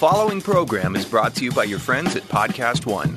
[0.00, 3.14] following program is brought to you by your friends at Podcast One.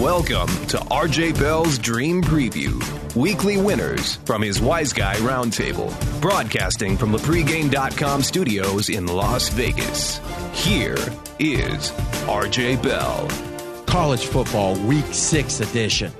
[0.00, 2.80] Welcome to RJ Bell's Dream Preview.
[3.16, 5.90] Weekly winners from his Wise Guy Roundtable.
[6.20, 10.20] Broadcasting from the pregame.com studios in Las Vegas.
[10.52, 10.98] Here
[11.40, 11.90] is
[12.28, 13.49] RJ Bell.
[13.90, 16.12] College football week six edition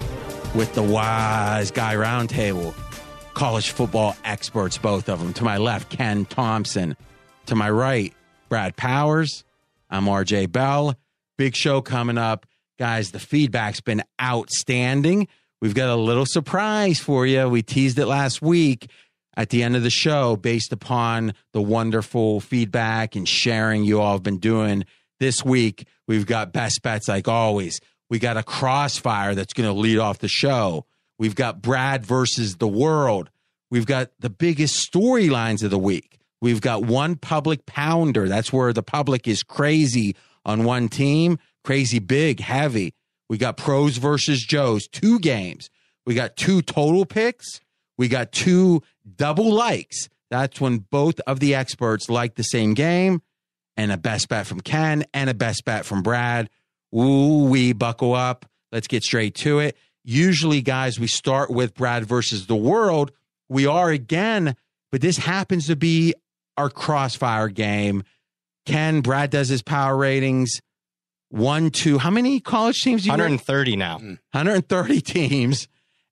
[0.57, 2.75] with the Wise Guy Roundtable.
[3.35, 5.33] College football experts, both of them.
[5.35, 6.97] To my left, Ken Thomson.
[7.47, 8.13] To my right,
[8.49, 9.45] Brad Powers.
[9.89, 10.97] I'm RJ Bell.
[11.39, 12.45] Big show coming up.
[12.77, 15.29] Guys, the feedback's been outstanding.
[15.63, 17.49] We've got a little surprise for you.
[17.49, 18.91] We teased it last week
[19.37, 24.15] at the end of the show based upon the wonderful feedback and sharing you all
[24.15, 24.87] have been doing
[25.21, 25.87] this week.
[26.09, 27.81] We've got best bets like always.
[28.09, 30.87] We got a crossfire that's going to lead off the show.
[31.19, 33.31] We've got Brad versus the world.
[33.71, 36.19] We've got the biggest storylines of the week.
[36.41, 38.27] We've got one public pounder.
[38.27, 42.95] That's where the public is crazy on one team crazy big, heavy.
[43.29, 45.71] We got pros versus Joes, two games.
[46.07, 47.61] We got two total picks.
[47.97, 48.83] We got two
[49.17, 50.09] double likes.
[50.31, 53.23] That's when both of the experts like the same game,
[53.81, 56.51] and a best bet from Ken and a best bet from Brad.
[56.95, 58.45] Ooh, we buckle up.
[58.71, 59.75] Let's get straight to it.
[60.05, 63.11] Usually, guys, we start with Brad versus the world.
[63.49, 64.55] We are again,
[64.93, 66.13] but this happens to be
[66.59, 68.03] our crossfire game.
[68.67, 70.61] Ken, Brad does his power ratings
[71.31, 73.03] one, two, how many college teams?
[73.03, 73.99] do You 130 now.
[73.99, 74.15] Hmm.
[74.33, 75.69] 130 teams.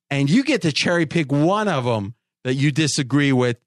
[0.09, 3.57] And you get to cherry pick one of them that you disagree with.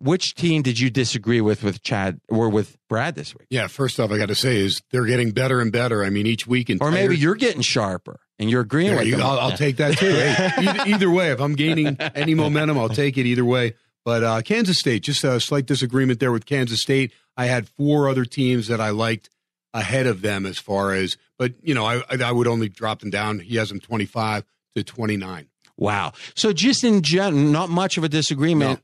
[0.00, 3.46] Which team did you disagree with with Chad or with Brad this week?
[3.50, 6.02] Yeah, first off, I got to say is they're getting better and better.
[6.02, 9.16] I mean, each week, and or maybe you're getting sharper and you're agreeing with you,
[9.16, 9.26] them.
[9.26, 10.10] I'll, I'll take that too.
[10.10, 13.74] hey, either, either, way, if I'm gaining any momentum, I'll take it either way.
[14.02, 17.12] But uh, Kansas State, just a slight disagreement there with Kansas State.
[17.36, 19.28] I had four other teams that I liked
[19.74, 23.10] ahead of them as far as, but you know, I I would only drop them
[23.10, 23.38] down.
[23.40, 24.44] He has them twenty five
[24.74, 25.48] to twenty nine.
[25.76, 26.12] Wow.
[26.34, 28.80] So just in general, not much of a disagreement.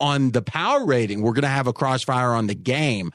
[0.00, 1.22] On the power rating.
[1.22, 3.12] We're going to have a crossfire on the game,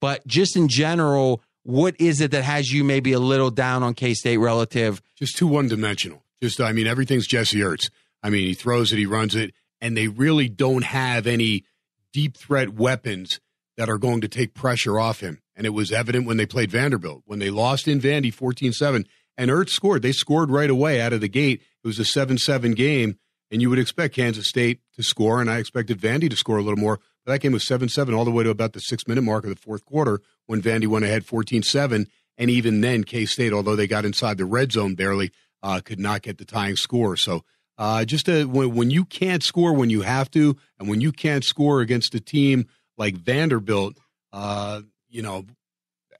[0.00, 3.94] but just in general, what is it that has you maybe a little down on
[3.94, 5.02] K State relative?
[5.16, 6.22] Just too one dimensional.
[6.42, 7.90] Just I mean, everything's Jesse Ertz.
[8.22, 11.64] I mean, he throws it, he runs it, and they really don't have any
[12.12, 13.40] deep threat weapons
[13.76, 15.40] that are going to take pressure off him.
[15.54, 17.22] And it was evident when they played Vanderbilt.
[17.26, 19.04] When they lost in Vandy 14 7,
[19.36, 20.02] and Ertz scored.
[20.02, 21.62] They scored right away out of the gate.
[21.82, 23.18] It was a 7 7 game,
[23.50, 26.62] and you would expect Kansas State to score, and I expected Vandy to score a
[26.62, 26.98] little more.
[27.24, 29.44] But that game was 7 7 all the way to about the six minute mark
[29.44, 32.06] of the fourth quarter when Vandy went ahead 14 7.
[32.36, 35.32] And even then, K State, although they got inside the red zone barely,
[35.62, 37.16] uh, could not get the tying score.
[37.16, 37.44] So
[37.76, 41.12] uh, just a, when, when you can't score when you have to, and when you
[41.12, 42.66] can't score against a team
[42.96, 43.96] like Vanderbilt,
[44.32, 45.46] uh, you know,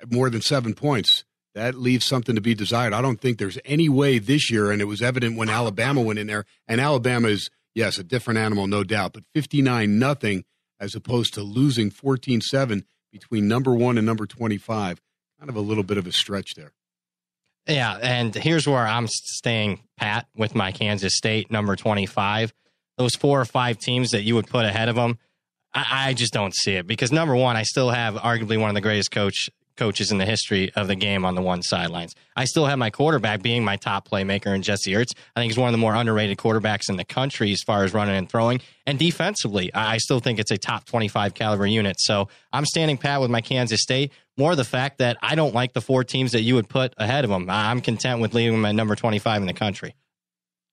[0.08, 1.24] more than seven points,
[1.58, 2.92] that leaves something to be desired.
[2.92, 6.18] I don't think there's any way this year, and it was evident when Alabama went
[6.18, 10.44] in there, and Alabama is, yes, a different animal, no doubt, but 59 nothing
[10.80, 15.00] as opposed to losing 14 7 between number one and number 25.
[15.38, 16.72] Kind of a little bit of a stretch there.
[17.66, 22.52] Yeah, and here's where I'm staying pat with my Kansas State number 25.
[22.96, 25.18] Those four or five teams that you would put ahead of them,
[25.74, 28.74] I, I, just don't see it because number one, I still have arguably one of
[28.74, 32.14] the greatest coach coaches in the history of the game on the one sidelines.
[32.36, 35.12] I still have my quarterback being my top playmaker in Jesse Ertz.
[35.34, 37.94] I think he's one of the more underrated quarterbacks in the country as far as
[37.94, 38.60] running and throwing.
[38.86, 41.96] And defensively, I still think it's a top 25 caliber unit.
[42.00, 44.12] So I'm standing pat with my Kansas State.
[44.36, 47.24] More the fact that I don't like the four teams that you would put ahead
[47.24, 47.48] of them.
[47.48, 49.94] I'm content with leaving them at number 25 in the country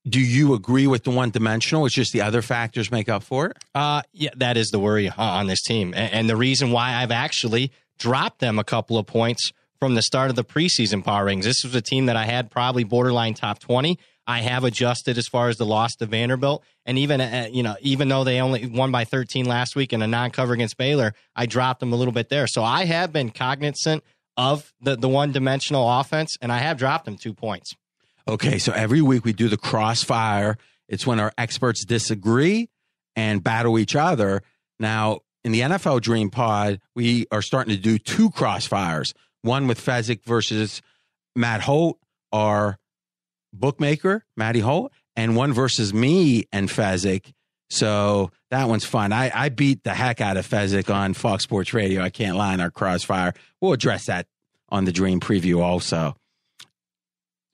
[0.08, 1.86] do you agree with the one dimensional?
[1.86, 3.58] It's just the other factors make up for it.
[3.74, 7.12] Uh, yeah, that is the worry on this team, and, and the reason why I've
[7.12, 11.46] actually dropped them a couple of points from the start of the preseason power ratings.
[11.46, 14.00] This was a team that I had probably borderline top twenty.
[14.28, 17.76] I have adjusted as far as the loss to Vanderbilt, and even uh, you know,
[17.82, 21.46] even though they only won by 13 last week in a non-cover against Baylor, I
[21.46, 22.48] dropped them a little bit there.
[22.48, 24.04] So I have been cognizant
[24.36, 27.76] of the the one-dimensional offense, and I have dropped them two points.
[28.28, 30.58] Okay, so every week we do the crossfire.
[30.88, 32.70] It's when our experts disagree
[33.16, 34.42] and battle each other.
[34.80, 39.14] Now, in the NFL Dream Pod, we are starting to do two crossfires
[39.44, 40.82] one with Fezzik versus
[41.36, 42.00] Matt Holt,
[42.32, 42.80] our
[43.54, 47.32] bookmaker, Matty Holt, and one versus me and Fezzik.
[47.70, 49.14] So that one's fun.
[49.14, 52.02] I, I beat the heck out of Fezzik on Fox Sports Radio.
[52.02, 53.36] I can't lie in our crossfire.
[53.62, 54.26] We'll address that
[54.70, 56.16] on the Dream Preview also.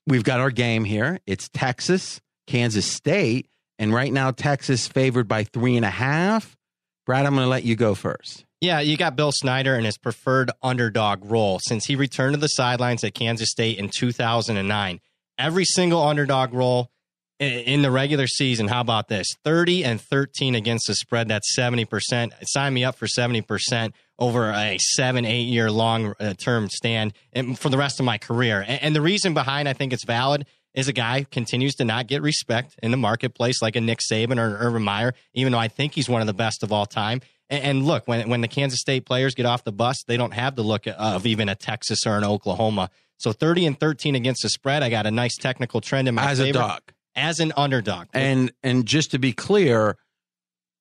[0.06, 1.20] we've got our game here.
[1.26, 3.48] It's Texas, Kansas State,
[3.78, 6.56] and right now Texas favored by three and a half.
[7.04, 8.44] Brad, I'm going to let you go first.
[8.60, 12.46] Yeah, you got Bill Snyder in his preferred underdog role since he returned to the
[12.46, 15.00] sidelines at Kansas State in 2009.
[15.36, 16.92] Every single underdog role
[17.40, 19.26] in the regular season, how about this?
[19.42, 21.26] 30 and 13 against the spread.
[21.26, 22.32] That's 70%.
[22.44, 27.14] Sign me up for 70% over a seven, eight year long uh, term stand
[27.56, 28.64] for the rest of my career.
[28.68, 32.22] And the reason behind I think it's valid is a guy continues to not get
[32.22, 35.68] respect in the marketplace like a Nick Saban or an Urban Meyer, even though I
[35.68, 37.20] think he's one of the best of all time.
[37.50, 40.56] And, look, when when the Kansas State players get off the bus, they don't have
[40.56, 42.88] the look of even a Texas or an Oklahoma.
[43.18, 46.30] So 30 and 13 against the spread, I got a nice technical trend in my
[46.30, 46.58] as favor.
[46.58, 46.80] a dog,
[47.14, 48.08] as an underdog.
[48.14, 49.98] And and just to be clear,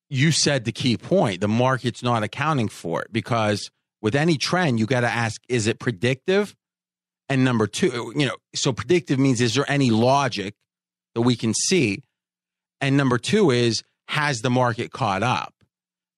[0.09, 3.69] you said the key point: the market's not accounting for it because
[4.01, 6.55] with any trend, you got to ask: is it predictive?
[7.31, 10.54] And number two, you know, so predictive means is there any logic
[11.16, 12.04] that we can see?
[12.81, 15.54] And number two is has the market caught up?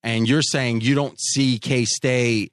[0.01, 2.51] And you're saying you don't see K State,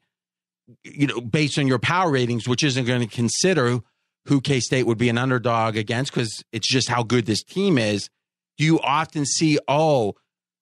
[0.84, 3.78] you know, based on your power ratings, which isn't going to consider
[4.26, 7.78] who K State would be an underdog against because it's just how good this team
[7.78, 8.10] is.
[8.58, 10.16] Do you often see, oh,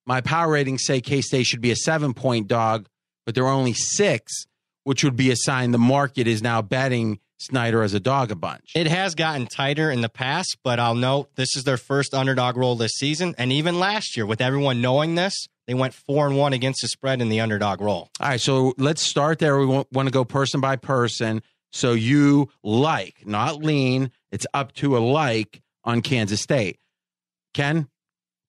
[0.06, 2.86] my power ratings say K State should be a seven point dog,
[3.26, 4.44] but they're only six,
[4.84, 8.36] which would be a sign the market is now betting Snyder as a dog a
[8.36, 8.72] bunch.
[8.74, 12.56] It has gotten tighter in the past, but I'll note this is their first underdog
[12.56, 16.36] role this season, and even last year, with everyone knowing this, they went four and
[16.36, 18.08] one against the spread in the underdog role.
[18.20, 19.58] All right, so let's start there.
[19.58, 21.42] We want, want to go person by person.
[21.70, 24.10] So you like, not lean.
[24.32, 26.78] It's up to a like on Kansas State.
[27.54, 27.88] Ken,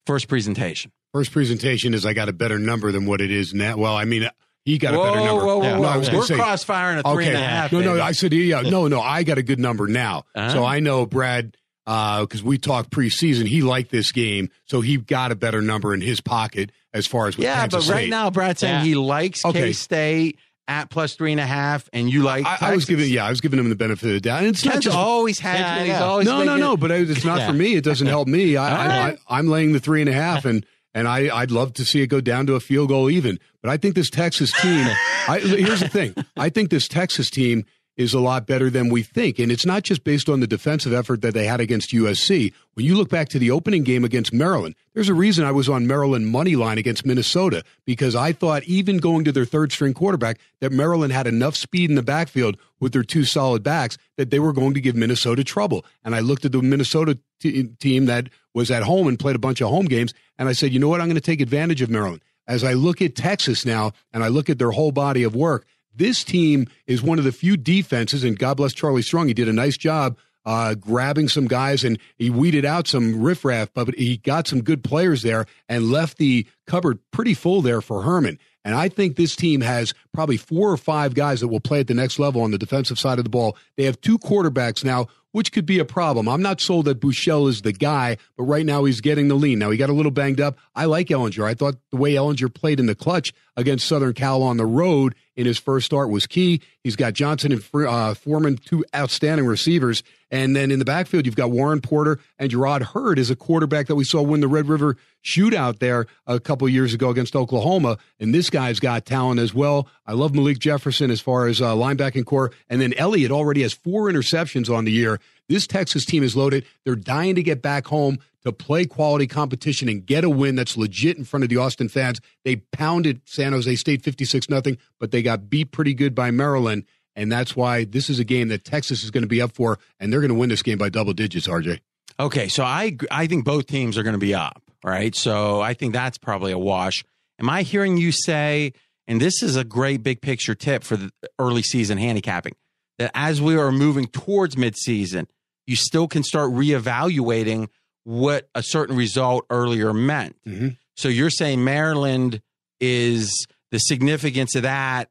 [0.07, 0.91] first presentation.
[1.13, 3.77] First presentation is I got a better number than what it is now.
[3.77, 4.29] Well, I mean,
[4.65, 5.45] he got whoa, a better number.
[5.45, 5.75] Whoa, whoa, yeah.
[5.77, 5.81] whoa.
[5.83, 7.35] No, I was We're say, crossfiring a three okay.
[7.35, 7.71] and a half.
[7.71, 8.01] No, no, baby.
[8.01, 10.23] I said, yeah, no, no, I got a good number now.
[10.35, 10.49] Uh-huh.
[10.49, 15.31] So I know Brad, because we talked preseason, he liked this game, so he got
[15.31, 18.29] a better number in his pocket as far as with yeah, Kansas but right now,
[18.29, 18.83] Brad's saying Yeah.
[18.83, 19.61] he likes Okay.
[19.67, 22.45] K State at plus three and a half, and you like.
[22.45, 24.39] I, I was giving, yeah, I was giving him the benefit of the doubt.
[24.39, 25.59] And it's not Ken's just always had.
[25.59, 26.77] Yeah, I he's always no, no, making- no.
[26.77, 27.47] But it's not Yeah.
[27.47, 27.73] for me.
[27.75, 28.55] It doesn't help me.
[28.55, 29.19] I, I, right.
[29.27, 30.63] I, I'm laying the three and a half, and
[30.93, 33.39] and I, I'd love to see it go down to a field goal even.
[33.61, 34.87] But I think this Texas team.
[35.27, 36.15] I, here's the thing.
[36.37, 37.65] I think this Texas team
[37.99, 40.93] is a lot better than we think, and it's not just based on the defensive
[40.93, 42.53] effort that they had against USC.
[42.73, 45.67] When you look back to the opening game against Maryland, there's a reason I was
[45.67, 49.93] on Maryland money line against Minnesota because I thought even going to their third string
[49.93, 54.29] quarterback that Maryland had enough speed in the backfield with their two solid backs that
[54.29, 55.85] they were going to give Minnesota trouble.
[56.05, 59.39] And I looked at the Minnesota t- team that was at home and played a
[59.39, 61.83] bunch of home games, and I said, you know what, I'm going to take advantage
[61.83, 62.21] of Maryland.
[62.47, 65.67] As I look at Texas now and I look at their whole body of work,
[65.93, 69.27] this team is one of the few defenses, and God bless Charlie Strong.
[69.27, 73.69] He did a nice job uh, grabbing some guys and he weeded out some riffraff,
[73.73, 78.01] but he got some good players there and left the cupboard pretty full there for
[78.01, 78.39] Herman.
[78.65, 81.87] And I think this team has probably four or five guys that will play at
[81.87, 83.57] the next level on the defensive side of the ball.
[83.77, 86.27] They have two quarterbacks now, which could be a problem.
[86.27, 89.59] I'm not sold that Buechele is the guy, but right now he's getting the lean.
[89.59, 90.57] Now he got a little banged up.
[90.75, 91.45] I like Ehlinger.
[91.45, 95.15] I thought the way Ehlinger played in the clutch against Southern Cal on the road
[95.35, 96.61] in his first start was key.
[96.81, 100.01] He's got Johnson and uh, Foreman, two outstanding receivers.
[100.31, 103.87] And then in the backfield, you've got Warren Porter and Jerrod Heard is a quarterback
[103.87, 104.95] that we saw win the Red River
[105.25, 107.97] shootout there a couple years ago against Oklahoma.
[108.19, 109.89] And this guy's got talent as well.
[110.07, 112.51] I love Malik Jefferson as far as uh, linebacking corps.
[112.69, 115.19] And then Elliott already has four interceptions on the year.
[115.49, 116.65] This Texas team is loaded.
[116.85, 120.77] They're dying to get back home to play quality competition and get a win that's
[120.77, 122.21] legit in front of the Austin fans.
[122.45, 126.85] They pounded San Jose State 56 nothing, but they got beat pretty good by Maryland.
[127.15, 129.79] And that's why this is a game that Texas is going to be up for,
[129.99, 131.79] and they're going to win this game by double digits, RJ.
[132.19, 135.15] Okay, so I I think both teams are going to be up, right?
[135.15, 137.03] So I think that's probably a wash.
[137.39, 138.73] Am I hearing you say,
[139.07, 142.53] and this is a great big picture tip for the early season handicapping,
[142.99, 145.27] that as we are moving towards midseason,
[145.69, 147.67] you still can start reevaluating
[148.03, 150.35] what a certain result earlier meant.
[150.47, 150.77] Mhm.
[150.97, 152.41] So you're saying Maryland
[152.79, 155.09] is the significance of that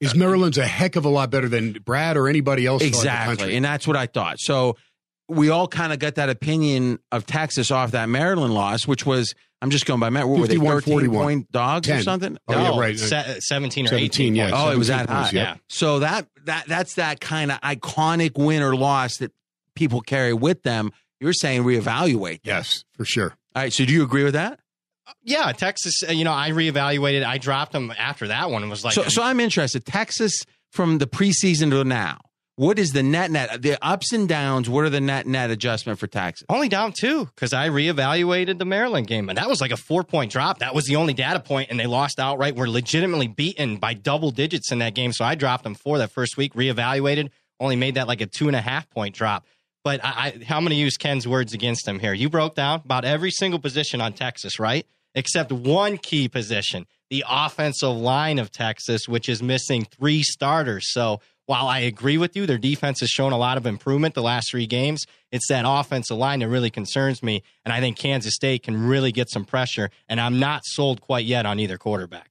[0.00, 2.80] Is Maryland's a heck of a lot better than Brad or anybody else?
[2.80, 3.56] throughout the exactly country.
[3.56, 4.76] and that's what i thought so
[5.28, 9.34] we all kind of got that opinion of texas off that maryland loss which was
[9.62, 10.32] i'm just going by Maryland.
[10.32, 11.22] what were they 51, 13 41.
[11.24, 12.98] point dogs or something Oh, yeah, right.
[12.98, 14.50] se- 17 or 17, 18 yeah.
[14.54, 15.56] oh it was 17 that high yeah.
[15.68, 19.32] so that that that's that kind of iconic win or loss that
[19.74, 23.34] people carry with them you're saying reevaluate Yes, for sure.
[23.54, 24.60] all right so do you agree with that
[25.24, 27.24] Yeah, Texas, uh, you know, I reevaluated.
[27.24, 30.98] I dropped them after that one and was like, so, so i'm interested texas from
[30.98, 32.18] the preseason to now
[32.56, 33.62] What is the net net?
[33.62, 34.68] The ups and downs.
[34.68, 36.44] What are the net net adjustment for Texas?
[36.50, 40.04] Only down two because I reevaluated the Maryland game, and that was like a four
[40.04, 40.58] point drop.
[40.58, 42.56] That was the only data point, and they lost outright.
[42.56, 46.10] Were legitimately beaten by double digits in that game, so I dropped them for that
[46.12, 46.52] first week.
[46.54, 49.46] Reevaluated, only made that like a two and a half point drop.
[49.82, 52.12] But I, I, I'm going to use Ken's words against him here.
[52.12, 54.86] You broke down about every single position on Texas, right?
[55.14, 60.92] Except one key position, the offensive line of Texas, which is missing three starters.
[60.92, 64.22] So while I agree with you, their defense has shown a lot of improvement the
[64.22, 65.04] last three games.
[65.32, 67.42] It's that offensive line that really concerns me.
[67.64, 69.90] And I think Kansas State can really get some pressure.
[70.08, 72.30] And I'm not sold quite yet on either quarterback.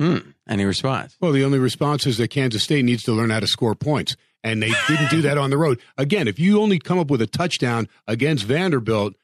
[0.00, 0.30] Hmm.
[0.48, 1.16] Any response?
[1.20, 4.16] Well, the only response is that Kansas State needs to learn how to score points.
[4.44, 5.80] And they didn't do that on the road.
[5.96, 9.14] Again, if you only come up with a touchdown against Vanderbilt,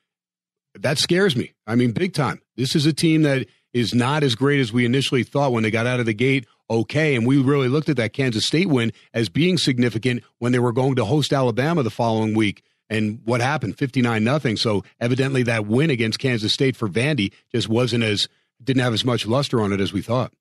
[0.74, 1.52] that scares me.
[1.66, 2.40] I mean, big time.
[2.56, 5.70] This is a team that is not as great as we initially thought when they
[5.70, 7.16] got out of the gate okay.
[7.16, 10.72] And we really looked at that Kansas State win as being significant when they were
[10.72, 12.62] going to host Alabama the following week.
[12.88, 13.76] And what happened?
[13.76, 14.56] 59 nothing.
[14.56, 18.28] So evidently that win against Kansas State for Vandy just wasn't as,
[18.62, 20.32] didn't have as much luster on it as we thought.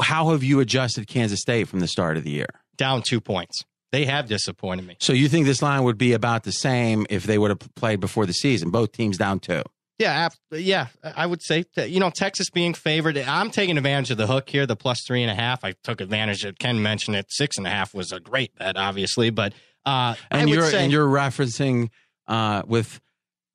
[0.00, 2.48] How have you adjusted Kansas State from the start of the year?
[2.78, 3.64] Down two points.
[3.92, 4.96] They have disappointed me.
[5.00, 8.00] So you think this line would be about the same if they would have played
[8.00, 8.70] before the season?
[8.70, 9.62] Both teams down two.
[9.98, 13.18] Yeah, yeah, I would say that, you know Texas being favored.
[13.18, 15.64] I'm taking advantage of the hook here, the plus three and a half.
[15.64, 17.26] I took advantage of Ken mentioned it.
[17.30, 19.54] Six and a half was a great bet, obviously, but
[19.84, 21.88] uh, and you're say, and you're referencing
[22.28, 23.00] uh, with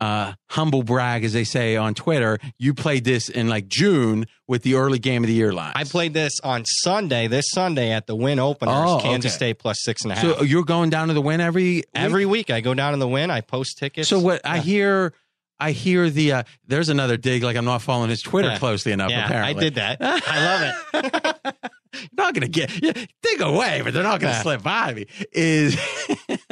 [0.03, 2.37] uh, humble brag, as they say on Twitter.
[2.57, 5.71] You played this in like June with the early game of the year line.
[5.75, 9.37] I played this on Sunday, this Sunday at the Wynn Openers, oh, Kansas okay.
[9.37, 10.23] State plus six and a half.
[10.23, 11.85] So you're going down to the Wynn every week?
[11.95, 12.49] every week.
[12.49, 13.31] I go down to the Wynn.
[13.31, 14.09] I post tickets.
[14.09, 14.51] So what yeah.
[14.51, 15.13] I hear
[15.57, 18.57] I hear the uh, there's another dig like I'm not following his Twitter yeah.
[18.57, 19.09] closely enough.
[19.09, 19.97] Yeah, apparently, I did that.
[20.01, 21.13] I love
[21.45, 21.71] it.
[22.17, 24.41] not gonna get yeah, dig away, but they're not gonna yeah.
[24.41, 25.05] slip by me.
[25.31, 25.79] Is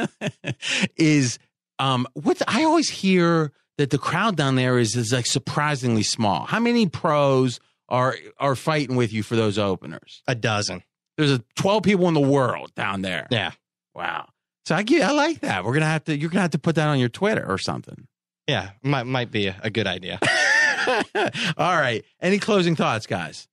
[0.95, 1.37] is
[1.81, 6.45] um what I always hear that the crowd down there is is like surprisingly small.
[6.45, 7.59] How many pros
[7.89, 10.21] are are fighting with you for those openers?
[10.27, 10.83] A dozen.
[11.17, 13.27] There's a 12 people in the world down there.
[13.31, 13.51] Yeah.
[13.93, 14.29] Wow.
[14.65, 15.65] So I get I like that.
[15.65, 18.07] We're gonna have to you're gonna have to put that on your Twitter or something.
[18.47, 20.19] Yeah, might might be a, a good idea.
[21.57, 22.03] All right.
[22.21, 23.47] Any closing thoughts, guys?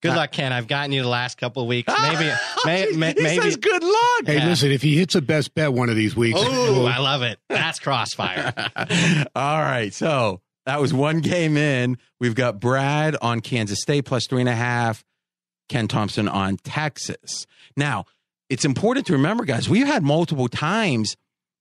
[0.00, 0.52] Good luck, Ken.
[0.52, 1.92] I've gotten you the last couple of weeks.
[2.02, 2.30] Maybe,
[2.64, 3.42] may, may, he maybe.
[3.42, 4.26] Says good luck.
[4.26, 4.46] Hey, yeah.
[4.46, 7.38] listen, if he hits a best bet one of these weeks, oh, I love it.
[7.48, 8.52] That's crossfire.
[9.34, 11.98] All right, so that was one game in.
[12.20, 15.04] We've got Brad on Kansas State plus three and a half.
[15.68, 17.46] Ken Thomson on Texas.
[17.76, 18.06] Now,
[18.48, 19.68] it's important to remember, guys.
[19.68, 21.16] We've had multiple times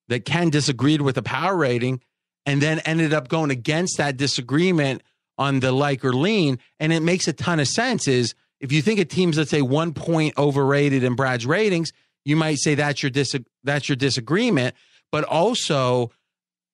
[0.07, 2.01] that Ken disagreed with a power rating
[2.45, 5.03] and then ended up going against that disagreement
[5.37, 6.59] on the like or lean.
[6.79, 9.61] And it makes a ton of sense is if you think a team's, let's say,
[9.61, 11.91] one point overrated in Brad's ratings,
[12.25, 14.75] you might say that's your dis- that's your disagreement.
[15.11, 16.11] But also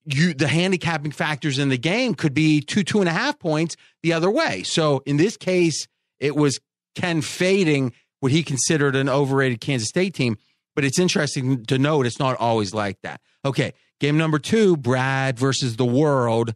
[0.05, 3.75] you the handicapping factors in the game could be two, two and a half points
[4.01, 4.63] the other way.
[4.63, 5.87] So in this case,
[6.19, 6.59] it was
[6.95, 10.37] Ken fading what he considered an overrated Kansas State team.
[10.75, 13.21] But it's interesting to note it's not always like that.
[13.45, 16.53] Okay, Game number two, Brad versus the world,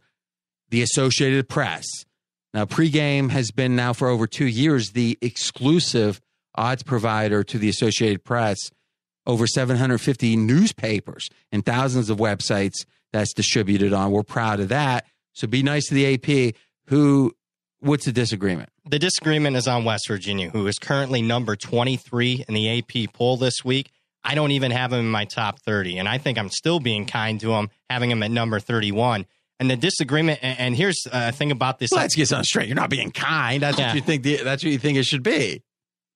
[0.70, 1.86] the Associated Press.
[2.54, 6.20] Now, pregame has been now for over two years the exclusive
[6.54, 8.56] odds provider to the Associated Press.
[9.26, 14.10] Over 750 newspapers and thousands of websites that's distributed on.
[14.10, 15.04] We're proud of that.
[15.34, 16.54] So be nice to the AP.
[16.86, 17.34] Who,
[17.80, 18.70] what's the disagreement?
[18.86, 23.36] The disagreement is on West Virginia, who is currently number 23 in the AP poll
[23.36, 23.90] this week.
[24.24, 25.98] I don't even have him in my top 30.
[25.98, 29.26] And I think I'm still being kind to him, having him at number 31.
[29.60, 31.90] And the disagreement, and here's uh, a thing about this.
[31.90, 32.68] Well, let's get something straight.
[32.68, 33.62] You're not being kind.
[33.62, 33.88] That's yeah.
[33.88, 34.22] what you think.
[34.22, 35.62] The, that's what you think it should be.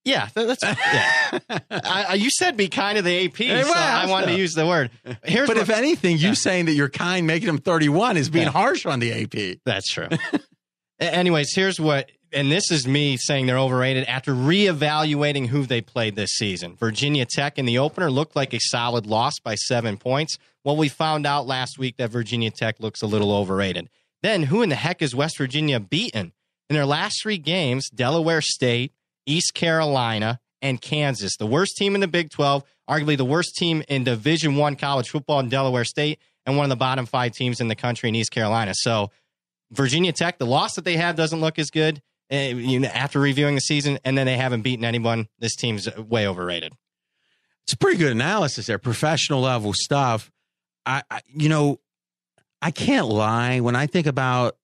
[0.05, 1.39] Yeah, that's yeah.
[1.71, 4.53] I, you said be kind to the AP, hey, well, so I wanted to use
[4.53, 4.91] the word.
[5.23, 6.33] Here's but what, if anything, you yeah.
[6.33, 8.51] saying that you're kind, making him 31 is being yeah.
[8.51, 9.59] harsh on the AP.
[9.65, 10.09] That's true.
[10.99, 16.15] Anyways, here's what and this is me saying they're overrated after reevaluating who they played
[16.15, 16.75] this season.
[16.75, 20.37] Virginia Tech in the opener looked like a solid loss by seven points.
[20.63, 23.89] Well, we found out last week that Virginia Tech looks a little overrated.
[24.21, 26.31] Then, who in the heck is West Virginia beaten?
[26.69, 28.93] In their last three games, Delaware State,
[29.25, 31.35] East Carolina, and Kansas.
[31.37, 35.09] The worst team in the Big 12, arguably the worst team in Division One college
[35.09, 38.15] football in Delaware State, and one of the bottom five teams in the country in
[38.15, 38.73] East Carolina.
[38.73, 39.11] So,
[39.71, 42.01] Virginia Tech, the loss that they have doesn't look as good.
[42.33, 45.27] Eh, you know, after reviewing the season, and then they haven't beaten anyone.
[45.37, 46.73] This team's way overrated.
[47.63, 50.31] It's a pretty good analysis there, professional level stuff.
[50.83, 51.79] I, I you know,
[52.59, 54.57] I can't lie when I think about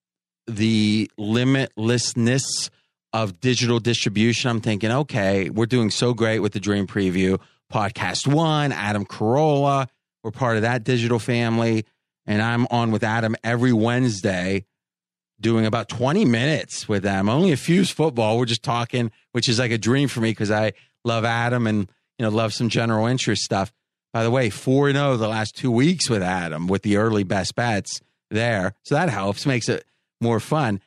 [0.47, 2.71] the limitlessness
[3.13, 7.39] of digital distribution, I'm thinking, okay, we're doing so great with the Dream Preview.
[7.71, 9.87] Podcast One, Adam Carolla,
[10.23, 11.85] we're part of that digital family.
[12.25, 14.65] And I'm on with Adam every Wednesday
[15.41, 17.29] doing about 20 minutes with them.
[17.29, 18.37] Only a Fuse football.
[18.37, 21.89] We're just talking, which is like a dream for me because I love Adam and
[22.17, 23.71] you know love some general interest stuff.
[24.11, 27.55] By the way, 4 0 the last two weeks with Adam with the early best
[27.55, 28.73] bets there.
[28.83, 29.85] So that helps, makes it
[30.19, 30.81] more fun.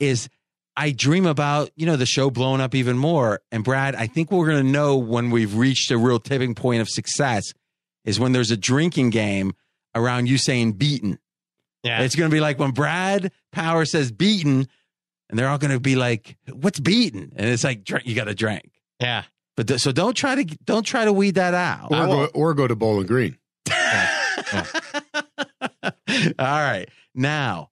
[0.00, 0.28] Is
[0.76, 3.40] I dream about, you know, the show blowing up even more.
[3.50, 6.80] And Brad, I think we're going to know when we've reached a real tipping point
[6.80, 7.52] of success
[8.04, 9.52] is when there's a drinking game
[9.94, 11.18] around you saying beaten.
[11.82, 12.02] Yeah.
[12.02, 14.68] It's going to be like when Brad Power says beaten,
[15.28, 18.24] and they're all going to be like, "What's beaten?" And it's like drink, you got
[18.24, 18.70] to drink.
[19.00, 19.24] Yeah.
[19.56, 21.90] But th- so don't try to don't try to weed that out.
[21.90, 23.36] Or go, or go to Bowling Green.
[25.82, 25.92] all
[26.38, 27.70] right, now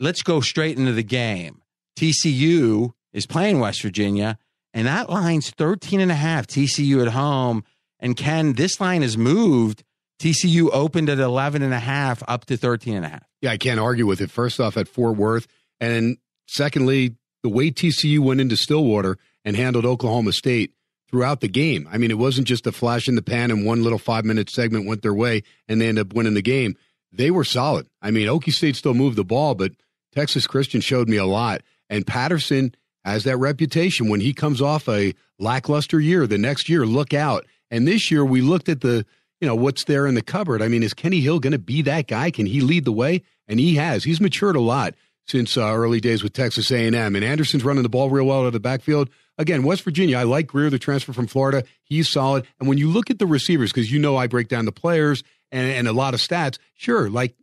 [0.00, 1.62] let's go straight into the game.
[1.98, 4.38] TCU is playing West Virginia,
[4.72, 6.46] and that line's 13 and a half.
[6.46, 7.64] TCU at home.
[8.00, 9.84] And Ken, this line has moved.
[10.20, 13.22] TCU opened at 11 and a half up to 13 and a half.
[13.42, 14.30] Yeah, I can't argue with it.
[14.30, 15.46] First off, at Fort Worth.
[15.80, 20.72] And secondly, the way TCU went into Stillwater and handled Oklahoma State
[21.10, 21.86] throughout the game.
[21.92, 24.48] I mean, it wasn't just a flash in the pan and one little five minute
[24.48, 26.76] segment went their way and they ended up winning the game.
[27.12, 27.88] They were solid.
[28.00, 29.72] I mean, Okie State still moved the ball, but
[30.14, 31.62] Texas Christian showed me a lot.
[31.90, 34.08] And Patterson has that reputation.
[34.08, 37.44] When he comes off a lackluster year, the next year, look out.
[37.70, 39.04] And this year, we looked at the,
[39.40, 40.62] you know, what's there in the cupboard.
[40.62, 42.30] I mean, is Kenny Hill going to be that guy?
[42.30, 43.22] Can he lead the way?
[43.48, 44.04] And he has.
[44.04, 44.94] He's matured a lot
[45.26, 46.94] since uh, early days with Texas A&M.
[46.94, 49.10] And Anderson's running the ball real well out of the backfield.
[49.38, 51.64] Again, West Virginia, I like Grier, the transfer from Florida.
[51.82, 52.46] He's solid.
[52.58, 55.22] And when you look at the receivers, because you know I break down the players
[55.50, 57.34] and, and a lot of stats, sure, like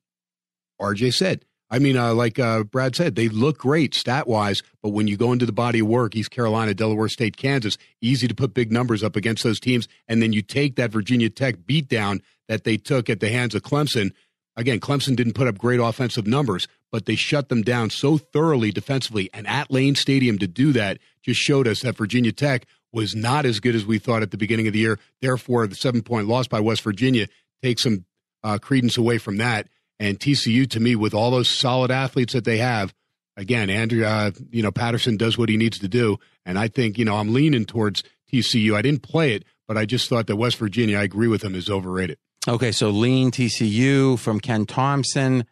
[0.80, 4.90] RJ said, I mean, uh, like uh, Brad said, they look great stat wise, but
[4.90, 8.34] when you go into the body of work, East Carolina, Delaware State, Kansas, easy to
[8.34, 9.88] put big numbers up against those teams.
[10.08, 13.62] And then you take that Virginia Tech beatdown that they took at the hands of
[13.62, 14.14] Clemson.
[14.60, 18.72] Again, Clemson didn't put up great offensive numbers, but they shut them down so thoroughly
[18.72, 19.30] defensively.
[19.34, 23.46] And at Lane Stadium to do that just showed us that Virginia Tech was not
[23.46, 25.00] as good as we thought at the beginning of the year.
[25.22, 27.28] Therefore, the seven point loss by West Virginia
[27.64, 28.04] takes some
[28.44, 29.70] uh, credence away from that.
[29.98, 32.94] And TCU, to me, with all those solid athletes that they have,
[33.38, 36.18] again, Andrew, uh, you know, Patterson does what he needs to do.
[36.46, 38.76] And I think, you know, I'm leaning towards TCU.
[38.76, 41.56] I didn't play it, but I just thought that West Virginia, I agree with him,
[41.56, 42.18] is overrated.
[42.50, 45.46] Okay, so lean TCU from Ken Thomson.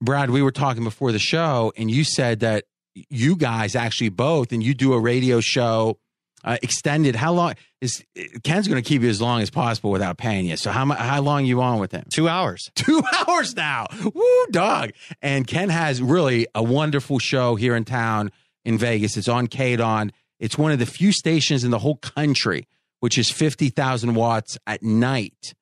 [0.00, 4.52] Brad, we were talking before the show, and you said that you guys actually both,
[4.52, 5.98] and you do a radio show
[6.44, 7.16] uh, extended.
[7.16, 8.04] How long is
[8.44, 10.56] Ken's going to keep you as long as possible without paying you?
[10.56, 12.04] So how how long you on with him?
[12.14, 12.70] Two hours.
[12.76, 13.88] Two hours now.
[14.14, 14.92] Woo, dog.
[15.20, 18.30] And Ken has really a wonderful show here in town
[18.64, 19.16] in Vegas.
[19.16, 20.12] It's on KDON.
[20.38, 22.68] It's one of the few stations in the whole country
[23.02, 25.54] which is fifty thousand watts at night,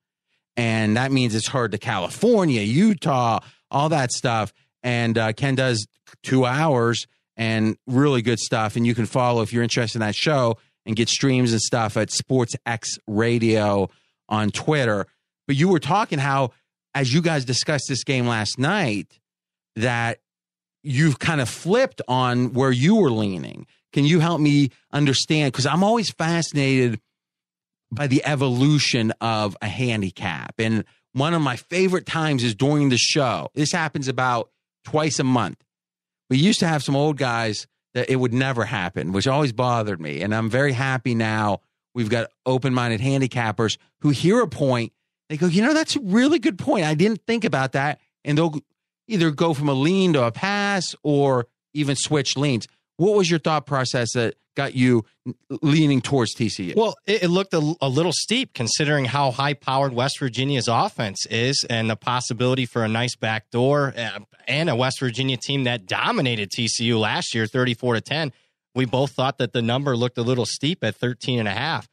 [0.61, 4.53] and that means it's hard to California, Utah, all that stuff.
[4.83, 5.87] And uh, Ken does
[6.23, 8.77] two hours and really good stuff.
[8.77, 11.97] And you can follow if you're interested in that show and get streams and stuff
[11.97, 13.89] at Sports X Radio
[14.29, 15.07] on Twitter.
[15.47, 16.51] But you were talking how,
[16.95, 19.19] as you guys discussed this game last night,
[19.77, 20.19] that
[20.83, 23.67] you've kind of flipped on where you were leaning.
[23.95, 25.53] Can you help me understand?
[25.53, 27.01] Because I'm always fascinated
[27.93, 30.55] by the evolution of a handicap.
[30.59, 33.51] And one of my favorite times is during the show.
[33.55, 34.51] This happens about
[34.85, 35.59] twice a month.
[36.29, 40.01] We used to have some old guys that it would never happen, which always bothered
[40.01, 40.23] me.
[40.23, 41.61] And I'm very happy now
[41.95, 44.93] we've got open minded handicappers who hear a point.
[45.29, 46.87] They go, you know, that's a really good point.
[46.87, 48.01] I didn't think about that.
[48.25, 48.61] And they'll
[49.09, 52.67] either go from a lean to a pass or even switch leans.
[53.01, 55.07] What was your thought process that got you
[55.63, 56.77] leaning towards TCU?
[56.77, 61.25] Well, it, it looked a, a, little steep considering how high powered West Virginia's offense
[61.31, 65.87] is and the possibility for a nice backdoor uh, and a West Virginia team that
[65.87, 68.33] dominated TCU last year 34 to 10.
[68.75, 71.89] We both thought that the number looked a little steep at 13 and a half.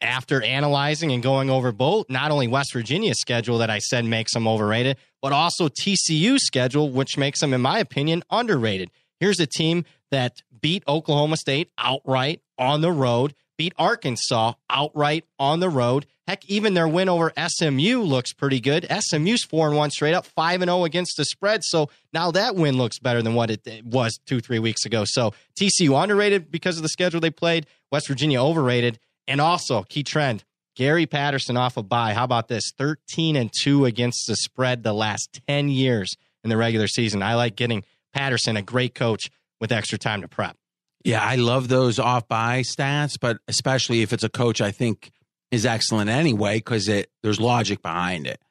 [0.00, 4.32] After analyzing and going over both, not only West Virginia's schedule that I said makes
[4.32, 8.90] them overrated, but also TCU's schedule, which makes them, in my opinion, underrated.
[9.20, 15.60] Here's a team that beat Oklahoma State outright on the road, beat Arkansas outright on
[15.60, 16.06] the road.
[16.28, 18.86] Heck, even their win over SMU looks pretty good.
[18.88, 21.64] SMU's 4 and 1 straight up, 5 and 0 against the spread.
[21.64, 25.02] So now that win looks better than what it was 2 3 weeks ago.
[25.04, 30.04] So TCU underrated because of the schedule they played, West Virginia overrated, and also key
[30.04, 30.44] trend
[30.74, 32.14] Gary Patterson off a bye.
[32.14, 32.72] How about this?
[32.78, 37.22] 13 and 2 against the spread the last 10 years in the regular season.
[37.22, 39.30] I like getting Patterson, a great coach,
[39.62, 40.56] with extra time to prep.
[41.04, 45.12] Yeah, I love those off bye stats, but especially if it's a coach I think
[45.52, 48.42] is excellent anyway, because it there's logic behind it.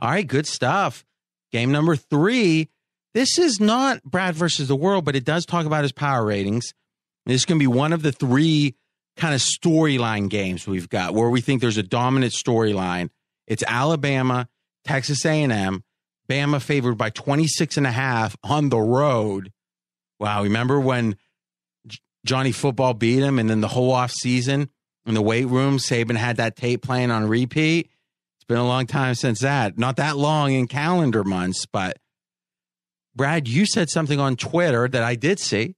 [0.00, 1.04] All right, good stuff.
[1.50, 2.68] Game number three.
[3.12, 6.72] This is not Brad versus the world, but it does talk about his power ratings.
[7.24, 8.76] This can be one of the three
[9.16, 13.08] kind of storyline games we've got where we think there's a dominant storyline.
[13.46, 14.48] It's Alabama,
[14.84, 15.82] Texas A&M,
[16.28, 19.50] Bama favored by 26 and a half on the road.
[20.18, 21.16] Wow, remember when
[22.24, 24.70] Johnny Football beat him and then the whole off season
[25.04, 27.90] in the weight room, Saban had that tape playing on repeat.
[28.36, 29.78] It's been a long time since that.
[29.78, 31.98] Not that long in calendar months, but
[33.14, 35.74] Brad, you said something on Twitter that I did see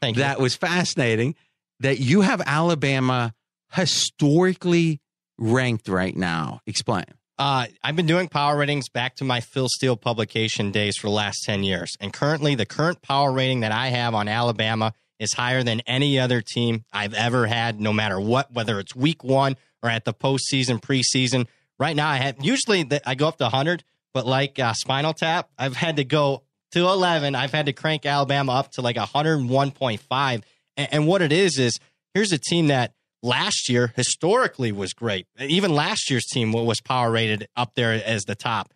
[0.00, 0.22] Thank you.
[0.22, 1.34] that was fascinating
[1.80, 3.34] that you have Alabama
[3.72, 5.00] historically
[5.38, 6.60] ranked right now.
[6.66, 7.04] Explain.
[7.36, 11.12] Uh, I've been doing power ratings back to my Phil Steele publication days for the
[11.12, 11.96] last 10 years.
[12.00, 16.18] And currently, the current power rating that I have on Alabama is higher than any
[16.18, 20.14] other team I've ever had, no matter what, whether it's week one or at the
[20.14, 21.46] postseason, preseason.
[21.78, 25.12] Right now, I have usually the, I go up to 100, but like uh, Spinal
[25.12, 26.42] Tap, I've had to go
[26.72, 27.34] to 11.
[27.34, 30.42] I've had to crank Alabama up to like 101.5.
[30.76, 31.80] And, and what it is, is
[32.12, 35.26] here's a team that last year historically was great.
[35.40, 38.72] Even last year's team was power rated up there as the top.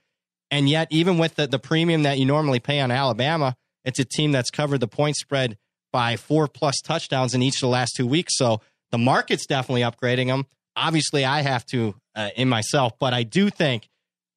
[0.50, 4.04] And yet, even with the, the premium that you normally pay on Alabama, it's a
[4.04, 5.58] team that's covered the point spread
[5.92, 8.36] by four plus touchdowns in each of the last two weeks.
[8.36, 10.46] So the market's definitely upgrading them.
[10.74, 13.88] Obviously, I have to uh, in myself, but I do think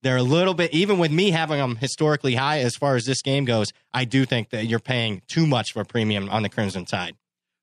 [0.04, 3.21] they're a little bit, even with me having them historically high as far as this
[3.21, 6.50] game goes, I do think that you're paying too much for a premium on the
[6.50, 7.15] Crimson Tide.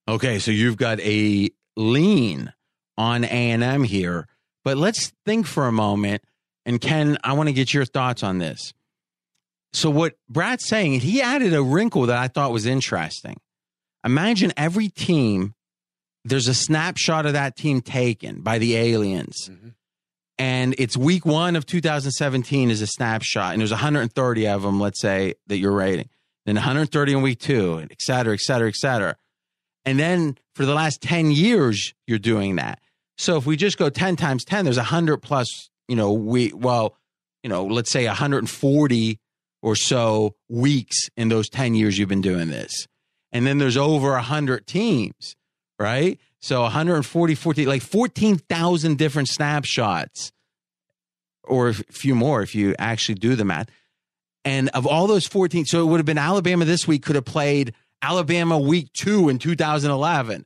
[0.06, 2.52] Okay, so you've got a lean
[2.98, 4.26] on A&M here,
[4.64, 6.22] but let's think for a moment.
[6.66, 8.74] And Ken, I want to get your thoughts on this.
[9.72, 13.40] So what Brad's saying, he added a wrinkle that I thought was interesting.
[14.04, 15.54] Imagine every team,
[16.24, 19.48] there's a snapshot of that team taken by the aliens.
[19.50, 19.74] Mhm.
[20.38, 23.52] And it's week one of 2017 is a snapshot.
[23.52, 26.08] And there's 130 of them, let's say, that you're rating.
[26.46, 29.16] Then 130 in week two, et cetera, et cetera, et cetera.
[29.88, 32.78] And then for the last 10 years, you're doing that.
[33.16, 36.94] So if we just go 10 times 10, there's 100 plus, you know, we, well,
[37.42, 39.18] you know, let's say 140
[39.62, 42.86] or so weeks in those 10 years you've been doing this.
[43.32, 45.34] And then there's over 100 teams,
[45.78, 46.20] right?
[46.42, 50.32] So 140, 40, like 14,000 different snapshots
[51.44, 53.70] or a few more if you actually do the math.
[54.44, 57.24] And of all those 14, so it would have been Alabama this week could have
[57.24, 60.44] played Alabama week two in 2011.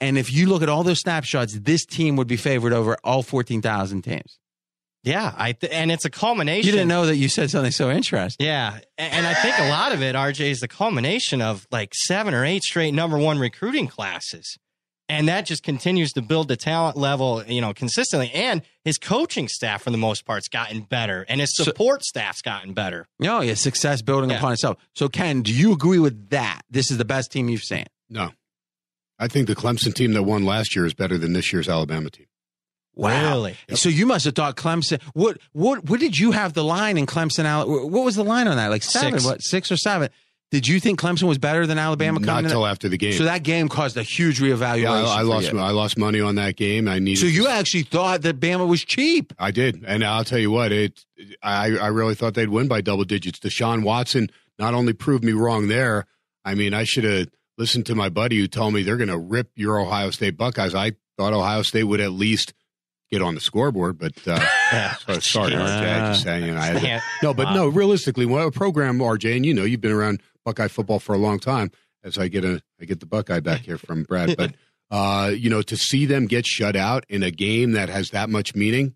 [0.00, 3.22] And if you look at all those snapshots, this team would be favored over all
[3.22, 4.38] 14,000 teams.
[5.04, 6.66] Yeah, I th- and it's a culmination.
[6.66, 8.46] You didn't know that you said something so interesting.
[8.46, 11.92] Yeah, and, and I think a lot of it, RJ, is the culmination of like
[11.92, 14.58] seven or eight straight number one recruiting classes,
[15.12, 18.30] and that just continues to build the talent level, you know, consistently.
[18.32, 22.02] And his coaching staff, for the most part, has gotten better, and his So- support
[22.04, 23.06] staff's gotten better.
[23.18, 24.38] No, yeah, success building Yeah.
[24.38, 24.78] upon itself.
[24.94, 26.62] So, Ken, do you agree with that?
[26.70, 27.84] This is the best team you've seen.
[28.08, 28.32] No.
[29.18, 32.10] I think the Clemson team that won last year is better than this year's Alabama
[32.10, 32.26] team.
[32.94, 33.30] Wow.
[33.30, 33.56] Really?
[33.74, 35.00] So you must have thought Clemson.
[35.14, 37.44] What what what did you have the line in Clemson?
[37.44, 38.68] Al- What was the line on that?
[38.68, 39.12] Like seven?
[39.20, 39.24] Six.
[39.24, 40.10] What six or seven?
[40.52, 43.14] Did you think Clemson was better than Alabama Not coming until after the game.
[43.14, 44.82] So that game caused a huge reevaluation.
[44.82, 45.50] yeah, I, I lost.
[45.52, 45.58] you.
[45.58, 46.86] I lost money on that game.
[46.88, 47.20] I needed.
[47.20, 49.32] So you to- actually thought that Bama was cheap?
[49.38, 50.70] I did, and I'll tell you what.
[50.70, 51.04] It.
[51.42, 51.76] I.
[51.78, 53.40] I really thought they'd win by double digits.
[53.40, 56.04] Deshaun Watson not only proved me wrong there.
[56.44, 59.18] I mean, I should have listened to my buddy who told me they're going to
[59.18, 60.74] rip your Ohio State Buckeyes.
[60.74, 62.52] I thought Ohio State would at least
[63.10, 64.38] get on the scoreboard, but uh,
[64.72, 64.94] Yeah.
[64.96, 66.02] so sorry, RJ.
[66.02, 66.44] I just saying.
[66.46, 67.54] You know, I had to- no, but Wow.
[67.54, 67.68] no.
[67.68, 71.18] Realistically, what a program, RJ, and you know, you've been around Buckeye football for a
[71.18, 71.70] long time.
[72.04, 74.54] As I get a, I get the Buckeye back here from Brad, but
[74.90, 78.28] uh, you know, to see them get shut out in a game that has that
[78.28, 78.94] much meaning,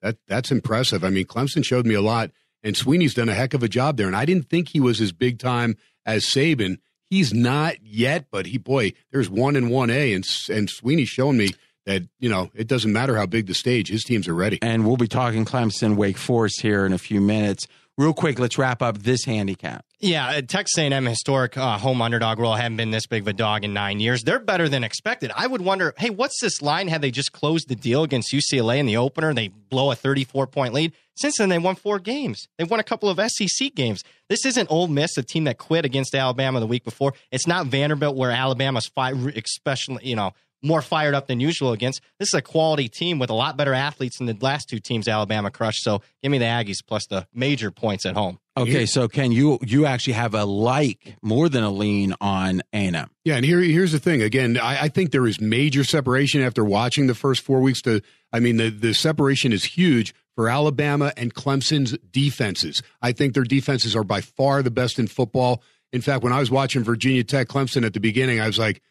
[0.00, 1.02] that that's impressive.
[1.02, 2.30] I mean, Clemson showed me a lot,
[2.62, 4.06] and Swinney's done a heck of a job there.
[4.06, 5.76] And I didn't think he was as big time
[6.06, 6.78] as Saban.
[7.10, 11.38] He's not yet, but he boy, there's one and one A, and and Swinney's showing
[11.38, 11.48] me
[11.86, 14.58] that you know it doesn't matter how big the stage, his teams are ready.
[14.62, 17.66] And we'll be talking Clemson, Wake Forest here in a few minutes.
[18.02, 19.84] Real quick, let's wrap up this handicap.
[20.00, 23.62] Yeah, Texas A&M historic uh, home underdog role haven't been this big of a dog
[23.62, 24.24] in nine years.
[24.24, 25.30] They're better than expected.
[25.36, 26.88] I would wonder, hey, what's this line?
[26.88, 29.32] Had they just closed the deal against UCLA in the opener?
[29.32, 30.94] They blow a 34 point lead.
[31.14, 32.48] Since then, they won four games.
[32.58, 34.02] They won a couple of SEC games.
[34.28, 37.14] This isn't Ole Miss, a team that quit against Alabama the week before.
[37.30, 42.00] It's not Vanderbilt, where Alabama's five, especially you know more fired up than usual against.
[42.18, 45.08] This is a quality team with a lot better athletes than the last two teams
[45.08, 45.82] Alabama crushed.
[45.82, 48.38] So give me the Aggies plus the major points at home.
[48.56, 53.08] Okay, so Ken, you you actually have a like more than a lean on A&M.
[53.24, 54.20] Yeah, and here here's the thing.
[54.20, 57.80] Again, I, I think there is major separation after watching the first four weeks.
[57.82, 62.82] To I mean, the the separation is huge for Alabama and Clemson's defenses.
[63.00, 65.62] I think their defenses are by far the best in football.
[65.90, 68.82] In fact, when I was watching Virginia Tech Clemson at the beginning, I was like,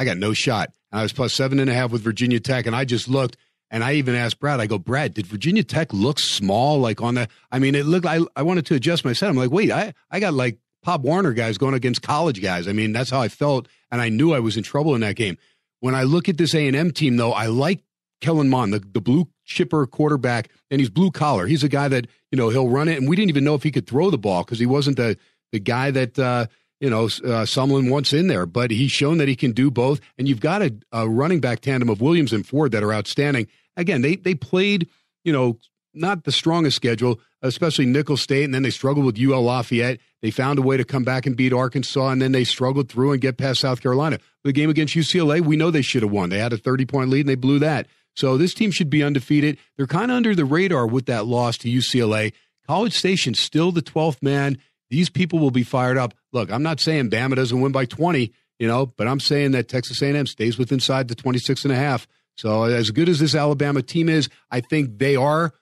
[0.00, 0.72] I got no shot.
[0.90, 3.36] I was plus seven and a half with Virginia Tech, and I just looked
[3.70, 6.80] and I even asked Brad, I go, Brad, did Virginia Tech look small?
[6.80, 9.28] Like on the, I mean, it looked, I, I wanted to adjust my set.
[9.28, 12.66] I'm like, wait, I, I got like Pop Warner guys going against college guys.
[12.66, 13.68] I mean, that's how I felt.
[13.92, 15.38] And I knew I was in trouble in that game.
[15.78, 17.84] When I look at this A&M team, though, I like
[18.20, 21.46] Kellen Mond, the, the blue chipper quarterback, and he's blue collar.
[21.46, 22.98] He's a guy that, you know, he'll run it.
[22.98, 25.16] And we didn't even know if he could throw the ball because he wasn't the,
[25.52, 26.46] the guy that, uh,
[26.80, 30.00] you know, uh, Sumlin wants in there, but he's shown that he can do both.
[30.18, 33.46] And you've got a, a running back tandem of Williams and Ford that are outstanding
[33.76, 34.88] again, they they played,
[35.24, 35.58] you know,
[35.92, 39.98] not the strongest schedule, especially Nicholls State, and then they struggled with UL Lafayette.
[40.22, 43.12] They found a way to come back and beat Arkansas, and then they struggled through
[43.12, 44.18] and get past South Carolina.
[44.44, 46.30] The game against UCLA, we know they should have won.
[46.30, 47.86] They had a 30 point lead and they blew that.
[48.14, 49.58] So this team should be undefeated.
[49.76, 52.32] They're kind of under the radar with that loss to UCLA.
[52.66, 54.58] College Station still the 12th man.
[54.90, 56.14] These people will be fired up.
[56.32, 59.68] Look, I'm not saying Bama doesn't win by 20, you know, but I'm saying that
[59.68, 62.06] Texas A&M stays with inside the 26 and a half.
[62.36, 65.52] So as good as this Alabama team is, I think they are,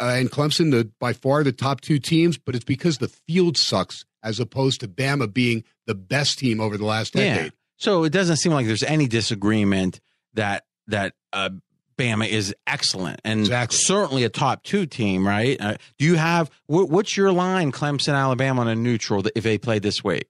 [0.00, 2.38] uh, and Clemson, the by far the top two teams.
[2.38, 6.76] But it's because the field sucks, as opposed to Bama being the best team over
[6.76, 7.44] the last decade.
[7.44, 7.50] Yeah.
[7.76, 10.00] So it doesn't seem like there's any disagreement
[10.34, 11.50] that that uh,
[11.96, 13.78] Bama is excellent and exactly.
[13.78, 15.60] certainly a top two team, right?
[15.60, 19.58] Uh, do you have wh- what's your line, Clemson, Alabama on a neutral if they
[19.58, 20.26] play this week?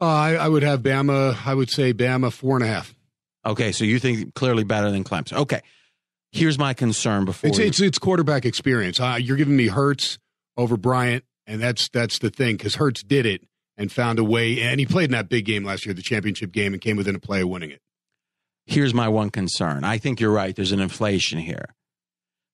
[0.00, 1.46] Uh, I, I would have Bama.
[1.46, 2.94] I would say Bama four and a half.
[3.46, 5.34] Okay, so you think clearly better than Clemson.
[5.34, 5.60] Okay,
[6.32, 9.00] here's my concern before it's it's, it's quarterback experience.
[9.00, 10.18] Uh, you're giving me Hurts
[10.56, 13.42] over Bryant, and that's that's the thing because Hurts did it
[13.76, 16.52] and found a way, and he played in that big game last year, the championship
[16.52, 17.80] game, and came within a play of winning it.
[18.66, 19.84] Here's my one concern.
[19.84, 20.54] I think you're right.
[20.54, 21.74] There's an inflation here,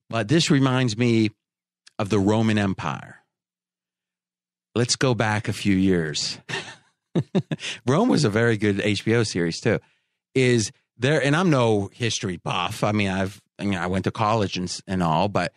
[0.08, 1.30] but this reminds me
[1.98, 3.18] of the Roman Empire.
[4.74, 6.38] Let's go back a few years.
[7.86, 9.80] Rome was a very good HBO series too.
[10.34, 12.84] Is there and I'm no history buff.
[12.84, 15.52] I mean, I've I, mean, I went to college and and all, but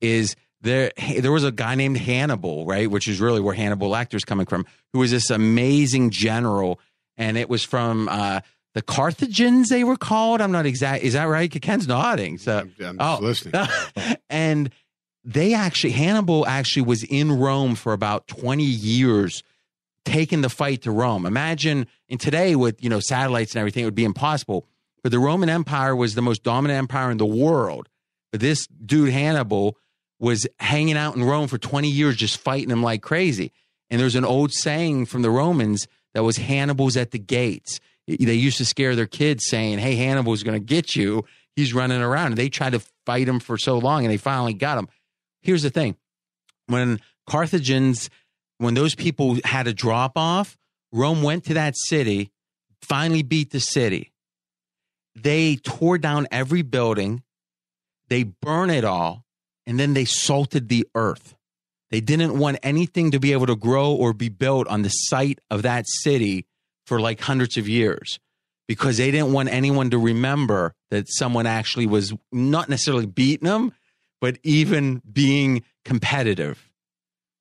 [0.00, 2.90] is there there was a guy named Hannibal, right?
[2.90, 6.80] Which is really where Hannibal Lecter's coming from, who was this amazing general,
[7.16, 8.40] and it was from uh,
[8.74, 9.68] the Carthagins.
[9.68, 10.40] They were called.
[10.40, 11.04] I'm not exact.
[11.04, 11.50] Is that right?
[11.50, 12.38] Ken's nodding.
[12.38, 13.18] So I'm, oh.
[13.20, 13.54] listening.
[14.30, 14.70] and
[15.24, 19.42] they actually Hannibal actually was in Rome for about 20 years
[20.04, 21.26] taking the fight to Rome.
[21.26, 24.66] Imagine in today with, you know, satellites and everything, it would be impossible.
[25.02, 27.88] But the Roman Empire was the most dominant empire in the world.
[28.30, 29.76] But this dude, Hannibal,
[30.18, 33.52] was hanging out in Rome for 20 years, just fighting them like crazy.
[33.90, 37.80] And there's an old saying from the Romans that was Hannibal's at the gates.
[38.16, 41.24] They used to scare their kids saying, Hey, Hannibal's going to get you.
[41.54, 42.28] He's running around.
[42.28, 44.88] And they tried to fight him for so long and they finally got him.
[45.42, 45.96] Here's the thing
[46.66, 48.08] when Carthagins
[48.58, 50.58] when those people had a drop off,
[50.92, 52.30] Rome went to that city,
[52.82, 54.12] finally beat the city.
[55.14, 57.22] They tore down every building,
[58.08, 59.24] they burned it all,
[59.64, 61.36] and then they salted the earth.
[61.90, 65.40] They didn't want anything to be able to grow or be built on the site
[65.50, 66.46] of that city
[66.88, 68.18] for like hundreds of years
[68.66, 73.72] because they didn't want anyone to remember that someone actually was not necessarily beating them,
[74.22, 76.70] but even being competitive.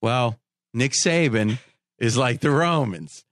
[0.01, 0.37] Well,
[0.73, 1.59] Nick Saban
[1.97, 3.23] is like the Romans.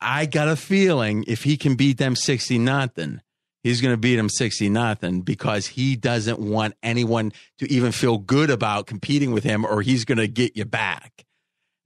[0.00, 3.20] I got a feeling if he can beat them 60 nothing,
[3.62, 8.18] he's going to beat them 60 nothing because he doesn't want anyone to even feel
[8.18, 11.24] good about competing with him or he's going to get you back.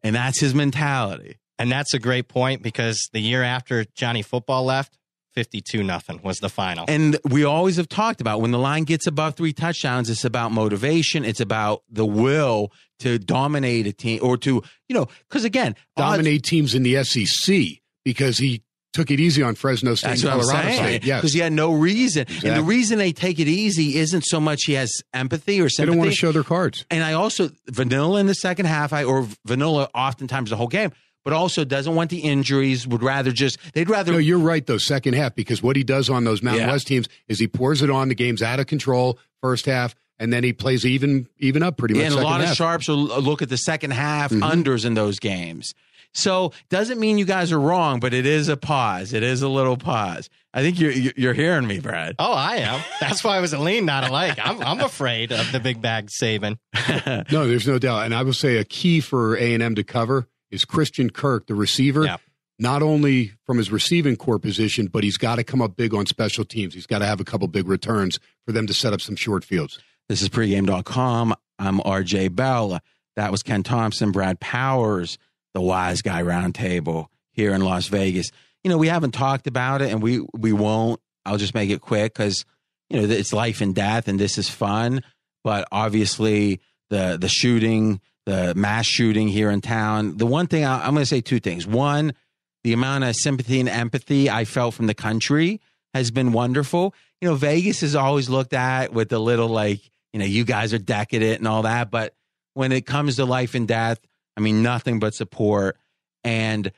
[0.03, 1.37] And that's his mentality.
[1.59, 4.99] And that's a great point because the year after Johnny Football left,
[5.35, 6.85] 52 nothing was the final.
[6.89, 10.53] And we always have talked about when the line gets above three touchdowns, it's about
[10.53, 11.25] motivation.
[11.25, 16.43] It's about the will to dominate a team or to, you know, because again, dominate
[16.43, 17.57] odds, teams in the SEC
[18.05, 18.63] because he
[18.93, 21.05] took it easy on Fresno State That's and Colorado State.
[21.05, 21.21] Yes.
[21.21, 22.23] Because he had no reason.
[22.23, 22.51] Exactly.
[22.51, 25.85] And the reason they take it easy isn't so much he has empathy or sympathy.
[25.85, 26.87] They don't want to show their cards.
[26.93, 30.93] And I also, vanilla in the second half, I or vanilla oftentimes the whole game
[31.25, 32.87] but also doesn't want the injuries.
[32.87, 34.13] Would rather just they'd rather.
[34.13, 34.79] No, you're right though.
[34.79, 36.73] Second half because what he does on those Mountain yeah.
[36.73, 38.09] West teams is he pours it on.
[38.09, 41.95] The game's out of control first half, and then he plays even even up pretty
[41.95, 42.03] much.
[42.03, 42.51] Yeah, and a lot half.
[42.51, 44.43] of sharps will look at the second half mm-hmm.
[44.43, 45.75] unders in those games.
[46.17, 49.13] So doesn't mean you guys are wrong, but it is a pause.
[49.13, 50.31] It is a little pause.
[50.53, 52.15] I think you're you're hearing me, Brad.
[52.21, 52.81] Oh, I am.
[53.01, 54.39] That's why I was a lean, not a like.
[54.41, 56.59] I'm I'm afraid of the big bag Saban.
[57.33, 58.05] no, there's no doubt.
[58.05, 61.47] And I will say a key for A and M to cover is Christian Kirk,
[61.47, 62.05] the receiver.
[62.05, 62.17] Yeah.
[62.59, 66.07] Not only from his receiving corps position, but he's got to come up big on
[66.07, 66.75] special teams.
[66.75, 69.45] He's got to have a couple big returns for them to set up some short
[69.45, 69.81] fields.
[70.09, 71.35] This is pregame.com.
[71.59, 72.79] I'm RJ Bell.
[73.17, 75.19] That was Ken Thomson, Brad Powers,
[75.55, 78.31] the Wise Guy Roundtable here in Las Vegas.
[78.63, 81.01] You know, we haven't talked about it and we we won't.
[81.25, 82.45] I'll just make it quick because
[82.91, 85.03] you know it's life and death and this is fun.
[85.43, 90.17] But obviously, the the shooting, the mass shooting here in town.
[90.17, 91.67] The one thing I, I'm going to say two things.
[91.67, 92.15] One,
[92.63, 95.61] the amount of sympathy and empathy I felt from the country
[95.93, 96.95] has been wonderful.
[97.21, 99.81] You know, Vegas is always looked at with the little like,
[100.13, 102.15] you know, you guys are decadent and all that, but
[102.55, 104.01] when it comes to life and death,
[104.37, 105.77] I mean, nothing but support.
[106.23, 106.73] And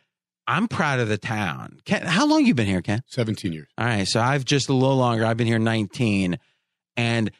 [0.46, 1.80] I'm proud of the town.
[1.84, 3.02] Ken, how long you been here, Ken?
[3.06, 3.68] 17 years.
[3.78, 5.24] All right, so I've just a little longer.
[5.24, 6.38] I've been here 19,
[6.96, 7.30] and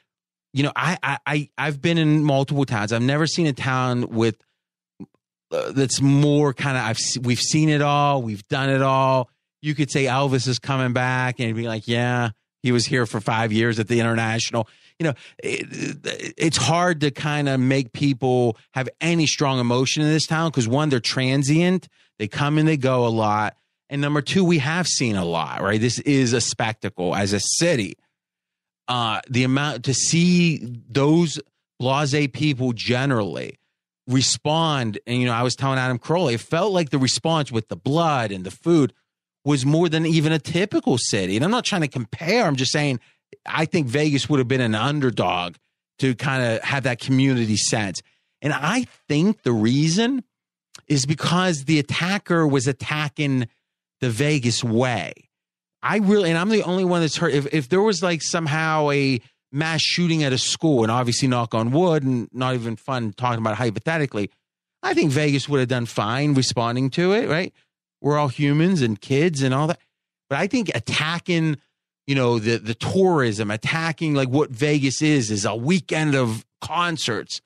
[0.57, 2.91] you know, I I, I I've been in multiple towns.
[2.91, 4.37] I've never seen a town with
[5.53, 6.85] uh, that's more kind of.
[6.85, 8.23] I've we've seen it all.
[8.23, 9.29] We've done it all.
[9.61, 12.31] You could say Elvis is coming back, and be like, yeah,
[12.63, 14.67] he was here for five years at the International.
[14.99, 15.15] You know,
[15.45, 20.51] it, it's hard to kind of make people have any strong emotion in this town
[20.51, 21.87] because one, they're transient.
[22.19, 23.59] They come and they go a lot.
[23.91, 25.79] And number two, we have seen a lot, right?
[25.79, 27.99] This is a spectacle as a city.
[28.89, 31.41] Uh, the amount to see those
[31.81, 33.59] blase people generally
[34.07, 37.69] respond, and you know, I was telling Adam Crowley, it felt like the response with
[37.69, 38.93] the blood and the food
[39.45, 41.37] was more than even a typical city.
[41.37, 43.01] And I'm not trying to compare, I'm just saying
[43.45, 45.57] I think Vegas would have been an underdog
[45.99, 48.01] to kind of have that community sense.
[48.43, 50.25] And I think the reason
[50.89, 53.49] is because the attacker was attacking
[54.01, 55.26] the Vegas way.
[55.89, 57.33] I really, and I'm the only one that's heard.
[57.33, 59.21] If, if there was like somehow a
[59.53, 63.39] mass shooting at a school, and obviously knock on wood, and not even fun talking
[63.39, 64.31] about hypothetically,
[64.83, 67.53] I think Vegas would have done fine responding to it, right?
[68.01, 69.79] We're all humans and kids and all that.
[70.29, 71.59] But I think attacking,
[72.09, 77.41] you know, the the tourism, attacking like what Vegas is, is a weekend of concerts,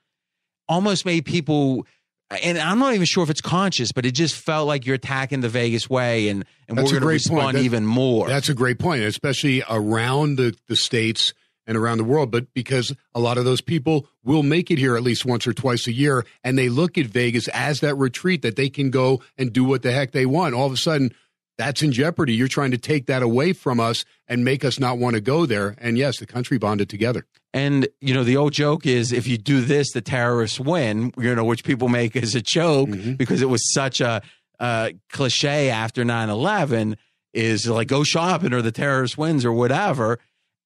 [0.67, 1.87] almost made people
[2.31, 5.41] and I'm not even sure if it's conscious, but it just felt like you're attacking
[5.41, 8.29] the Vegas way, and and That's we're going to respond even more.
[8.29, 11.35] That's a great point, especially around the, the states
[11.67, 12.31] and around the world.
[12.31, 15.53] But because a lot of those people will make it here at least once or
[15.53, 19.23] twice a year, and they look at Vegas as that retreat that they can go
[19.37, 20.55] and do what the heck they want.
[20.55, 21.13] All of a sudden,
[21.59, 22.33] that's in jeopardy.
[22.35, 25.47] You're trying to take that away from us and make us not want to go
[25.47, 25.75] there.
[25.79, 27.27] And yes, the country bonded together.
[27.53, 31.13] And you know, the old joke is if you do this, the terrorists win.
[31.19, 33.17] You know, which people make as a joke Mhm.
[33.19, 34.23] because it was such a
[34.61, 36.97] uh, cliche after 9-11
[37.33, 40.19] is like go shopping or the terrorist wins or whatever.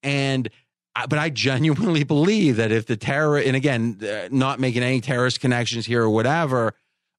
[0.03, 0.49] And
[1.09, 5.41] but I genuinely believe that if the terror and again, uh, not making any terrorist
[5.41, 6.75] connections here or whatever,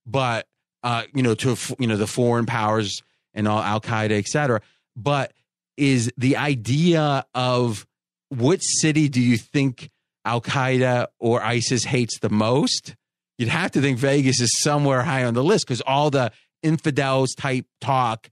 [0.06, 0.48] but
[0.84, 3.02] uh, you know, to you know the foreign powers
[3.34, 4.62] and all Al Qaeda, et cetera,
[4.96, 5.34] but
[5.78, 7.86] is the idea of
[8.30, 9.90] what city do you think
[10.24, 12.96] Al Qaeda or ISIS hates the most?
[13.38, 16.32] You'd have to think Vegas is somewhere high on the list because all the
[16.64, 18.30] infidels type talk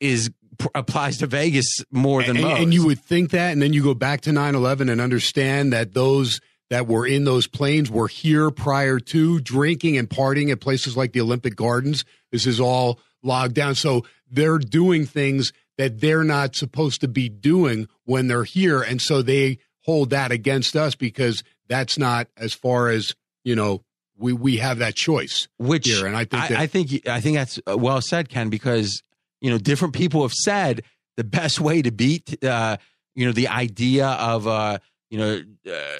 [0.00, 0.30] is
[0.74, 2.60] applies to Vegas more than and, most.
[2.60, 5.72] and you would think that, and then you go back to 9 11 and understand
[5.72, 10.60] that those that were in those planes were here prior to drinking and partying at
[10.60, 12.04] places like the Olympic Gardens.
[12.32, 13.74] This is all logged down.
[13.74, 18.82] So they're doing things that they're not supposed to be doing when they're here.
[18.82, 23.82] And so they hold that against us because that's not as far as, you know,
[24.16, 26.06] we, we have that choice which here.
[26.06, 29.02] And I think that I, I think I think that's uh, well said, Ken, because
[29.40, 30.82] you know different people have said
[31.16, 32.76] the best way to beat uh,
[33.14, 34.78] you know the idea of uh,
[35.10, 35.96] you know uh,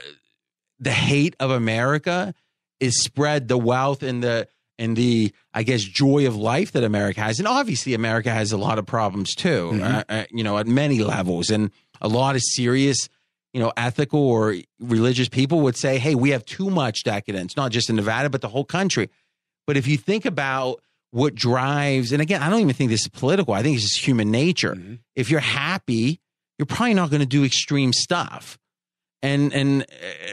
[0.79, 2.35] the hate of America
[2.81, 7.21] is spread the wealth and the and the I guess joy of life that America
[7.21, 9.83] has, and obviously America has a lot of problems too, Mhm.
[9.83, 13.09] uh, uh, you know, at many levels, and a lot of serious
[13.53, 17.71] you know, ethical or religious people would say, hey, we have too much decadence, not
[17.71, 19.09] just in Nevada, but the whole country.
[19.65, 20.83] But if you think about
[21.13, 24.05] what drives, and again, I don't even think this is political, I think it's just
[24.05, 24.75] human nature.
[24.75, 24.99] Mhm.
[25.15, 26.19] If you're happy,
[26.59, 28.59] you're probably not going to do extreme stuff.
[29.22, 29.87] And and uh,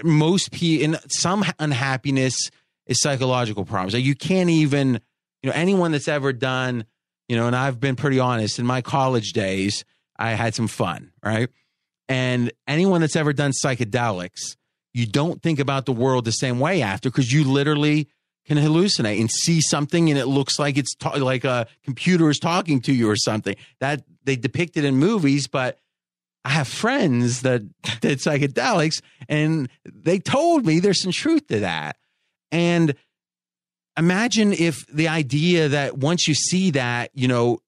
[0.04, 2.50] most people, and some unhappiness
[2.92, 3.94] is psychological problems.
[3.94, 5.00] Like you can't even,
[5.42, 6.86] you know, anyone that's ever done,
[7.28, 9.86] you know, and I've been pretty honest in my college days,
[10.20, 11.50] I had some fun, right?
[12.08, 14.58] And anyone that's ever done psychedelics,
[14.94, 18.10] you don't think about the world the same way after because you literally
[18.46, 22.40] can hallucinate and see something and it looks like it's ta- like a computer is
[22.40, 25.78] talking to you or something that they depict it in movies but
[26.44, 27.62] i have friends that
[28.02, 31.98] did psychedelics and they told me there's some truth to that
[32.52, 32.96] and
[33.98, 37.60] imagine if the idea that once you see that you know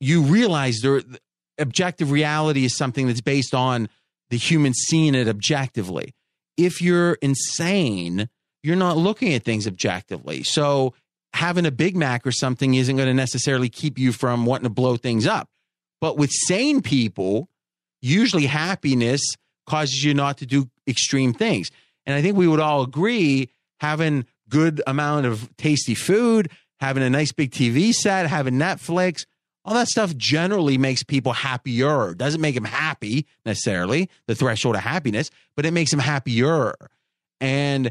[0.00, 1.02] you realize there
[1.58, 3.88] objective reality is something that's based on
[4.30, 6.14] the human seeing it objectively
[6.56, 8.28] if you're insane
[8.62, 10.42] you're not looking at things objectively.
[10.42, 10.94] So
[11.34, 14.70] having a Big Mac or something isn't going to necessarily keep you from wanting to
[14.70, 15.48] blow things up.
[16.00, 17.48] But with sane people,
[18.00, 19.20] usually happiness
[19.66, 21.70] causes you not to do extreme things.
[22.06, 23.50] And I think we would all agree
[23.82, 29.26] having good amount of tasty food, having a nice big TV set, having Netflix,
[29.64, 32.14] all that stuff generally makes people happier.
[32.14, 36.74] Doesn't make them happy necessarily, the threshold of happiness, but it makes them happier.
[37.40, 37.90] And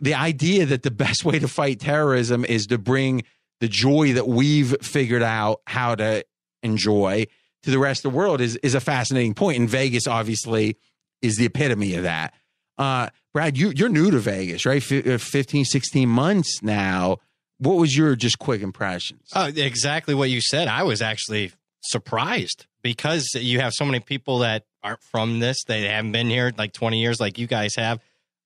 [0.00, 3.22] the idea that the best way to fight terrorism is to bring
[3.60, 6.24] the joy that we've figured out how to
[6.64, 7.26] enjoy
[7.62, 9.60] to the rest of the world is is a fascinating point.
[9.60, 10.78] And Vegas obviously
[11.20, 12.34] is the epitome of that.
[12.76, 14.82] Uh, Brad, you, you're new to Vegas, right?
[14.82, 17.18] F- uh, 15, 16 months now.
[17.58, 19.28] What was your just quick impressions?
[19.32, 20.68] Uh, exactly what you said.
[20.68, 25.64] I was actually surprised because you have so many people that aren't from this.
[25.64, 28.00] They haven't been here like 20 years like you guys have.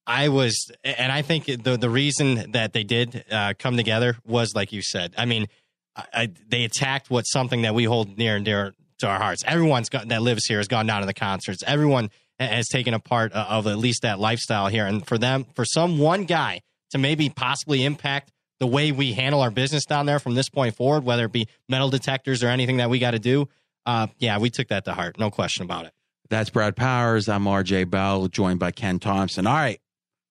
[0.06, 4.54] I was, and I think the the reason that they did uh, come together was
[4.54, 5.14] like you said.
[5.18, 5.48] I mean,
[5.96, 9.42] I, they attacked what's something that we hold near and dear to our hearts.
[9.46, 11.62] Everyone's got, that lives here has gone down to the concerts.
[11.66, 14.86] Everyone has taken a part of at least that lifestyle here.
[14.86, 16.60] And for them, for some one guy
[16.90, 20.76] to maybe possibly impact the way we handle our business down there from this point
[20.76, 23.48] forward, whether it be metal detectors or anything that we got to do,
[23.84, 25.18] uh, yeah, we took that to heart.
[25.18, 25.92] No question about it.
[26.28, 27.28] That's Brad Powers.
[27.28, 29.46] I'm RJ Bell, joined by Ken Thomson.
[29.46, 29.80] All right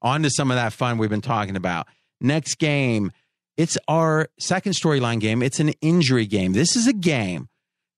[0.06, 1.88] on to some of that fun we've been talking about.
[2.22, 3.12] Next game,
[3.58, 5.42] it's our second storyline game.
[5.42, 6.54] It's an injury game.
[6.54, 7.50] This is a game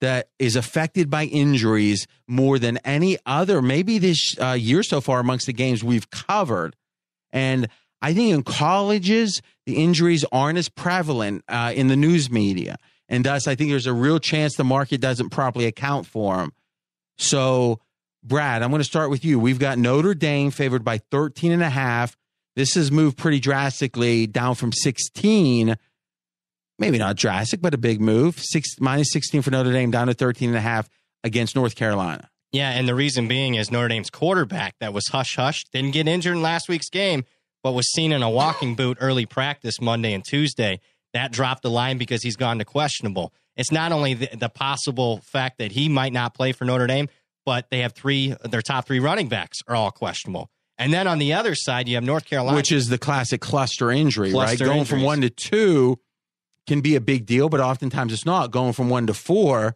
[0.02, 5.20] that is affected by injuries more than any other, maybe this uh, year so far
[5.20, 6.76] amongst the games we've covered.
[7.32, 7.68] And
[8.02, 12.78] I think in colleges, the injuries aren't as prevalent uh, in the news media.
[13.10, 16.54] And thus, I think there's a real chance the market doesn't properly account for them.
[17.18, 17.80] So
[18.24, 19.39] Brad, I'm going to start with you.
[19.39, 22.18] We've got Notre Dame favored by 13 and a half.
[22.56, 25.78] This has moved pretty drastically down from 16.
[26.80, 28.39] Maybe not drastic, but a big move.
[28.39, 30.89] Six minus 16 for Notre Dame down to 13 and a half
[31.23, 32.30] against North Carolina.
[32.51, 36.07] Yeah, and the reason being is Notre Dame's quarterback that was hush hush didn't get
[36.07, 37.25] injured in last week's game,
[37.63, 40.80] but was seen in a walking boot early practice Monday and Tuesday.
[41.13, 43.34] That dropped the line because he's gone to questionable.
[43.55, 47.09] It's not only the, the possible fact that he might not play for Notre Dame,
[47.45, 50.49] but they have three, their top three running backs are all questionable.
[50.78, 53.89] And then on the other side, you have North Carolina, which is the classic cluster
[53.89, 54.59] injury, cluster right?
[54.59, 54.89] Going injuries.
[54.89, 55.97] from one to two
[56.68, 58.51] can be a big deal, but oftentimes it's not.
[58.51, 59.76] Going from one to four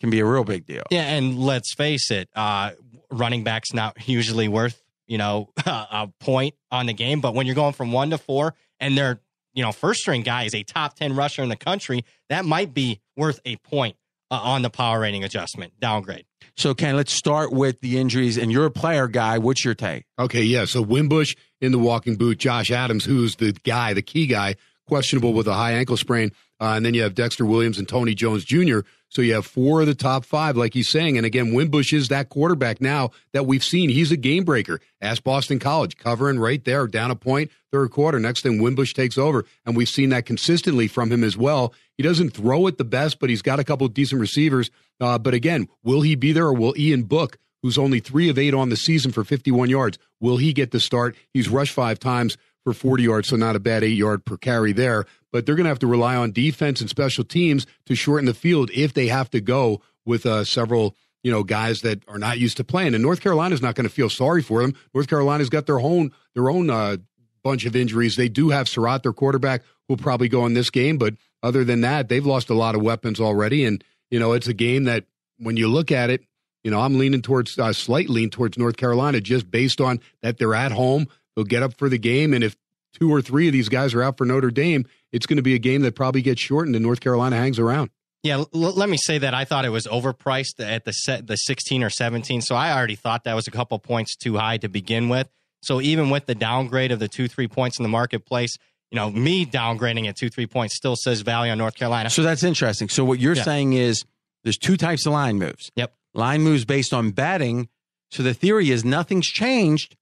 [0.00, 0.84] can be a real big deal.
[0.90, 2.70] Yeah, and let's face it, uh,
[3.10, 7.54] running backs not usually worth you know a point on the game, but when you're
[7.54, 9.20] going from one to four and their
[9.52, 12.72] you know first string guy is a top ten rusher in the country, that might
[12.72, 13.96] be worth a point
[14.30, 16.24] uh, on the power rating adjustment downgrade.
[16.56, 18.36] So, Ken, let's start with the injuries.
[18.36, 19.38] And you're a player guy.
[19.38, 20.04] What's your take?
[20.18, 20.64] Okay, yeah.
[20.64, 24.56] So Wimbush in the walking boot, Josh Adams, who's the guy, the key guy,
[24.88, 26.32] questionable with a high ankle sprain.
[26.60, 28.80] Uh, and then you have Dexter Williams and Tony Jones Jr.
[29.10, 31.16] So you have four of the top five, like he's saying.
[31.16, 33.90] And again, Wimbush is that quarterback now that we've seen.
[33.90, 34.80] He's a game breaker.
[35.00, 38.18] Ask Boston College, covering right there, down a point, third quarter.
[38.18, 39.44] Next thing, Wimbush takes over.
[39.64, 41.72] And we've seen that consistently from him as well.
[41.96, 44.70] He doesn't throw it the best, but he's got a couple of decent receivers.
[45.00, 48.38] Uh, but again, will he be there or will Ian Book, who's only three of
[48.38, 51.16] eight on the season for 51 yards, will he get the start?
[51.32, 52.36] He's rushed five times
[52.68, 55.06] for 40 yards, so not a bad eight yard per carry there.
[55.32, 58.34] But they're going to have to rely on defense and special teams to shorten the
[58.34, 62.38] field if they have to go with uh, several you know guys that are not
[62.38, 62.94] used to playing.
[62.94, 64.74] And North Carolina's not going to feel sorry for them.
[64.94, 66.98] North Carolina's got their own their own uh,
[67.42, 68.16] bunch of injuries.
[68.16, 71.64] They do have Surratt, their quarterback, who will probably go in this game, but other
[71.64, 73.64] than that, they've lost a lot of weapons already.
[73.64, 75.04] And you know, it's a game that
[75.38, 76.24] when you look at it,
[76.64, 80.38] you know, I'm leaning towards uh, slight lean towards North Carolina just based on that
[80.38, 81.06] they're at home.
[81.38, 82.56] They'll get up for the game, and if
[82.98, 85.54] two or three of these guys are out for Notre Dame, it's going to be
[85.54, 87.90] a game that probably gets shortened, and North Carolina hangs around.
[88.24, 91.36] Yeah, l- let me say that I thought it was overpriced at the set, the
[91.36, 92.40] 16 or 17.
[92.40, 95.28] So I already thought that was a couple points too high to begin with.
[95.62, 98.56] So even with the downgrade of the two three points in the marketplace,
[98.90, 102.10] you know, me downgrading at two three points still says value on North Carolina.
[102.10, 102.88] So that's interesting.
[102.88, 103.44] So what you're Yeah.
[103.44, 104.02] saying is
[104.42, 105.70] there's two types of line moves.
[105.76, 105.94] Yep.
[106.14, 107.68] Line moves based on betting.
[108.10, 109.94] So the theory is nothing's changed,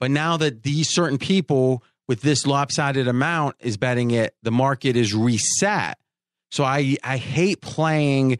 [0.00, 4.96] but now that these certain people with this lopsided amount is betting it the market
[4.96, 5.98] is reset.
[6.50, 8.38] So I I hate playing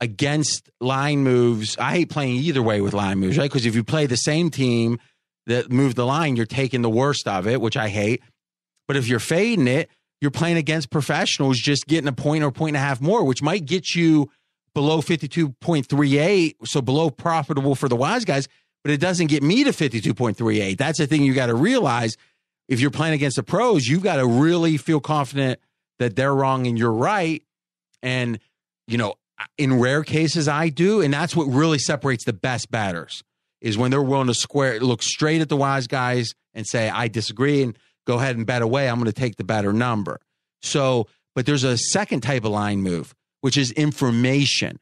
[0.00, 1.76] against line moves.
[1.78, 3.50] I hate playing either way with line moves, right?
[3.50, 4.98] Because if you play the same team
[5.46, 8.22] that moved the line, you're taking the worst of it, which I hate.
[8.88, 12.52] But if you're fading it, you're playing against professionals, just getting a point or a
[12.52, 14.30] point and a half more, which might get you
[14.74, 18.48] below 52.38, so below profitable for the wise guys,
[18.82, 20.76] but it doesn't get me to 52.38.
[20.76, 22.16] That's the thing you got to realize.
[22.68, 25.60] If you're playing against the pros, you've got to really feel confident
[25.98, 27.42] that they're wrong and you're right.
[28.02, 28.38] And,
[28.86, 29.14] you know,
[29.58, 31.00] in rare cases, I do.
[31.00, 33.22] And that's what really separates the best batters
[33.60, 37.08] is when they're willing to square, look straight at the wise guys and say, I
[37.08, 37.76] disagree and
[38.06, 38.88] go ahead and bet away.
[38.88, 40.20] I'm going to take the better number.
[40.62, 44.78] So, but there's a second type of line move, which is information.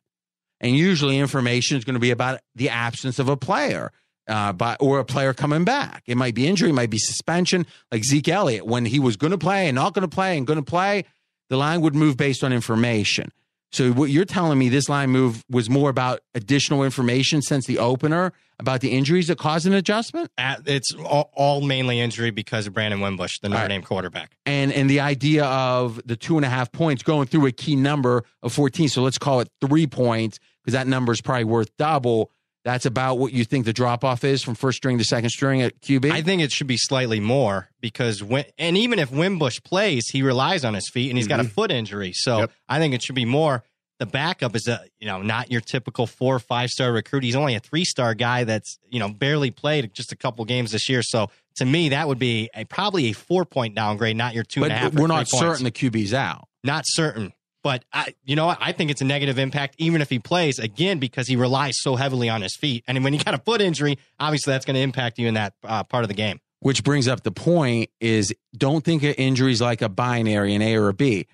[0.61, 3.92] And usually information is going to be about the absence of a player.
[4.26, 6.02] Uh, by, or a player coming back.
[6.04, 8.66] It might be injury, it might be suspension, like Zeke Elliott.
[8.66, 11.06] When he was going to play and not going to play and going to play,
[11.48, 13.32] the line would move based on information.
[13.70, 17.78] So what you're telling me, this line move was more about additional information since the
[17.78, 20.30] opener about the injuries that caused an adjustment.
[20.38, 23.68] It's all, all mainly injury because of Brandon Wimbush, the Notre right.
[23.68, 27.46] Dame quarterback, and and the idea of the two and a half points going through
[27.46, 28.88] a key number of 14.
[28.88, 30.38] So let's call it three points
[30.68, 32.30] because that number is probably worth double.
[32.62, 35.62] That's about what you think the drop off is from first string to second string
[35.62, 36.10] at QB.
[36.10, 40.20] I think it should be slightly more because when and even if Wimbush plays, he
[40.20, 41.30] relies on his feet and he's mm-hmm.
[41.30, 41.52] got a mm-hmm.
[41.52, 42.12] foot injury.
[42.12, 42.52] So yep.
[42.68, 43.64] I think it should be more.
[43.98, 47.22] The backup is a you know not your typical four or five star recruit.
[47.22, 50.72] He's only a three star guy that's you know barely played just a couple games
[50.72, 51.02] this year.
[51.02, 54.60] So to me, that would be a probably a four point downgrade, not your two
[54.60, 54.92] but and a half.
[54.92, 56.46] We're not certain the QB's out.
[56.62, 57.32] Not certain.
[57.68, 58.56] But I, you know what?
[58.62, 61.96] I think it's a negative impact, even if he plays again, because he relies so
[61.96, 62.82] heavily on his feet.
[62.88, 65.52] And when you got a foot injury, obviously that's going to impact you in that
[65.62, 66.40] uh, part of the game.
[66.60, 70.76] Which brings up the point: is don't think of injuries like a binary, an A
[70.76, 71.26] or a B.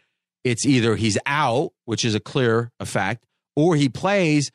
[0.43, 3.25] It's either he's out, which is a clear effect,
[3.55, 4.51] or he plays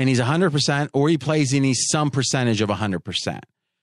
[0.00, 3.40] and he's 100%, or he plays and he's some percentage of 100%.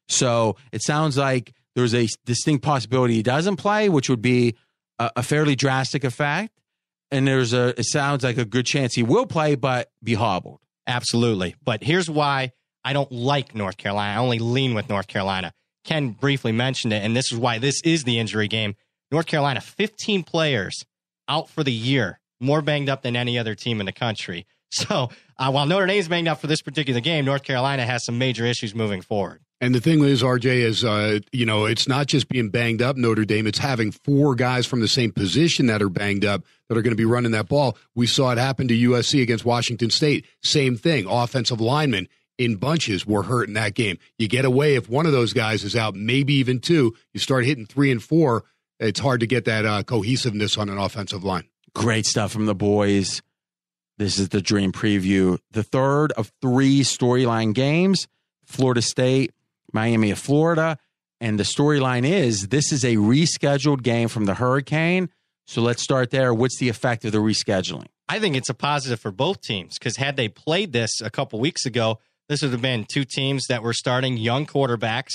[0.09, 4.57] So it sounds like there's a distinct possibility he doesn't play, which would be
[4.99, 6.51] a, a fairly drastic effect
[7.12, 10.59] and there's a it sounds like a good chance he will play, but be hobbled.
[10.88, 11.55] Absolutely.
[11.64, 12.51] But here's why
[12.84, 14.14] I don't like North Carolina.
[14.14, 15.53] I only lean with North Carolina.
[15.84, 18.76] Ken briefly mentioned it, and this is why this is the injury game.
[19.12, 20.86] North Carolina, 15 players
[21.28, 24.45] out for the year, more banged up than any other team in the country.
[24.74, 28.18] So uh, while Notre Dame's banged up for this particular game, North Carolina has some
[28.18, 29.41] major issues moving forward.
[29.59, 32.95] And the thing is, RJ, is uh, you know it's not just being banged up
[32.95, 36.78] Notre Dame; it's having four guys from the same position that are banged up that
[36.78, 37.78] are going to be running that ball.
[37.95, 40.26] We saw it happen to USC against Washington State.
[40.41, 41.05] Same thing.
[41.05, 42.07] Offensive linemen
[42.38, 43.97] in bunches were hurt in that game.
[44.17, 46.95] You get away if one of those guys is out, maybe even two.
[47.13, 48.45] You start hitting three and four.
[48.80, 51.43] It's hard to get that uh, cohesiveness on an offensive line.
[51.76, 53.22] Great stuff from the boys.
[53.97, 55.39] This is the dream preview.
[55.51, 58.07] The third of three storyline games.
[58.45, 59.34] Florida State
[59.74, 60.78] Miami of Florida.
[61.19, 65.09] And the storyline is this is a rescheduled game from the Hurricane.
[65.46, 66.34] So let's start there.
[66.34, 67.88] What's the effect of the rescheduling?
[68.08, 71.39] I think it's a positive for both teams because had they played this a couple
[71.39, 75.14] weeks ago, this would have been two teams that were starting young quarterbacks.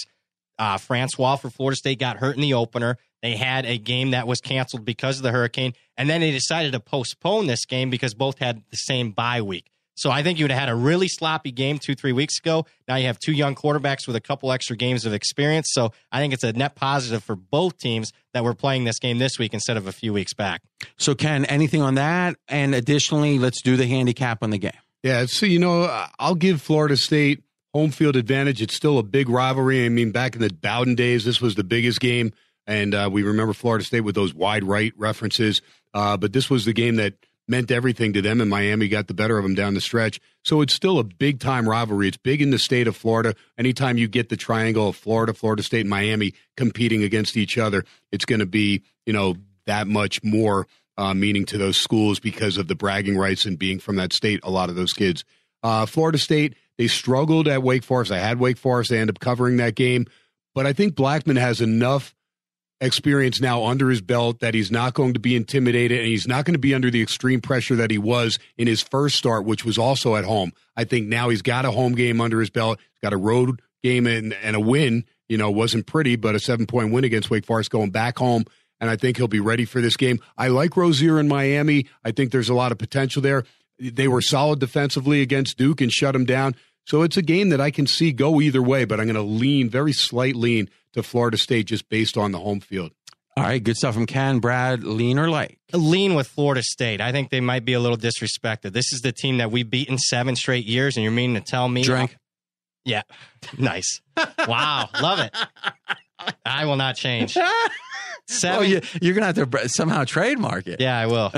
[0.58, 2.96] Uh, Francois for Florida State got hurt in the opener.
[3.22, 6.72] They had a game that was canceled because of the hurricane, and then they decided
[6.72, 9.70] to postpone this game because both had the same bye week.
[9.96, 12.66] So I think you would have had a really sloppy game two, three weeks ago.
[12.86, 15.70] Now you have two young quarterbacks with a couple extra games of experience.
[15.72, 19.18] So I think it's a net positive for both teams that we're playing this game
[19.18, 20.60] this week instead of a few weeks back.
[20.98, 22.36] So, Ken, anything on that?
[22.46, 24.72] And additionally, let's do the handicap on the game.
[25.02, 27.42] Yeah, so, you know, I'll give Florida State
[27.72, 28.60] home field advantage.
[28.60, 29.86] It's still a big rivalry.
[29.86, 32.32] I mean, back in the Bowden days, this was the biggest game.
[32.66, 35.62] And uh, we remember Florida State with those wide right references.
[35.94, 37.14] Uh, but this was the game that
[37.48, 40.20] meant everything to them, and Miami got the better of them down the stretch.
[40.44, 42.08] So it's still a big time rivalry.
[42.08, 43.34] It's big in the state of Florida.
[43.58, 47.84] Anytime you get the triangle of Florida, Florida State, and Miami competing against each other,
[48.10, 49.36] it's going to be you know
[49.66, 50.66] that much more
[50.98, 54.40] uh, meaning to those schools because of the bragging rights and being from that state.
[54.42, 55.24] A lot of those kids,
[55.62, 58.12] uh, Florida State, they struggled at Wake Forest.
[58.12, 58.90] I had Wake Forest.
[58.90, 60.06] They end up covering that game,
[60.54, 62.15] but I think Blackman has enough
[62.80, 66.44] experience now under his belt that he's not going to be intimidated and he's not
[66.44, 69.64] going to be under the extreme pressure that he was in his first start, which
[69.64, 70.52] was also at home.
[70.76, 72.78] I think now he's got a home game under his belt.
[72.78, 75.04] He's got a road game and, and a win.
[75.28, 78.44] You know, wasn't pretty, but a seven point win against Wake Forest going back home.
[78.78, 80.20] And I think he'll be ready for this game.
[80.36, 81.86] I like Rosier in Miami.
[82.04, 83.44] I think there's a lot of potential there.
[83.78, 86.54] They were solid defensively against Duke and shut him down.
[86.86, 89.22] So it's a game that I can see go either way, but I'm going to
[89.22, 92.92] lean very slight lean to Florida State just based on the home field.
[93.36, 94.38] All right, good stuff from Ken.
[94.38, 95.58] Brad, lean or light?
[95.74, 97.02] Lean with Florida State.
[97.02, 98.72] I think they might be a little disrespected.
[98.72, 101.68] This is the team that we've beaten seven straight years, and you're meaning to tell
[101.68, 101.82] me?
[101.82, 102.16] Drink.
[102.86, 103.02] Yeah,
[103.58, 104.00] nice.
[104.48, 105.36] wow, love it.
[106.46, 107.36] I will not change.
[108.28, 108.58] Seven.
[108.58, 110.80] Oh, you, you're gonna have to somehow trademark it.
[110.80, 111.32] Yeah, I will.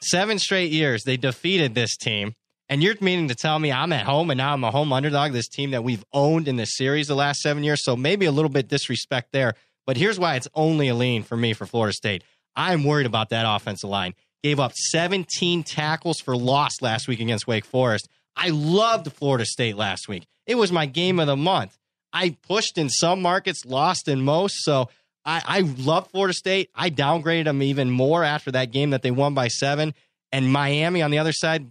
[0.00, 2.34] Seven straight years they defeated this team,
[2.72, 5.32] and you're meaning to tell me I'm at home and now I'm a home underdog.
[5.32, 8.32] This team that we've owned in this series the last seven years, so maybe a
[8.32, 9.56] little bit disrespect there.
[9.86, 12.24] But here's why it's only a lean for me for Florida State.
[12.56, 14.14] I'm worried about that offensive line.
[14.42, 18.08] Gave up 17 tackles for loss last week against Wake Forest.
[18.34, 20.26] I loved Florida State last week.
[20.46, 21.76] It was my game of the month.
[22.10, 24.64] I pushed in some markets, lost in most.
[24.64, 24.88] So
[25.26, 26.70] I, I love Florida State.
[26.74, 29.92] I downgraded them even more after that game that they won by seven.
[30.32, 31.70] And Miami on the other side,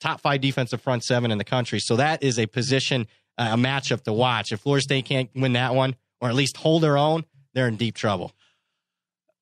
[0.00, 1.80] top five defensive front seven in the country.
[1.80, 4.52] So that is a position, uh, a matchup to watch.
[4.52, 7.24] If Florida State can't win that one, or at least hold their own,
[7.54, 8.32] they're in deep trouble.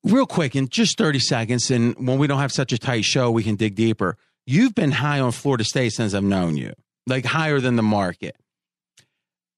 [0.03, 3.29] Real quick, in just 30 seconds, and when we don't have such a tight show,
[3.31, 4.17] we can dig deeper.
[4.45, 6.73] You've been high on Florida State since I've known you,
[7.07, 8.35] like higher than the market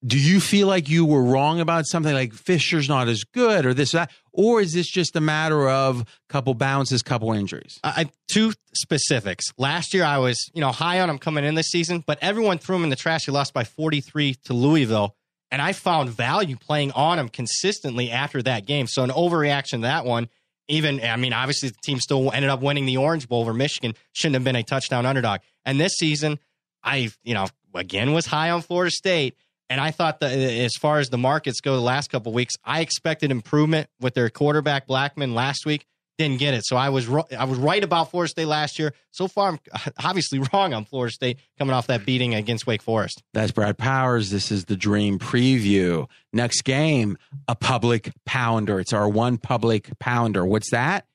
[0.04, 3.74] do you feel like you were wrong about something like Fisher's not as good or
[3.74, 4.10] this or that?
[4.32, 7.78] Or is this just a matter of a couple bounces, couple injuries?
[7.84, 9.52] I, two specifics.
[9.58, 12.58] Last year I was, you know, high on him coming in this season, but everyone
[12.58, 13.26] threw him in the trash.
[13.26, 15.16] He lost by 43 to Louisville.
[15.50, 18.86] And I found value playing on him consistently after that game.
[18.86, 20.28] So an overreaction to that one.
[20.68, 23.94] Even, I mean, obviously the team still ended up winning the Orange Bowl over Michigan.
[24.12, 25.40] Shouldn't have been a touchdown underdog.
[25.64, 26.38] And this season,
[26.84, 29.34] I, you know, again was high on Florida State
[29.70, 32.54] and I thought that uh, as far as the markets go the last couple weeks,
[32.64, 35.86] I expected improvement with their quarterback Blackman last week.
[36.18, 36.66] Didn't get it.
[36.66, 38.92] So I was I was right about Florida State last year.
[39.10, 39.60] So far, I'm
[40.04, 43.22] obviously wrong on Florida State coming off that beating against Wake Forest.
[43.32, 44.28] That's Brad Powers.
[44.28, 46.08] This is the Dream Preview.
[46.32, 47.16] Next game,
[47.48, 48.80] a public pounder.
[48.80, 50.44] It's our one public pounder.
[50.44, 51.06] What's that?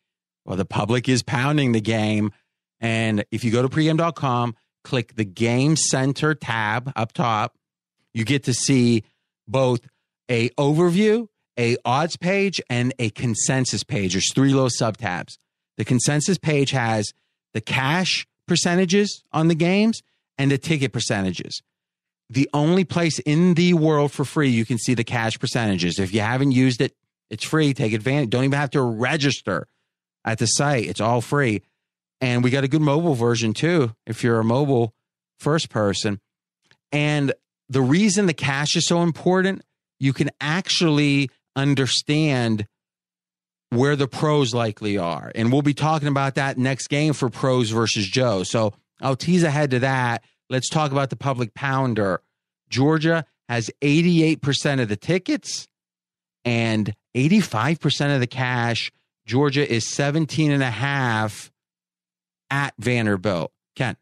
[0.45, 2.31] Well, the public is pounding the game.
[2.79, 7.55] And if you go to pregame.com, click the Game Center tab up top
[8.15, 9.03] you get to see
[9.47, 9.81] both
[10.31, 11.27] a overview,
[11.59, 14.13] a odds page, and a consensus page.
[14.13, 15.37] There's three little sub tabs.
[15.77, 17.11] The consensus page has
[17.53, 20.01] the cash percentages on the games
[20.37, 21.61] and the ticket percentages.
[22.29, 25.99] The only place in the world for free you can see the cash percentages.
[25.99, 26.95] If you haven't used it,
[27.29, 27.73] it's free.
[27.73, 28.29] Take advantage.
[28.29, 29.67] Don't even have to register
[30.23, 30.85] at the site.
[30.87, 31.61] It's all free.
[32.21, 34.93] And we got a good mobile version too, if you're a mobile
[35.37, 36.19] first person.
[36.91, 37.33] And
[37.69, 39.63] the reason the cash is so important,
[39.99, 42.67] you can actually understand
[43.69, 45.31] where the pros likely are.
[45.35, 48.43] And we'll be talking about that next game for pros versus Joe.
[48.43, 50.23] So I'll tease ahead to that.
[50.49, 52.21] Let's talk about the public pounder.
[52.69, 55.67] Georgia has 88% of the tickets
[56.43, 58.91] and 85% of the cash.
[59.25, 61.51] Georgia is 17 and a half
[62.49, 63.51] at Vanderbilt.
[63.75, 63.97] Ken.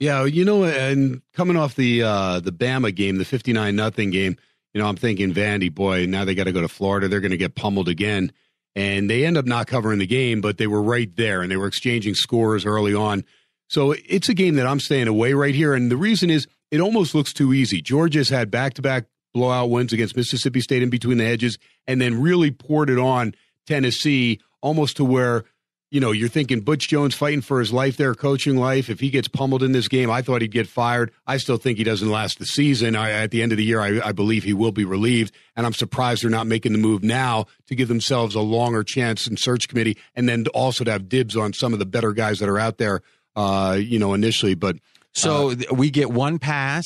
[0.00, 4.10] Yeah, you know, and coming off the uh, the Bama game, the fifty nine nothing
[4.10, 4.36] game,
[4.72, 7.06] you know, I'm thinking Vandy, boy, now they got to go to Florida.
[7.06, 8.32] They're going to get pummeled again,
[8.74, 11.58] and they end up not covering the game, but they were right there and they
[11.58, 13.24] were exchanging scores early on.
[13.68, 16.80] So it's a game that I'm staying away right here, and the reason is it
[16.80, 17.82] almost looks too easy.
[17.82, 22.00] Georgia's had back to back blowout wins against Mississippi State in between the hedges, and
[22.00, 23.34] then really poured it on
[23.66, 25.44] Tennessee almost to where
[25.90, 28.88] you know, you're thinking Butch Jones fighting for his life there, coaching life.
[28.88, 31.10] If he gets pummeled in this game, I thought he'd get fired.
[31.26, 32.94] I still think he doesn't last the season.
[32.94, 35.34] I, at the end of the year, I, I, believe he will be relieved.
[35.56, 39.26] And I'm surprised they're not making the move now to give themselves a longer chance
[39.26, 42.38] in search committee and then also to have dibs on some of the better guys
[42.38, 43.02] that are out there,
[43.34, 44.54] uh, you know, initially.
[44.54, 44.76] But
[45.12, 46.84] so uh, we get one pass.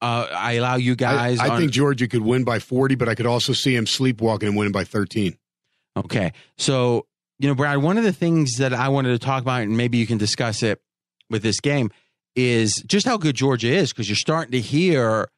[0.00, 1.40] Uh, I allow you guys.
[1.40, 3.86] I, I on- think Georgia could win by 40, but I could also see him
[3.88, 5.36] sleepwalking and winning by 13.
[5.96, 6.32] Okay.
[6.58, 7.06] So
[7.44, 9.98] you know, Brad, one of the things that I wanted to talk about, and maybe
[9.98, 10.80] you can discuss it
[11.28, 11.90] with this game,
[12.34, 15.28] is just how good Georgia is because you're starting to hear,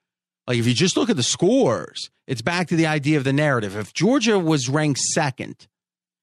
[0.47, 3.33] like, if you just look at the scores, it's back to the idea of the
[3.33, 3.75] narrative.
[3.75, 5.67] If Georgia was ranked second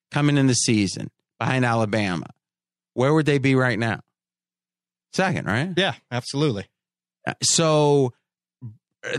[0.09, 2.27] coming in the season behind Alabama,
[2.93, 3.99] where would they be right now?
[5.11, 5.73] Second, right?
[5.75, 6.65] Yeah, absolutely.
[7.27, 8.13] Uh, so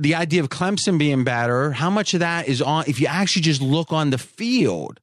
[0.01, 3.43] the idea of Clemson being better, how much of that is on, if you actually
[3.43, 4.99] just look on the field,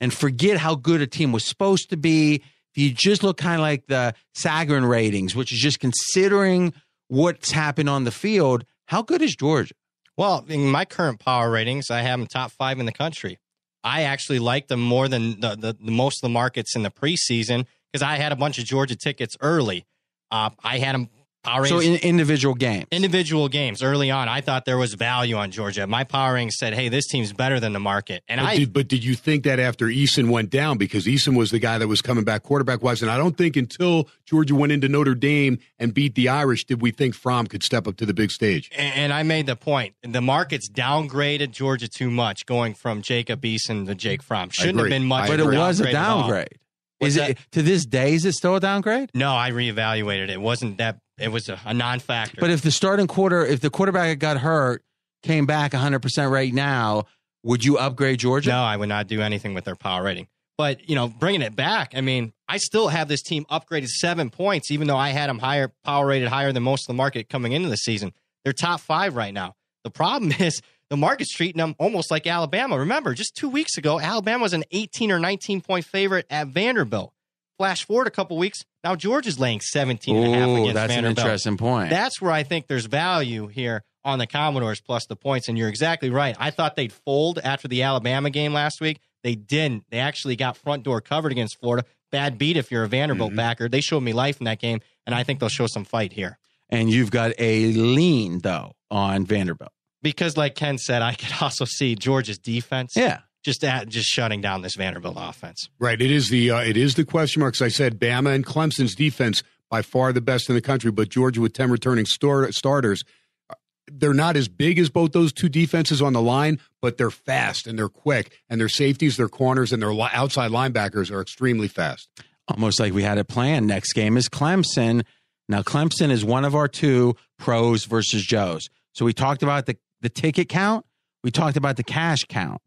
[0.00, 2.36] and forget how good a team was supposed to be.
[2.74, 6.72] If you just look kind of like the Sagarin ratings, which is just considering
[7.08, 9.74] what's happened on the field, how good is Georgia?
[10.16, 13.38] Well, in my current power ratings, I have them top five in the country.
[13.82, 16.90] I actually like them more than the, the, the most of the markets in the
[16.90, 19.86] preseason because I had a bunch of Georgia tickets early.
[20.30, 21.08] Uh, I had them
[21.42, 22.86] Power So in individual games.
[22.90, 25.86] individual games early on, I thought there was value on Georgia.
[25.86, 28.72] My power rating said, "Hey, this team's better than the market," and But I did,
[28.74, 31.88] but did you think that after Eason went down because Eason was the guy that
[31.88, 35.58] was coming back quarterback wise, and I don't think until Georgia went into Notre Dame
[35.78, 38.70] and beat the Irish did we think Fromm could step up to the big stage.
[38.76, 39.94] and I made the point.
[40.02, 44.50] The market's downgraded Georgia too much, going from Jacob Eason to Jake Fromm.
[44.50, 45.28] Shouldn't have been much.
[45.28, 46.58] But it was a downgrade.
[46.98, 48.12] What's Is it to this day?
[48.12, 49.10] Is it still a downgrade?
[49.14, 50.30] No, I reevaluated it.
[50.30, 50.98] It wasn't that.
[51.20, 52.40] It was a, a non-factor.
[52.40, 54.82] But if the starting quarter, if the quarterback got hurt
[55.22, 57.04] came back 100 percent right now,
[57.42, 58.50] would you upgrade Georgia?
[58.50, 60.28] No, I would not do anything with their power rating.
[60.58, 64.28] But you know, bringing it back, I mean, I still have this team upgraded seven
[64.28, 67.28] points, even though I had them higher, power rated higher than most of the market
[67.28, 68.12] coming into the season.
[68.44, 69.54] They're top five right now.
[69.84, 70.60] The problem is
[70.90, 72.78] the market's treating them almost like Alabama.
[72.78, 77.14] Remember, just two weeks ago, Alabama was an 18 or 19 point favorite at Vanderbilt.
[77.56, 81.04] Flash forward a couple weeks, now Georgia's laying 17 and a half against that's an
[81.04, 81.90] interesting point.
[81.90, 85.48] That's where I think there's value here on the Commodores plus the points.
[85.48, 86.34] And you're exactly right.
[86.38, 89.00] I thought they'd fold after the Alabama game last week.
[89.22, 89.84] They didn't.
[89.90, 91.86] They actually got front door covered against Florida.
[92.10, 93.36] Bad beat if you're a Vanderbilt Mhm.
[93.36, 93.68] backer.
[93.68, 96.38] They showed me life in that game, and I think they'll show some fight here.
[96.72, 99.72] and you've got a lean though on Vanderbilt.
[100.02, 103.18] Because, like Ken said, I could also see Georgia's defense Yeah.
[103.42, 105.68] Just at, just shutting down this Vanderbilt offense.
[105.78, 106.00] Right.
[106.00, 107.62] It is the uh, it is the question marks.
[107.62, 111.40] I said Bama and Clemson's defense by far the best in the country, but Georgia
[111.40, 113.02] with ten returning star- starters,
[113.48, 113.54] uh,
[113.90, 117.66] they're not as big as both those two defenses on the line, but they're fast
[117.66, 121.68] and they're quick, and their safeties, their corners, and their li- outside linebackers are extremely
[121.68, 122.08] fast.
[122.48, 123.68] Almost like we had it planned.
[123.68, 125.04] Next game is Clemson.
[125.48, 128.68] Now Clemson is one of our two pros versus Joes.
[128.92, 130.84] So we talked about the the ticket count.
[131.22, 132.60] We talked about the cash count.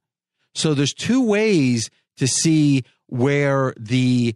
[0.56, 4.36] So there's two ways to see where the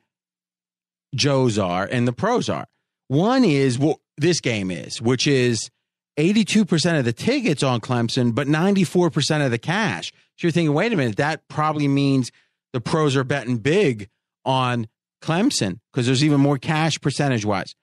[1.15, 2.67] Joes are and the pros are.
[3.07, 5.69] One is what this game is, which is
[6.17, 10.11] 82% of the tickets on Clemson, but 94% of the cash.
[10.37, 12.31] So you're thinking, wait a minute, that probably means
[12.73, 14.09] the pros are betting big
[14.43, 14.87] on
[15.21, 17.75] Clemson because there's even more cash percentage wise.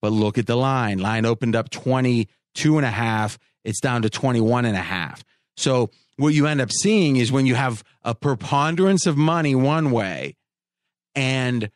[0.00, 0.98] But look at the line.
[0.98, 3.38] Line opened up 22 and a half.
[3.64, 5.22] It's down to 21 and a half.
[5.56, 9.90] So what you end up seeing is when you have a preponderance of money one
[9.90, 10.36] way
[11.14, 11.70] and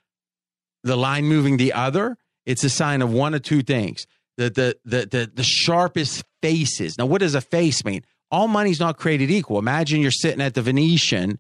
[0.83, 2.17] the line moving the other,
[2.47, 4.07] it's a sign of one of two things.
[4.37, 6.99] The the the the, the sharpest faces.
[6.99, 8.03] Now, what does a face mean?
[8.31, 9.59] All money's not created equal.
[9.59, 11.39] Imagine you're sitting at the Venetian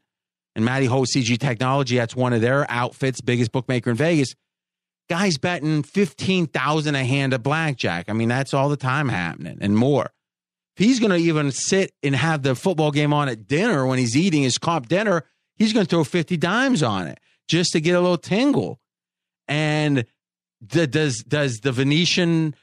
[0.55, 4.35] and Matty Holt CG Technology, that's one of their outfits, biggest bookmaker in Vegas.
[5.11, 8.09] Guys betting fifteen thousand a hand at blackjack.
[8.09, 10.13] I mean, that's all the time happening and more.
[10.77, 13.99] If he's going to even sit and have the football game on at dinner when
[13.99, 17.81] he's eating his comp dinner, he's going to throw fifty dimes on it just to
[17.81, 18.81] get a little tingle.
[19.47, 20.05] And
[20.61, 22.55] the, does does the Venetian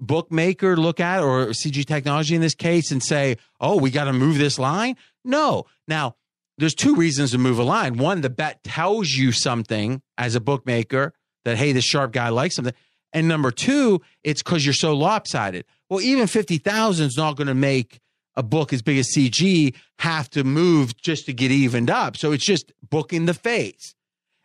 [0.00, 4.12] bookmaker look at or CG Technology in this case and say, "Oh, we got to
[4.12, 4.96] move this line"?
[5.24, 5.66] No.
[5.86, 6.16] Now,
[6.58, 7.98] there's two reasons to move a line.
[7.98, 11.14] One, the bet tells you something as a bookmaker
[11.44, 12.74] that hey, this sharp guy likes something.
[13.12, 15.64] And number two, it's because you're so lopsided.
[15.90, 18.00] Well, even fifty thousand is not going to make
[18.36, 22.16] a book as big as CG have to move just to get evened up.
[22.16, 23.94] So it's just booking the face.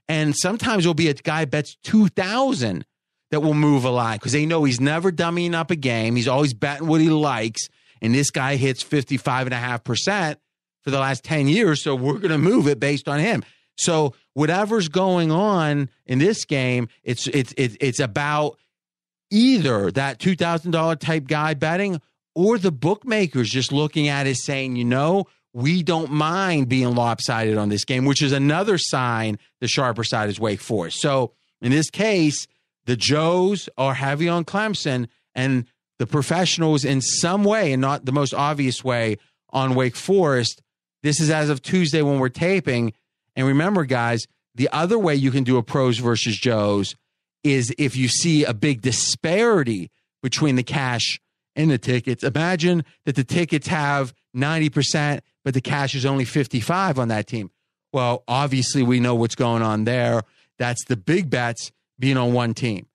[0.10, 2.86] And sometimes there'll be a guy bets two thousand
[3.32, 6.16] that will move a line because they know he's never dummying up a game.
[6.16, 7.70] He's always betting what he likes.
[8.02, 10.36] And this guy hits 55.5%
[10.84, 11.82] for the last 10 years.
[11.82, 13.44] So we're going to move it based on him.
[13.78, 18.58] So whatever's going on in this game, it's it's it's, it's about
[19.36, 22.02] either that $2,000 type guy betting
[22.34, 27.58] or the bookmakers just looking at it saying, you know, we don't mind being lopsided
[27.58, 31.02] on this game, which is another sign the sharper side is Wake Forest.
[31.02, 32.48] So in this case,
[32.86, 35.66] the Joes are heavy on Clemson and
[36.00, 39.18] the professionals in some way and not the most obvious way
[39.50, 40.62] on Wake Forest.
[41.04, 42.94] This is as of Tuesday when we're taping.
[43.36, 46.96] And remember, guys, the other way you can do a pros versus Joes
[47.46, 49.92] is if you see a big disparity
[50.24, 51.22] between the cash
[51.56, 52.24] and the tickets.
[52.24, 57.52] Imagine that the tickets have 90%, but the cash is only 55 on that team.
[57.94, 60.24] Well, obviously we know what's going on there.
[60.58, 62.88] That's the big bets being on one team.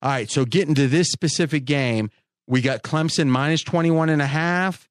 [0.00, 2.10] All right, so getting to this specific game,
[2.46, 4.88] we got Clemson minus 21 and a half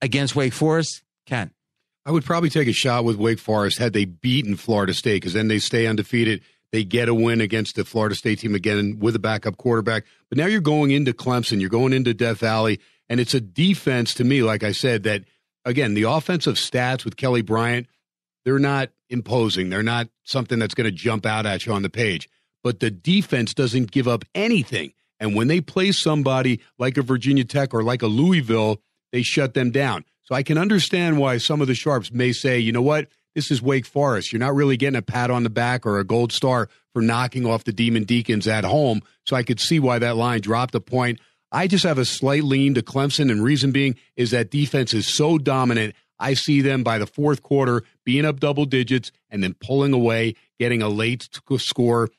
[0.00, 1.02] against Wake Forest.
[1.26, 1.50] Ken.
[2.06, 5.32] I would probably take a shot with Wake Forest had they beaten Florida State because
[5.32, 6.42] then they stay undefeated.
[6.72, 10.04] They get a win against the Florida State team again with a backup quarterback.
[10.28, 14.14] But now you're going into Clemson, you're going into Death Valley, and it's a defense
[14.14, 15.24] to me, like I said, that
[15.64, 17.86] again, the offensive stats with Kelly Bryant,
[18.44, 19.70] they're not imposing.
[19.70, 22.28] They're not something that's going to jump out at you on the page.
[22.62, 24.92] But the defense doesn't give up anything.
[25.20, 28.80] And when they play somebody like a Virginia Tech or like a Louisville,
[29.12, 30.04] they shut them down.
[30.22, 33.50] So I can understand why some of the sharps may say, you know what, this
[33.50, 34.32] is Wake Forest.
[34.32, 37.46] You're not really getting a pat on the back or a gold star for knocking
[37.46, 39.02] off the Demon Deacons at home.
[39.24, 41.20] So I could see why that line dropped a point.
[41.50, 45.16] I just have a slight lean to Clemson, and reason being is that defense is
[45.16, 45.94] so dominant.
[46.18, 50.34] I see them by the fourth quarter being up double digits and then pulling away,
[50.58, 51.28] getting a late
[51.58, 52.10] score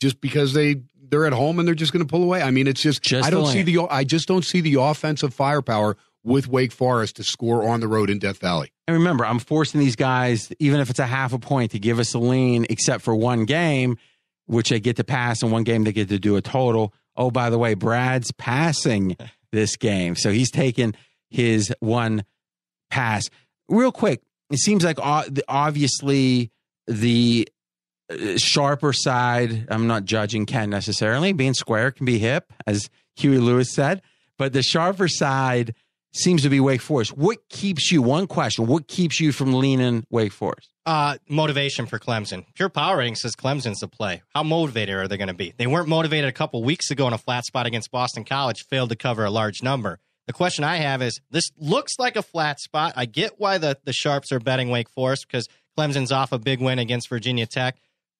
[0.00, 2.42] just because they they're at home and they're just going to pull away.
[2.42, 5.32] I mean, it's just, just I don't see the I just don't see the offensive
[5.32, 8.72] firepower with Wake Forest to score on the road in Death Valley.
[8.86, 11.98] And remember, I'm forcing these guys, even if it's a half a point, to give
[11.98, 13.96] us a lean, except for one game,
[14.46, 16.92] which they get to pass, and one game they get to do a total.
[17.16, 19.16] Oh, by the way, Brad's passing
[19.52, 20.16] this game.
[20.16, 20.94] So he's taken
[21.30, 22.24] his one
[22.90, 23.28] pass.
[23.68, 26.50] Real quick, it seems like obviously
[26.86, 27.48] the
[28.10, 31.32] uh, sharper side, I'm not judging Ken necessarily.
[31.32, 34.00] Being square can be hip, as Huey Lewis said,
[34.38, 35.74] but the sharper side
[36.12, 37.16] seems to be Wake Forest.
[37.16, 38.02] What keeps you?
[38.02, 40.68] One question: What keeps you from leaning Wake Forest?
[40.86, 42.46] Uh, motivation for Clemson.
[42.54, 44.22] Pure Power says Clemson's the play.
[44.34, 45.52] How motivated are they going to be?
[45.56, 48.88] They weren't motivated a couple weeks ago in a flat spot against Boston College, failed
[48.88, 49.98] to cover a large number.
[50.26, 52.94] The question I have is: This looks like a flat spot.
[52.96, 56.60] I get why the the sharps are betting Wake Forest because Clemson's off a big
[56.60, 57.76] win against Virginia Tech,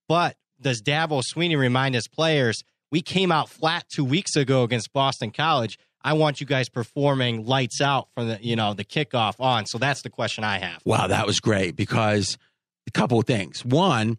[0.09, 2.63] but does Dabo Swinney remind his players?
[2.91, 7.47] We came out flat two weeks ago against Boston College I want you guys performing
[7.47, 9.67] lights out from the you know the kickoff on.
[9.67, 10.81] So that's the question I have.
[10.85, 12.39] Wow, that was great because
[12.87, 13.65] a couple of things.
[13.65, 14.19] One,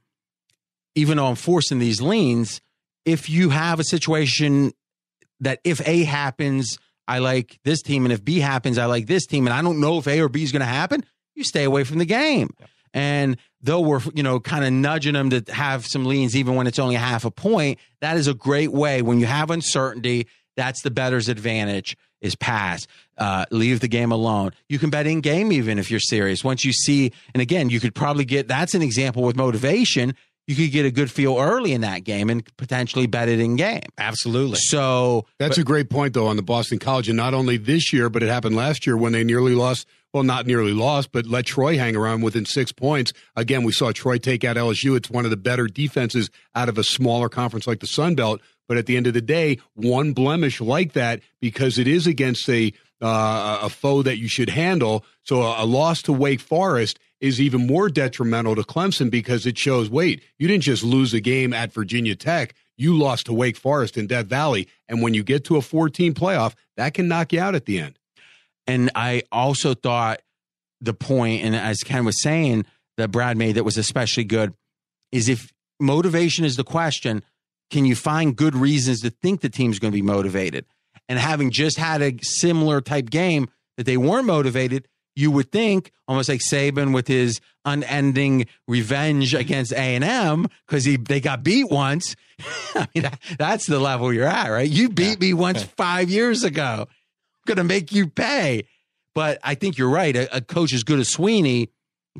[0.95, 2.61] even though I'm forcing these leans,
[3.05, 4.73] if you have a situation
[5.39, 6.77] that if A happens,
[7.07, 9.79] I like this team, and if B happens, I like this team, and I don't
[9.79, 11.03] know if A or B is going to happen,
[11.33, 12.49] you stay away from the game.
[12.59, 12.67] Yeah.
[12.93, 16.67] And though we're, you know, kind of nudging them to have some leans even when
[16.67, 20.27] it's only half a point, that is a great way when you have uncertainty
[20.59, 22.85] that's the bettor's advantage is pass.
[23.17, 24.51] Uh, leave the game alone.
[24.67, 26.43] You can bet in game even if you're serious.
[26.43, 30.15] Once you see, and again, you could probably get that's an example with motivation.
[30.49, 33.55] You could get a good feel early in that game and potentially bet it in
[33.55, 33.83] game.
[33.99, 34.57] Absolutely.
[34.57, 37.93] So that's but, a great point though on the Boston College, and not only this
[37.93, 39.85] year, but it happened last year when they nearly lost.
[40.11, 43.13] Well, not nearly lost, but let Troy hang around within six points.
[43.35, 44.97] Again, we saw Troy take out LSU.
[44.97, 48.41] It's one of the better defenses out of a smaller conference like the Sun Belt.
[48.67, 52.49] But at the end of the day, one blemish like that because it is against
[52.49, 52.73] a
[53.03, 55.05] uh, a foe that you should handle.
[55.21, 59.57] So a, a loss to Wake Forest is even more detrimental to Clemson because it
[59.57, 62.53] shows wait, you didn't just lose a game at Virginia Tech.
[62.77, 64.67] You lost to Wake Forest in Death Valley.
[64.87, 67.79] And when you get to a 14 playoff, that can knock you out at the
[67.79, 67.99] end.
[68.67, 70.21] And I also thought
[70.79, 72.65] the point, and as Ken was saying,
[72.97, 74.53] that Brad made that was especially good,
[75.11, 77.23] is if motivation is the question,
[77.69, 80.65] can you find good reasons to think the team's going to be motivated?
[81.07, 84.87] And having just had a similar type game that they weren't motivated,
[85.19, 90.85] you would think almost like Saban with his unending revenge against A and M because
[90.85, 92.15] he they got beat once.
[92.75, 94.69] I mean, that, that's the level you're at, right?
[94.69, 96.87] You beat me once five years ago.
[96.87, 98.63] I'm gonna make you pay.
[99.13, 100.15] But I think you're right.
[100.15, 101.69] A, a coach as good as Swinney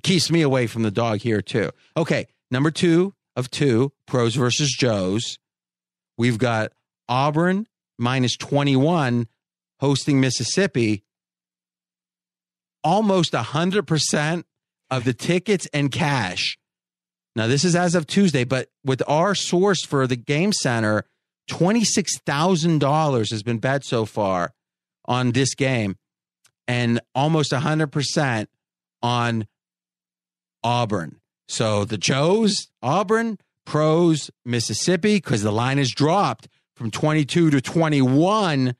[0.04, 1.70] keeps me away from the dog here too.
[1.96, 5.40] Okay, number two, of two, pros versus Joes.
[6.18, 6.74] We've got
[7.08, 9.28] Auburn minus 21
[9.80, 11.04] hosting Mississippi.
[12.84, 14.44] Almost 100%
[14.90, 16.58] of the tickets and cash.
[17.36, 21.06] Now, this is as of Tuesday, but with our source for the game center,
[21.50, 24.54] $26,000 has been bet so far
[25.06, 25.96] on this game,
[26.68, 28.48] and almost 100%
[29.02, 29.48] on
[30.64, 31.20] Auburn.
[31.48, 38.76] So the Joes, Auburn, pros, Mississippi, because the line has dropped from 22 to 21.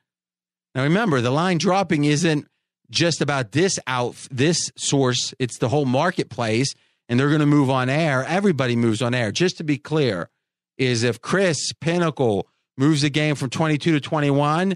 [0.76, 2.48] Now remember, the line dropping isn't
[2.90, 6.74] just about this out this source, it's the whole marketplace,
[7.08, 8.24] and they're going to move on air.
[8.24, 9.32] Everybody moves on air.
[9.32, 10.30] Just to be clear,
[10.78, 14.76] is if CRIS Pinnacle moves the game from 22 to 21,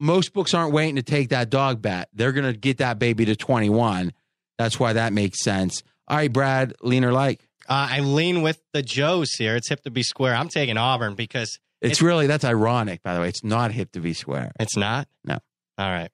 [0.00, 2.08] most books aren't waiting to take that dog bet.
[2.12, 4.12] They're going to get that baby to 21.
[4.58, 5.82] That's why that makes sense.
[6.08, 7.48] All right, Brad, lean or like?
[7.68, 9.56] Uh, I lean with the Joes here.
[9.56, 10.34] It's hip to be square.
[10.34, 13.02] I'm taking Auburn because it's, it's really that's ironic.
[13.02, 14.52] By the way, it's not hip to be square.
[14.58, 15.08] It's not.
[15.24, 15.38] No.
[15.78, 16.10] All right.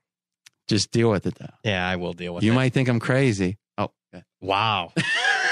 [0.68, 1.46] Just deal with it though.
[1.64, 2.52] Yeah, I will deal with you it.
[2.52, 3.58] You might think I'm crazy.
[3.76, 4.22] Oh, okay.
[4.40, 4.92] wow.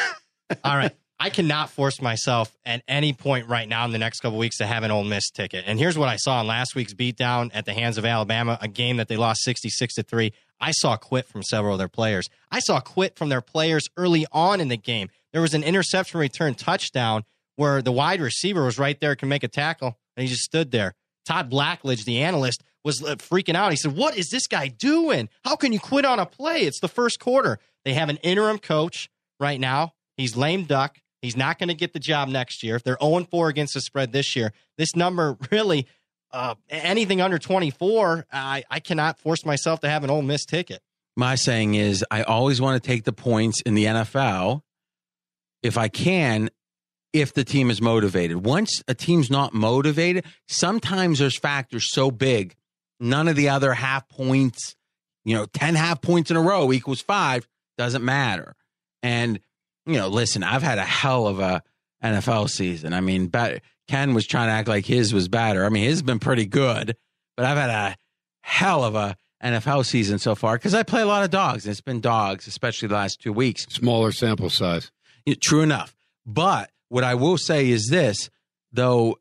[0.64, 0.95] All right.
[1.19, 4.67] I cannot force myself at any point right now in the next couple weeks to
[4.67, 5.64] have an Ole Miss ticket.
[5.67, 8.69] And here's what I saw in last week's beatdown at the hands of Alabama, a
[8.69, 10.33] game that they lost 66 to 3.
[10.61, 12.29] I saw quit from several of their players.
[12.51, 15.09] I saw quit from their players early on in the game.
[15.33, 17.25] There was an interception return touchdown
[17.57, 20.71] where the wide receiver was right there, can make a tackle, and he just stood
[20.71, 20.95] there.
[21.27, 23.72] Todd Blackledge, the analyst, was uh, freaking out.
[23.72, 25.29] He said, What is this guy doing?
[25.45, 26.61] How can you quit on a play?
[26.61, 27.59] It's the first quarter.
[27.85, 29.93] They have an interim coach right now.
[30.16, 30.99] He's lame duck.
[31.20, 32.77] He's not going to get the job next year.
[32.77, 35.87] If they're 0 4 against the spread this year, this number really,
[36.33, 40.81] uh, anything under 24, I, I cannot force myself to have an Ole Miss ticket.
[41.16, 44.61] My saying is, I always want to take the points in the NFL
[45.62, 46.51] if I can,
[47.21, 48.45] if the team is motivated.
[48.45, 52.55] Once a team's not motivated, sometimes there's factors so big,
[53.01, 54.77] none of the other half points,
[55.25, 57.47] you know, 10 half points in a row equals five,
[57.79, 58.55] doesn't matter.
[59.03, 59.41] And,
[59.85, 61.62] you know, listen, I've had a hell of a
[62.03, 62.93] NFL season.
[62.93, 63.31] I mean,
[63.89, 65.64] Ken was trying to act like his was better.
[65.64, 66.97] I mean, his has been pretty good,
[67.37, 67.97] but I've had a
[68.43, 71.64] hell of a NFL season so far because I play a lot of dogs.
[71.64, 73.67] And it's been dogs, especially the last two weeks.
[73.69, 74.91] Smaller sample size.
[75.41, 75.95] True enough.
[76.25, 78.30] But what I will say is this,
[78.72, 79.18] though,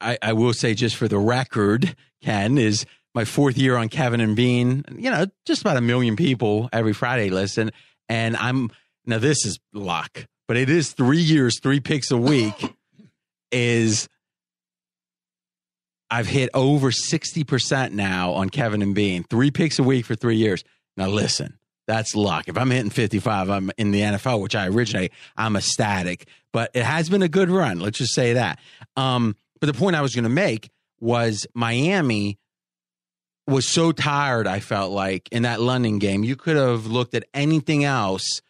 [0.00, 4.20] I, I will say just for the record, Ken, is my fourth year on Kevin
[4.20, 4.84] and Bean.
[4.96, 7.70] You know, just about a million people every Friday listen.
[8.08, 8.70] And I'm,
[9.06, 12.74] now this is luck, but it is three years, three picks a week
[13.52, 14.08] is
[16.10, 20.36] I've hit over 60% now on Kevin and Bean, three picks a week for three
[20.36, 20.64] years.
[20.96, 22.48] Now, listen, that's luck.
[22.48, 26.28] If I'm hitting 55, I'm in the NFL, which I originate, I'm ecstatic.
[26.52, 27.80] But it has been a good run.
[27.80, 28.58] Let's just say that.
[28.96, 30.70] Um, but the point I was going to make
[31.00, 32.38] was Miami
[33.46, 36.22] was so tired, I felt like, in that London game.
[36.22, 38.42] You could have looked at anything else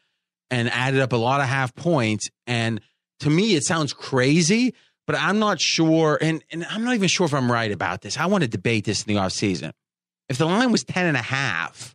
[0.50, 2.30] and added up a lot of half points.
[2.46, 2.80] And
[3.20, 4.74] to me, it sounds crazy,
[5.06, 6.18] but I'm not sure.
[6.20, 8.18] And, and I'm not even sure if I'm right about this.
[8.18, 9.72] I want to debate this in the offseason.
[10.28, 11.94] If the line was 10 and a half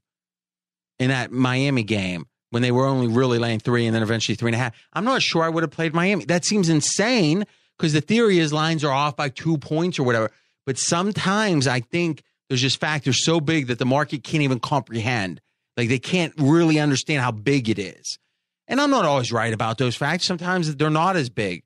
[1.00, 4.50] in that Miami game when they were only really laying three and then eventually three
[4.50, 6.26] and a half, I'm not sure I would have played Miami.
[6.26, 7.46] That seems insane
[7.80, 10.30] because the theory is lines are off by two points or whatever.
[10.68, 15.42] But sometimes I think there's just factors so big that the market can't even comprehend.
[15.76, 18.20] Like they can't really understand how big it is.
[18.68, 20.26] And I'm not always right about those facts.
[20.28, 21.64] Sometimes they're not as big.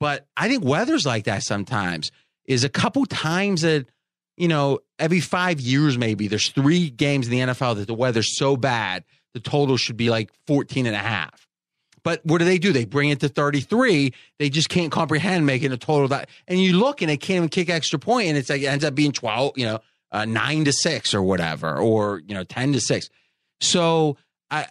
[0.00, 2.10] But I think weather's like that sometimes.
[2.46, 3.86] Is a couple times that,
[4.36, 8.36] you know, every five years maybe there's three games in the NFL that the weather's
[8.36, 9.04] so bad
[9.36, 11.46] the total should be like 14 and a half.
[12.02, 12.72] But what do they do?
[12.72, 14.14] They bring it to 33.
[14.38, 16.30] They just can't comprehend making a total that.
[16.48, 18.82] And you look and they can't even kick extra point, and it's like it ends
[18.82, 19.80] up being 12, you know,
[20.10, 23.10] uh, nine to six or whatever, or you know, 10 to six.
[23.60, 24.16] So
[24.50, 24.68] I, I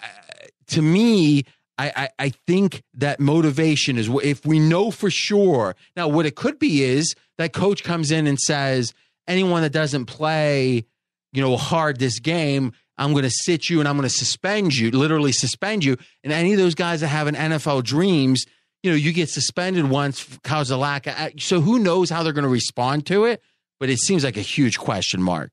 [0.69, 1.43] to me,
[1.77, 5.75] I, I, I think that motivation is if we know for sure.
[5.95, 8.95] Now, what it could be is that coach comes in and says,
[9.27, 10.85] anyone that doesn't play,
[11.33, 14.75] you know, hard this game, I'm going to sit you and I'm going to suspend
[14.75, 15.97] you, literally suspend you.
[16.23, 18.45] And any of those guys that have an NFL dreams,
[18.83, 21.31] you know, you get suspended once cause a lack of.
[21.39, 23.41] So who knows how they're going to respond to it?
[23.79, 25.51] But it seems like a huge question mark.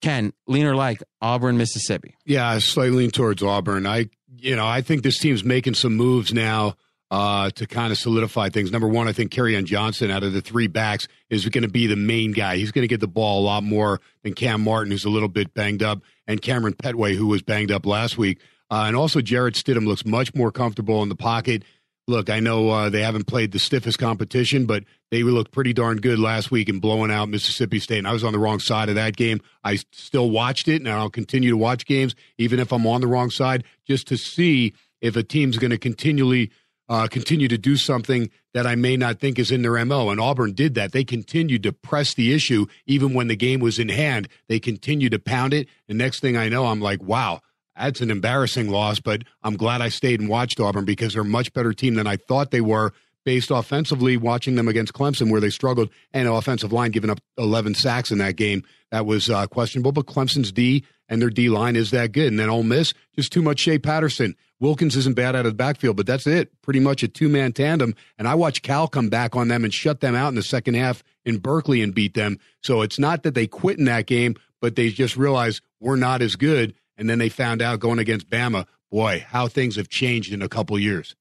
[0.00, 2.14] Ken, lean or like Auburn, Mississippi?
[2.24, 3.86] Yeah, I slightly lean towards Auburn.
[3.86, 6.76] I you know, I think this team's making some moves now
[7.14, 8.72] uh, to kind of solidify things.
[8.72, 11.86] Number one, I think Kerryon Johnson, out of the three backs, is going to be
[11.86, 12.56] the main guy.
[12.56, 15.28] He's going to get the ball a lot more than Kam Martin, who's a little
[15.28, 18.40] bit banged up, and Kamryn Pettway, who was banged up last week.
[18.68, 21.62] Uh, and also, Jarrett Stidham looks much more comfortable in the pocket
[22.06, 25.98] look, I know uh, they haven't played the stiffest competition, but they looked pretty darn
[25.98, 27.98] good last week in blowing out Mississippi State.
[27.98, 29.40] And I was on the wrong side of that game.
[29.62, 33.06] I still watched it, and I'll continue to watch games, even if I'm on the
[33.06, 36.50] wrong side, just to see if a team's going to continually
[36.88, 40.10] uh, continue to do something that I may not think is in their MO.
[40.10, 40.92] And Auburn did that.
[40.92, 44.28] They continued to press the issue even when the game was in hand.
[44.48, 45.68] They continued to pound it.
[45.88, 47.40] And next thing I know, I'm like, wow,
[47.76, 51.26] that's an embarrassing loss, but I'm glad I stayed and watched Auburn because they're a
[51.26, 52.92] much better team than I thought they were
[53.24, 57.74] based offensively, watching them against Clemson where they struggled and offensive line giving up 11
[57.74, 58.62] sacks in that game.
[58.90, 62.28] That was uh, questionable, but Clemson's D and their D line is that good.
[62.28, 64.36] And then Ole Miss, just too much Shea Patterson.
[64.60, 66.50] Wilkins isn't bad out of the backfield, but that's it.
[66.62, 67.94] Pretty much a two man tandem.
[68.18, 70.74] And I watched Cal come back on them and shut them out in the second
[70.74, 72.38] half in Berkeley and beat them.
[72.62, 76.22] So it's not that they quit in that game, but they just realized we're not
[76.22, 80.32] as good and then they found out going against Bama, boy, how things have changed
[80.32, 81.14] in a couple years.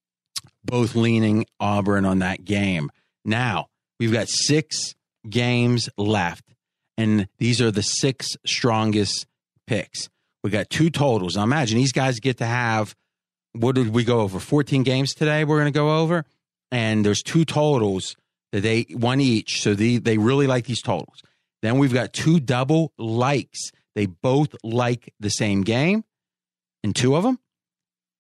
[0.63, 2.89] Both leaning Auburn on that game.
[3.25, 3.67] Now,
[3.99, 4.95] we've got six
[5.29, 6.45] games left,
[6.97, 9.25] and these are the six strongest
[9.67, 10.09] picks.
[10.43, 11.35] We got two totals.
[11.35, 12.95] Now, imagine these guys get to have
[13.53, 14.39] what did we go over?
[14.39, 16.25] 14 games today, we're going to go over.
[16.71, 18.15] And there's two totals
[18.51, 19.61] that they one each.
[19.61, 21.21] So they, they really like these totals.
[21.61, 26.03] Then we've got two double likes they both like the same game,
[26.83, 27.39] and two of them,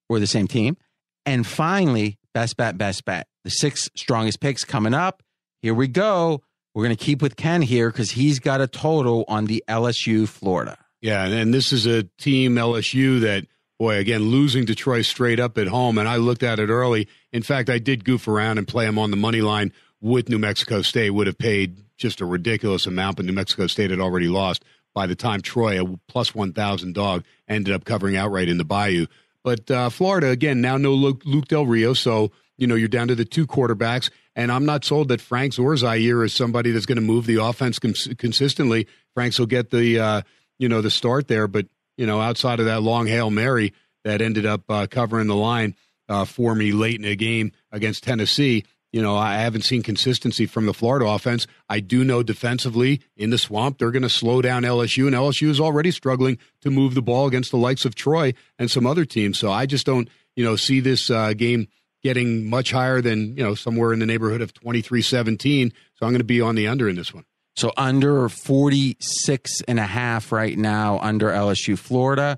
[0.07, 0.77] or the same team.
[1.25, 3.27] And finally, best bet, best bet.
[3.43, 5.23] The six strongest picks coming up.
[5.61, 6.43] Here we go.
[6.73, 10.27] We're going to keep with Ken here because he's got a total on the LSU
[10.27, 10.77] Florida.
[11.01, 13.45] Yeah, and this is a team LSU that
[13.77, 17.07] boy again losing Detroit straight up at home, and I looked at it early.
[17.31, 20.39] In fact, I did goof around and play them on the money line with New
[20.39, 21.11] Mexico State.
[21.11, 24.63] Would have paid just a ridiculous amount, but New Mexico State had already lost
[24.93, 28.65] by the time Troy, a plus one thousand dog, ended up covering outright in the
[28.65, 29.07] Bayou.
[29.43, 33.07] But uh, Florida again now no Luke, Luke Del Rio, so you know you're down
[33.09, 34.09] to the two quarterbacks.
[34.35, 37.77] And I'm not sold that Frank Zourzier is somebody that's going to move the offense
[37.77, 38.87] cons- consistently.
[39.13, 40.21] Franks will get the uh,
[40.57, 41.67] you know the start there, but
[41.97, 43.73] you know outside of that long hail mary
[44.03, 45.75] that ended up uh, covering the line
[46.09, 48.65] uh, for me late in the game against Tennessee.
[48.93, 51.47] You know, I haven't seen consistency from the Florida offense.
[51.67, 55.49] I do know defensively in the swamp, they're going to slow down LSU, and LSU
[55.49, 59.03] is already struggling to move the ball against the likes of Troy and some other
[59.03, 59.39] teams.
[59.39, 61.67] So I just don't, you know, see this uh, game
[62.03, 65.73] getting much higher than, you know, somewhere in the neighborhood of 23 17.
[65.95, 67.25] So I'm going to be on the under in this one.
[67.55, 72.37] So under 46 and a half right now under LSU Florida.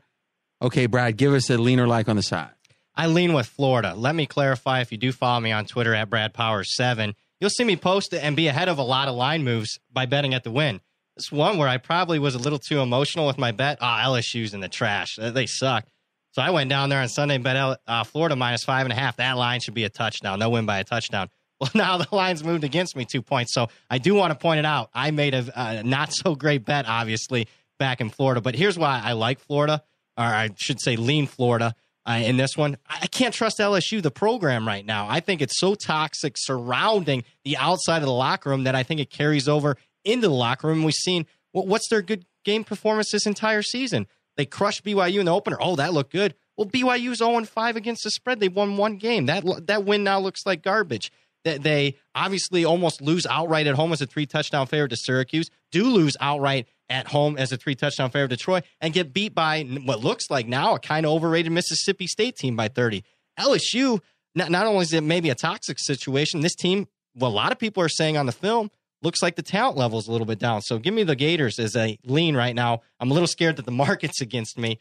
[0.61, 2.54] Okay, Brad, give us a leaner like on the side.
[2.97, 3.93] I lean with Florida.
[3.95, 7.49] Let me clarify if you do follow me on Twitter at Brad Powers 7, you'll
[7.49, 10.43] see me post and be ahead of a lot of line moves by betting at
[10.43, 10.79] the win.
[11.17, 13.77] This one where I probably was a little too emotional with my bet.
[13.81, 15.17] Ah, oh, LSU's in the trash.
[15.17, 15.85] They suck.
[16.31, 18.95] So I went down there on Sunday and bet uh, Florida minus five and a
[18.95, 19.17] half.
[19.17, 20.39] That line should be a touchdown.
[20.39, 21.29] No win by a touchdown.
[21.57, 23.53] Well, now the line's moved against me two points.
[23.53, 24.89] So I do want to point it out.
[24.93, 27.47] I made a not so great bet, obviously,
[27.79, 28.41] back in Florida.
[28.41, 29.81] But here's why I like Florida,
[30.17, 31.73] or I should say lean Florida
[32.07, 32.77] uh, in this one.
[32.89, 35.07] I can't trust LSU, the program right now.
[35.09, 38.99] I think it's so toxic surrounding the outside of the locker room that I think
[38.99, 40.83] it carries over into the locker room.
[40.83, 44.07] We've seen well, what's their good game performance this entire season.
[44.37, 45.57] They crushed BYU in the opener.
[45.59, 46.35] Oh, that looked good.
[46.55, 48.39] Well, BYU's 0 5 against the spread.
[48.39, 49.25] They won one game.
[49.25, 51.11] That that win now looks like garbage.
[51.43, 55.49] That they obviously almost lose outright at home as a three touchdown favorite to Syracuse.
[55.71, 59.33] Do lose outright at home as a three touchdown favorite to Troy and get beat
[59.33, 63.03] by what looks like now a kind of overrated Mississippi State team by 30.
[63.39, 63.99] LSU,
[64.33, 67.59] not, not only is it maybe a toxic situation, this team, well, a lot of
[67.59, 68.69] people are saying on the film,
[69.01, 70.61] looks like the talent level is a little bit down.
[70.61, 72.81] So give me the Gators as a lean right now.
[72.99, 74.79] I'm a little scared that the market's against me,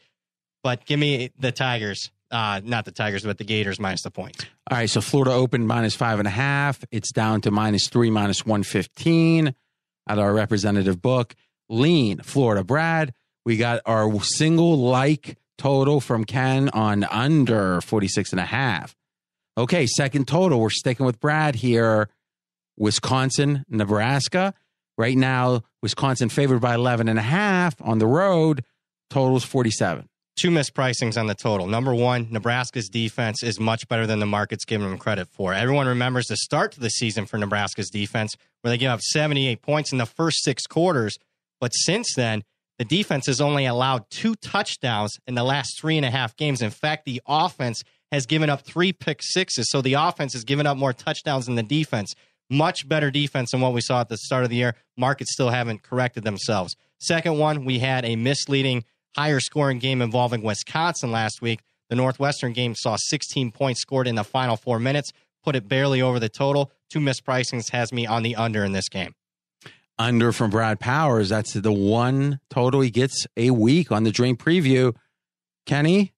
[0.63, 2.11] but give me the Tigers.
[2.31, 4.47] Uh, not the Tigers, but the Gators minus the point.
[4.69, 4.89] All right.
[4.89, 6.83] So Florida opened minus five and a half.
[6.91, 9.53] It's down to minus three, minus 115
[10.07, 11.35] at our representative book
[11.69, 12.63] lean Florida.
[12.63, 13.13] Brad,
[13.45, 18.95] we got our single like total from Ken on under 46 and a half.
[19.57, 20.59] Okay, second total.
[20.59, 22.09] We're sticking with Brad here.
[22.77, 24.53] Wisconsin, Nebraska.
[24.97, 28.63] Right now, Wisconsin favored by 11 and a half on the road.
[29.09, 30.09] Totals 47.
[30.35, 31.67] Two mispricings on the total.
[31.67, 35.53] Number one, Nebraska's defense is much better than the market's giving them credit for.
[35.53, 39.61] Everyone remembers the start to the season for Nebraska's defense, where they gave up 78
[39.61, 41.17] points in the first six quarters
[41.59, 42.43] but since then,
[42.77, 46.61] the defense has only allowed two touchdowns in the last three and a half games.
[46.61, 49.69] In fact, the offense has given up three pick sixes.
[49.69, 52.13] So the offense has given up more touchdowns than the defense.
[52.49, 54.75] Much better defense than what we saw at the start of the year.
[54.97, 56.75] Markets still haven't corrected themselves.
[56.99, 58.83] Second one, we had a misleading,
[59.15, 61.61] higher scoring game involving Wisconsin last week.
[61.89, 65.11] The Northwestern game saw 16 points scored in the final four minutes,
[65.43, 66.71] put it barely over the total.
[66.89, 69.15] Two mispricings has me on the under in this game
[69.97, 71.29] under from Brad Powers.
[71.29, 74.95] That's the one total he gets a week on the Dream Preview.
[75.65, 76.13] Kenny,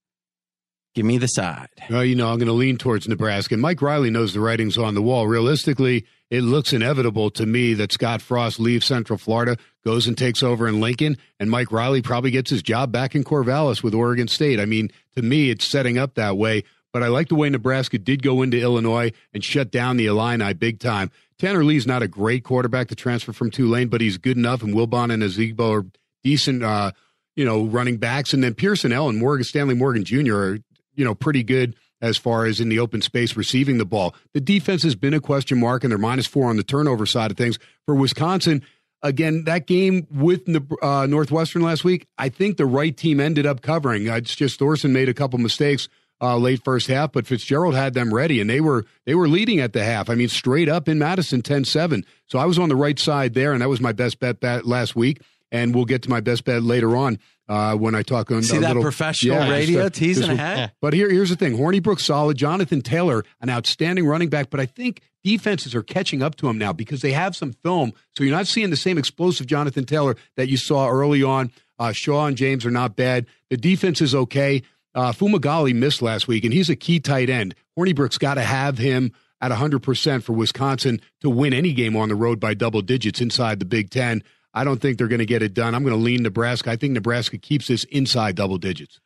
[0.95, 1.69] give me the side.
[1.89, 3.55] Well, you know, I'm going to lean towards Nebraska.
[3.55, 5.27] And Mike Riley knows the writing's on the wall.
[5.27, 10.43] Realistically, it looks inevitable to me that Scott Frost leaves Central Florida, goes and takes
[10.43, 14.27] over in Lincoln, and Mike Riley probably gets his job back in Corvallis with Oregon
[14.27, 14.59] State.
[14.59, 16.63] I mean, to me, it's setting up that way.
[16.91, 20.53] But I like the way Nebraska did go into Illinois and shut down the Illini
[20.53, 21.11] big time.
[21.39, 24.73] Tanner Lee's not a great quarterback to transfer from Tulane, but he's good enough, and
[24.73, 25.85] Wilbon and Ozigbo are
[26.23, 26.91] decent, uh,
[27.35, 28.33] you know, running backs.
[28.33, 30.35] And then Pearson and Morgan Stanley Morgan Jr.
[30.35, 30.57] are,
[30.95, 34.15] you know, pretty good as far as in the open space receiving the ball.
[34.33, 37.31] The defense has been a question mark, and they're minus four on the turnover side
[37.31, 37.59] of things.
[37.85, 38.63] For Wisconsin,
[39.01, 40.47] again, that game with
[40.81, 44.07] uh, Northwestern last week, I think the right team ended up covering.
[44.07, 45.87] It's just Thorson made a couple mistakes
[46.21, 49.59] uh, late first half, but Fitzgerald had them ready, and they were they were leading
[49.59, 50.09] at the half.
[50.09, 52.03] I mean, straight up in Madison, 10-7.
[52.25, 54.95] So I was on the right side there, and that was my best bet, last
[54.95, 55.21] week.
[55.49, 58.29] And we'll get to my best bet later on uh, when I talk.
[58.31, 60.73] On See that little, professional yeah, radio just, teasing just, ahead.
[60.81, 64.49] But here, here's the thing: Hornibrook solid, Jonathan Taylor, an outstanding running back.
[64.49, 67.93] But I think defenses are catching up to him now because they have some film.
[68.15, 71.51] So you're not seeing the same explosive Jonathan Taylor that you saw early on.
[71.79, 73.25] Uh, Shaw and James are not bad.
[73.49, 74.63] The defense is okay.
[74.97, 77.53] Uh, Fumagalli missed last week, and he's a key tight end.
[77.77, 82.15] Hornibrook's got to have him at 100% for Wisconsin to win any game on the
[82.15, 84.23] road by double digits inside the Big Ten.
[84.55, 85.75] I don't think they're going to get it done.
[85.75, 86.71] I'm going to lean Nebraska.
[86.71, 88.99] I think Nebraska keeps this inside double digits.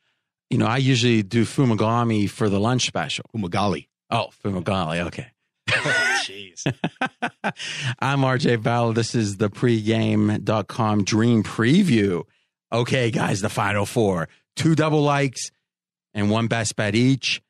[0.49, 3.25] You know, I usually do Fumagami for the lunch special.
[3.35, 3.87] Fumagalli.
[4.09, 5.05] Oh, Fumagalli.
[5.07, 5.27] Okay.
[5.67, 6.73] Jeez.
[7.99, 8.93] I'm RJ Bell.
[8.93, 12.23] This is the pregame.com dream preview.
[12.71, 15.51] Okay, guys, the final four two double likes
[16.13, 17.41] and one best bet each.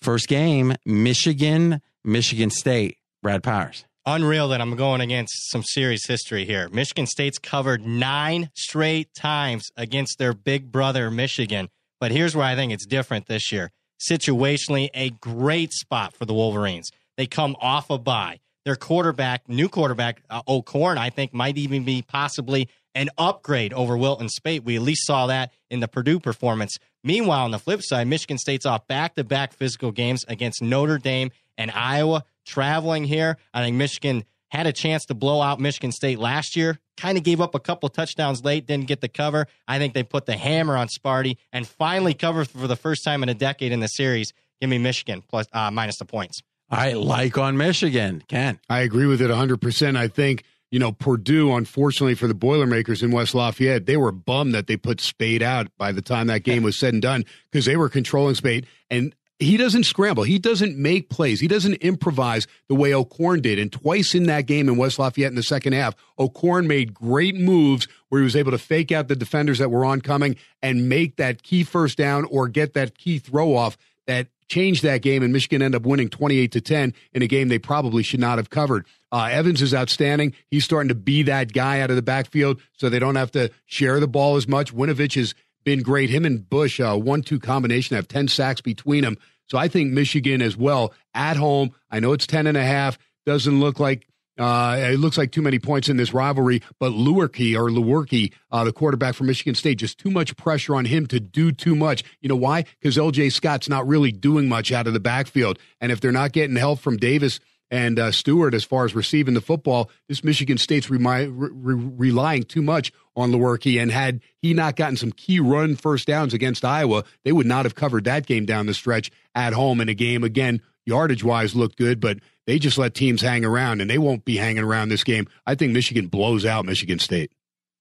[0.00, 2.98] First game, Michigan, Michigan State.
[3.22, 3.84] Brad Powers.
[4.04, 6.68] Unreal that I'm going against some serious history here.
[6.70, 11.68] Michigan State's covered nine straight times against their big brother, Michigan.
[12.00, 13.70] But here's where I think it's different this year.
[14.10, 16.90] Situationally, a great spot for the Wolverines.
[17.16, 18.40] They come off a bye.
[18.64, 23.96] Their quarterback, new quarterback, uh, O'Korn, I think might even be possibly an upgrade over
[23.96, 24.64] Wilton Speight.
[24.64, 26.76] We at least saw that in the Purdue performance.
[27.04, 30.98] Meanwhile, on the flip side, Michigan State's off back to back physical games against Notre
[30.98, 32.24] Dame and Iowa.
[32.44, 36.78] Traveling here, I think Michigan had a chance to blow out Michigan State last year.
[36.96, 39.46] Kind of gave up a couple touchdowns late, didn't get the cover.
[39.66, 43.22] I think they put the hammer on Sparty and finally covered for the first time
[43.22, 44.32] in a decade in the series.
[44.60, 46.42] Give me Michigan plus uh, minus the points.
[46.70, 48.22] I like on Michigan.
[48.28, 48.58] Ken.
[48.68, 49.96] I agree with it 100%.
[49.96, 54.54] I think, you know, Purdue, unfortunately for the Boilermakers in West Lafayette, they were bummed
[54.54, 57.66] that they put Speight out by the time that game was said and done because
[57.66, 58.64] they were controlling Speight.
[58.90, 60.22] And he doesn't scramble.
[60.22, 61.40] He doesn't make plays.
[61.40, 63.58] He doesn't improvise the way O'Korn did.
[63.58, 67.34] And twice in that game in West Lafayette in the second half, O'Korn made great
[67.34, 71.16] moves where he was able to fake out the defenders that were oncoming and make
[71.16, 73.76] that key first down or get that key throw off
[74.06, 77.48] that changed that game, and Michigan ended up winning 28 to 10 in a game
[77.48, 78.86] they probably should not have covered.
[79.12, 80.32] Uh, Evans is outstanding.
[80.50, 83.50] He's starting to be that guy out of the backfield, so they don't have to
[83.66, 84.74] share the ball as much.
[84.74, 85.34] Winovich has
[85.64, 86.10] been great.
[86.10, 89.18] Him and Bush, uh, one-two combination, have 10 sacks between them.
[89.46, 91.72] So I think Michigan as well at home.
[91.90, 92.98] I know it's 10 and a half.
[93.26, 94.06] Doesn't look like
[94.38, 98.64] uh, it looks like too many points in this rivalry, but Lewerke or Lewerke, uh,
[98.64, 102.02] the quarterback from Michigan State, just too much pressure on him to do too much.
[102.22, 102.64] You know why?
[102.80, 106.32] Because LJ Scott's not really doing much out of the backfield, and if they're not
[106.32, 107.40] getting help from Davis
[107.72, 112.44] and uh, Stewart as far as receiving the football, this Michigan State's remi- re- relying
[112.44, 113.82] too much on Lewerke.
[113.82, 117.64] And had he not gotten some key run first downs against Iowa, they would not
[117.64, 121.54] have covered that game down the stretch at home in a game again yardage wise
[121.54, 124.88] looked good, but they just let teams hang around, and they won't be hanging around
[124.88, 125.26] this game.
[125.46, 127.32] I think Michigan blows out Michigan State.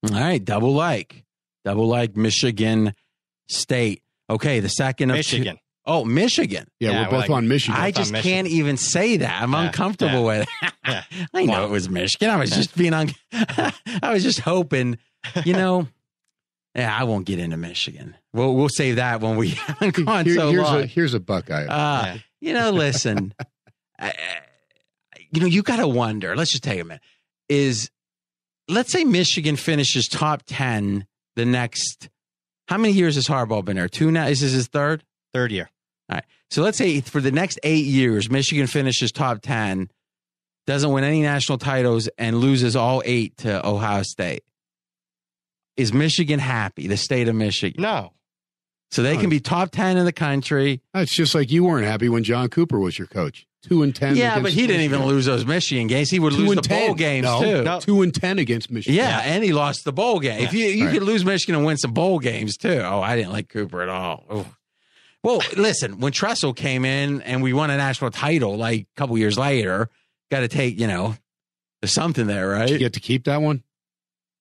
[0.09, 1.23] All right, double like,
[1.65, 2.93] double like Michigan
[3.49, 4.01] State.
[4.29, 5.55] Okay, the second of Michigan.
[5.55, 5.61] Two,
[5.91, 6.67] oh, Michigan.
[6.79, 7.79] Yeah, Yeah, we're we're both like- on Michigan.
[7.81, 8.31] I just Michigan.
[8.45, 9.41] can't even say that.
[9.41, 10.71] I'm Yeah, uncomfortable with it.
[10.87, 11.03] Yeah.
[11.33, 11.65] I know Wow.
[11.65, 12.29] it was Michigan.
[12.29, 14.97] I was just being un- I was just hoping,
[15.45, 15.87] you know.
[16.75, 18.15] Yeah, I won't get into Michigan.
[18.33, 20.81] We'll we'll save that when we haven't gone Here- so here's long.
[20.81, 21.65] a here's a Buckeye.
[21.65, 22.17] Uh, Yeah.
[22.41, 23.33] You know, listen,
[23.99, 24.13] I, I-
[25.31, 26.35] you know, you got to wonder.
[26.35, 27.01] Let's just take a minute.
[27.49, 27.91] Is
[28.67, 31.05] let's say Michigan finishes top ten
[31.35, 32.09] the next.
[32.67, 33.87] How many years has Harbaugh been there?
[33.89, 34.25] Two now.
[34.27, 35.03] Is this his third?
[35.33, 35.69] Third year.
[36.49, 39.89] So let's say for the next eight years, Michigan finishes top ten,
[40.67, 44.43] doesn't win any national titles, and loses all eight to Ohio State.
[45.77, 46.87] Is Michigan happy?
[46.87, 48.11] The state of Michigan, No.
[48.91, 49.21] so they No.
[49.21, 50.81] can be top ten in the country.
[50.93, 53.47] It's just like you weren't happy when John Cooper was your coach.
[53.63, 54.15] Two and ten.
[54.15, 56.09] Yeah, but against he didn't even lose those Michigan games.
[56.09, 56.87] He would Two lose the 10.
[56.87, 57.63] bowl games No, too.
[57.63, 57.79] No.
[57.79, 58.97] Two and ten against Michigan.
[58.97, 60.41] Yeah, and he lost the bowl game.
[60.43, 60.93] If you you Right.
[60.95, 62.81] could lose Michigan and win some bowl games too.
[62.83, 64.25] Oh, I didn't like Cooper at all.
[64.35, 64.47] Oof.
[65.23, 69.17] Well, listen, when Tressel came in and we won a national title like a couple
[69.17, 69.89] years later,
[70.31, 71.15] got to take you know
[71.81, 72.69] there's something there, Did right?
[72.69, 73.63] you get to keep that one?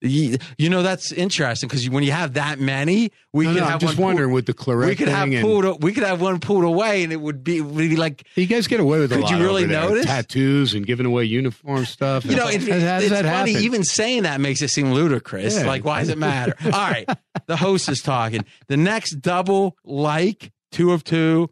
[0.02, 3.64] You, you know that's interesting because when you have that many, we no, could no,
[3.66, 5.82] have I'm just wondering with the Pulled, claret we could have thing and pulled.
[5.82, 8.66] We could have one pulled away, and it would be would be like you guys
[8.66, 10.06] get away with a Could lot you really notice?
[10.06, 12.24] tattoos and giving away uniform stuff.
[12.24, 12.66] You know, it, How
[12.96, 13.52] does it's that funny.
[13.52, 13.62] happen?
[13.64, 15.54] Even saying that makes it seem ludicrous.
[15.58, 15.66] Yeah.
[15.66, 16.54] Like, why does it matter?
[16.64, 17.06] All right,
[17.44, 18.46] the host is talking.
[18.68, 21.50] The next double like two of two.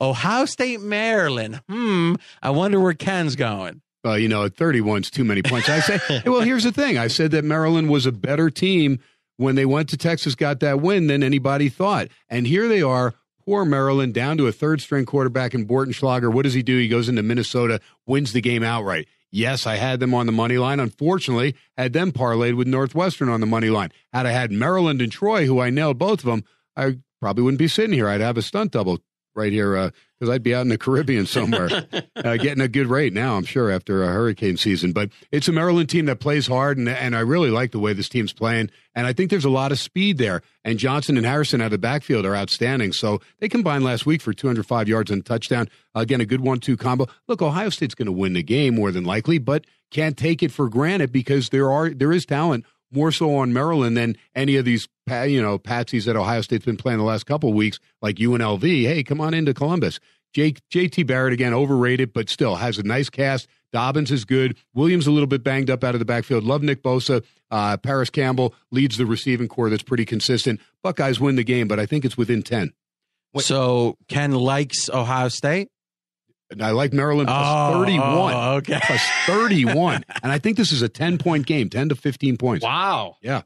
[0.00, 1.62] Ohio State, Maryland.
[1.68, 2.14] Hmm.
[2.42, 3.80] I wonder where Ken's going.
[4.04, 5.68] Well, you know, at 31's too many points.
[5.68, 6.98] I say, well, here's the thing.
[6.98, 9.00] I said that Maryland was a better team
[9.36, 12.08] when they went to Texas, got that win than anybody thought.
[12.28, 13.14] And here they are,
[13.44, 16.32] poor Maryland, down to a third string quarterback in Bortenschlager.
[16.32, 16.78] What does he do?
[16.78, 19.08] He goes into Minnesota, wins the game outright.
[19.32, 20.78] Yes, I had them on the money line.
[20.78, 23.90] Unfortunately, had them parlayed with Northwestern on the money line.
[24.12, 26.44] Had I had Maryland and Troy, who I nailed both of them,
[26.76, 28.08] I probably wouldn't be sitting here.
[28.08, 29.00] I'd have a stunt double
[29.36, 31.68] right here uh, because I'd be out in the Caribbean somewhere
[32.16, 34.92] uh, getting a good rate now, I'm sure, after a hurricane season.
[34.92, 37.92] But it's a Maryland team that plays hard, and, and I really like the way
[37.92, 38.70] this team's playing.
[38.94, 40.40] And I think there's a lot of speed there.
[40.64, 42.92] And Johnson and Harrison out of the backfield are outstanding.
[42.92, 45.68] So they combined last week for 205 yards and touchdown.
[45.94, 47.06] Again, a good one two combo.
[47.28, 50.50] Look, Ohio State's going to win the game more than likely, but can't take it
[50.50, 52.64] for granted because there are there is talent
[52.96, 56.76] more so on Maryland than any of these you know patsies that Ohio State's been
[56.76, 58.62] playing the last couple weeks, like UNLV.
[58.62, 60.00] Hey, come on into Columbus.
[60.34, 63.46] J- JT Barrett again overrated, but still has a nice cast.
[63.72, 64.56] Dobbins is good.
[64.74, 66.44] Williams a little bit banged up out of the backfield.
[66.44, 67.22] Love Nick Bosa.
[67.50, 70.60] Uh, Parris Campbell leads the receiving corps that's pretty consistent.
[70.82, 72.72] Buckeyes win the game, but I think it's within ten.
[73.38, 75.68] So Ken likes Ohio State.
[76.50, 78.34] And I like Maryland plus Oh, 31.
[78.34, 78.78] oh, okay.
[78.84, 80.04] Plus 31.
[80.22, 82.64] and I think this is a 10 point game, 10 to 15 points.
[82.64, 83.16] Wow.
[83.22, 83.42] Yeah.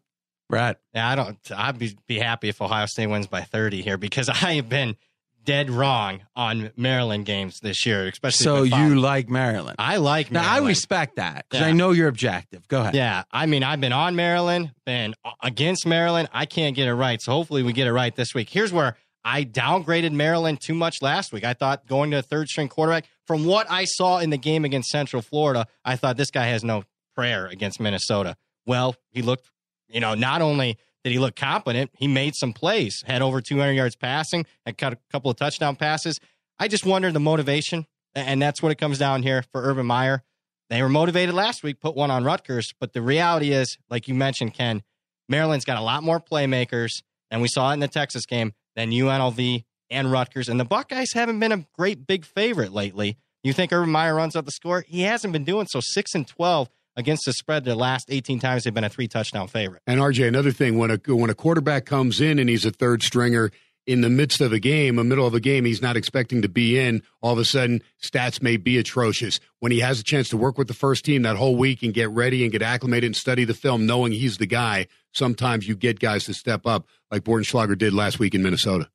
[0.49, 0.81] Brett.
[0.95, 1.39] Yeah, I don't.
[1.55, 4.97] I'd be, be happy if Ohio State wins by 30 here because I have been
[5.43, 8.45] dead wrong on Maryland games this year, especially.
[8.45, 9.77] So you like Maryland?
[9.79, 11.69] I like now I respect that because Yeah.
[11.69, 12.69] I know you're objective.
[12.69, 12.95] Go ahead.
[12.95, 16.29] Yeah, I mean, I've been on Maryland, been against Maryland.
[16.33, 17.23] I can't get it right.
[17.23, 18.51] So hopefully we get it right this week.
[18.51, 21.45] Here's where I downgraded Maryland too much last week.
[21.45, 24.65] I thought going to a third string quarterback, from what I saw in the game
[24.65, 26.85] against Central Florida, I thought this guy has no
[27.15, 28.37] prayer against Minnesota.
[28.67, 29.51] Well, he looked,
[29.89, 33.73] you know, not only did he look competent, he made some plays, had over 200
[33.73, 36.19] yards passing, and cut a couple of touchdown passes.
[36.59, 40.23] I just wonder the motivation, and that's what it comes down here for Urban Meyer.
[40.69, 44.15] They were motivated last week, put one on Rutgers, but the reality is, like you
[44.15, 44.83] mentioned, Ken,
[45.29, 48.91] Maryland's got a lot more playmakers, and we saw it in the Texas game than
[48.91, 50.49] UNLV and Rutgers.
[50.49, 53.19] And the Buckeyes haven't been a great big favorite lately.
[53.43, 54.85] You think Urban Meyer runs up the score?
[54.87, 55.81] He hasn't been doing so.
[55.83, 57.65] Six and twelve against the spread.
[57.65, 59.83] The last eighteen times they've been a three touchdown favorite.
[59.87, 63.03] And RJ, another thing when a when a quarterback comes in and he's a third
[63.03, 63.51] stringer
[63.87, 66.49] in the midst of a game, a middle of a game, he's not expecting to
[66.49, 67.03] be in.
[67.23, 69.41] All of a sudden, stats may be atrocious.
[69.59, 71.95] When he has a chance to work with the first team that whole week and
[71.95, 75.75] get ready and get acclimated and study the film, knowing he's the guy, sometimes you
[75.75, 78.89] get guys to step up, like Bortenschlager did last week in Minnesota.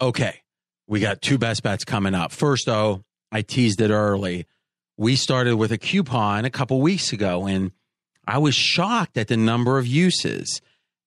[0.00, 0.40] Okay.
[0.86, 2.32] We got two best bets coming up.
[2.32, 4.46] First, though, I teased it early.
[4.96, 7.72] We started with a coupon a couple weeks ago, and
[8.26, 10.60] I was shocked at the number of uses.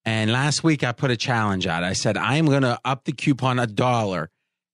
[0.04, 1.84] And last week, I put a challenge out.
[1.84, 4.30] I said, I am going to up the coupon a dollar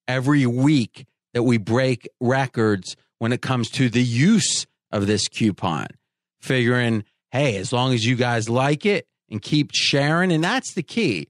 [0.07, 5.88] every week that we break records when it comes to the use of this coupon.
[6.41, 10.83] Figuring, hey, as long as you guys like it and keep sharing, and that's the
[10.83, 11.27] key.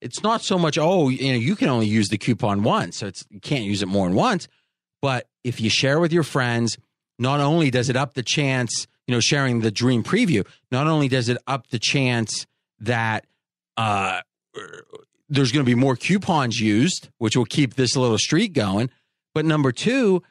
[0.00, 3.06] It's not so much oh you know you can only use the coupon once so
[3.06, 4.46] it's you can't use it more than once.
[5.00, 6.76] But if you share with your friends
[7.18, 11.08] not only does it up the chance you know sharing the dream preview not only
[11.08, 12.46] does it up the chance
[12.80, 13.24] that
[13.76, 14.20] uh
[15.28, 18.90] there's going to be more coupons used which will keep this little streak going
[19.34, 20.22] but number two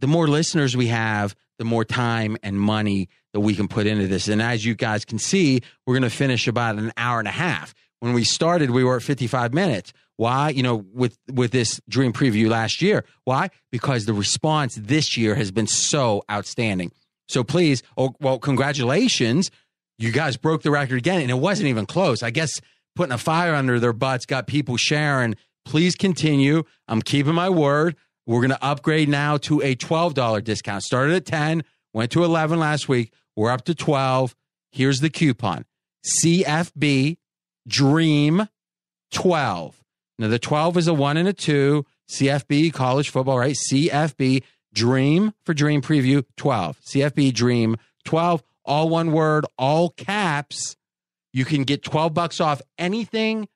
[0.00, 4.06] the more listeners we have the more time and money that we can put into
[4.06, 4.28] this.
[4.28, 7.32] And as you guys can see we're going to finish about an hour and a
[7.32, 7.74] half.
[8.00, 9.92] When we started we were at 55 minutes.
[10.16, 10.50] Why?
[10.50, 13.04] You know with with this dream preview last year.
[13.24, 13.50] Why?
[13.70, 16.92] Because the response this year has been so outstanding.
[17.28, 19.50] So please oh well congratulations.
[19.98, 22.22] You guys broke the record again and it wasn't even close.
[22.22, 22.60] I guess
[22.94, 25.34] putting a fire under their butts got people sharing.
[25.64, 26.62] Please continue.
[26.86, 27.96] I'm keeping my word.
[28.26, 30.82] We're going to upgrade now to a $12 discount.
[30.82, 31.62] Started at 10
[31.92, 34.34] went to 11 last week we're up to 12
[34.72, 35.64] here's the coupon
[36.22, 37.16] cfb
[37.66, 38.48] Dream
[39.12, 39.80] 12.
[40.18, 41.86] Now, the 12 is a one and a two.
[42.10, 43.56] CFB, college football, right?
[43.70, 44.42] CFB,
[44.72, 46.80] Dream for Dream Preview 12.
[46.80, 48.42] CFB, Dream 12.
[48.64, 50.76] All one word, all caps.
[51.32, 53.48] You can get 12 bucks off anything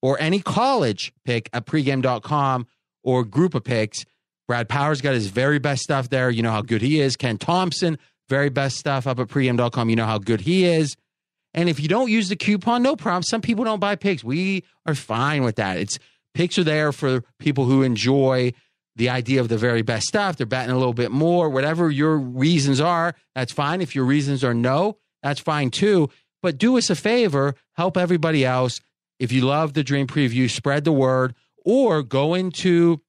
[0.00, 2.66] or any college pick at pregame.com
[3.02, 4.04] or group of picks.
[4.46, 6.30] Brad Powers got his very best stuff there.
[6.30, 7.16] You know how good he is.
[7.16, 7.98] Ken Thomson,
[8.28, 9.90] very best stuff up at pregame.com.
[9.90, 10.96] You know how good he is.
[11.54, 13.22] And if you don't use the coupon, no problem.
[13.22, 14.22] Some people don't buy picks.
[14.22, 15.78] We are fine with that.
[15.78, 15.98] It's
[16.34, 18.52] picks are there for people who enjoy
[18.96, 20.36] the idea of the very best stuff.
[20.36, 21.48] They're betting a little bit more.
[21.48, 23.80] Whatever your reasons are, that's fine.
[23.80, 26.10] If your reasons are no, that's fine too.
[26.42, 28.80] But do us a favor, help everybody else.
[29.18, 31.34] If you love the dream preview, spread the word
[31.64, 33.00] or go into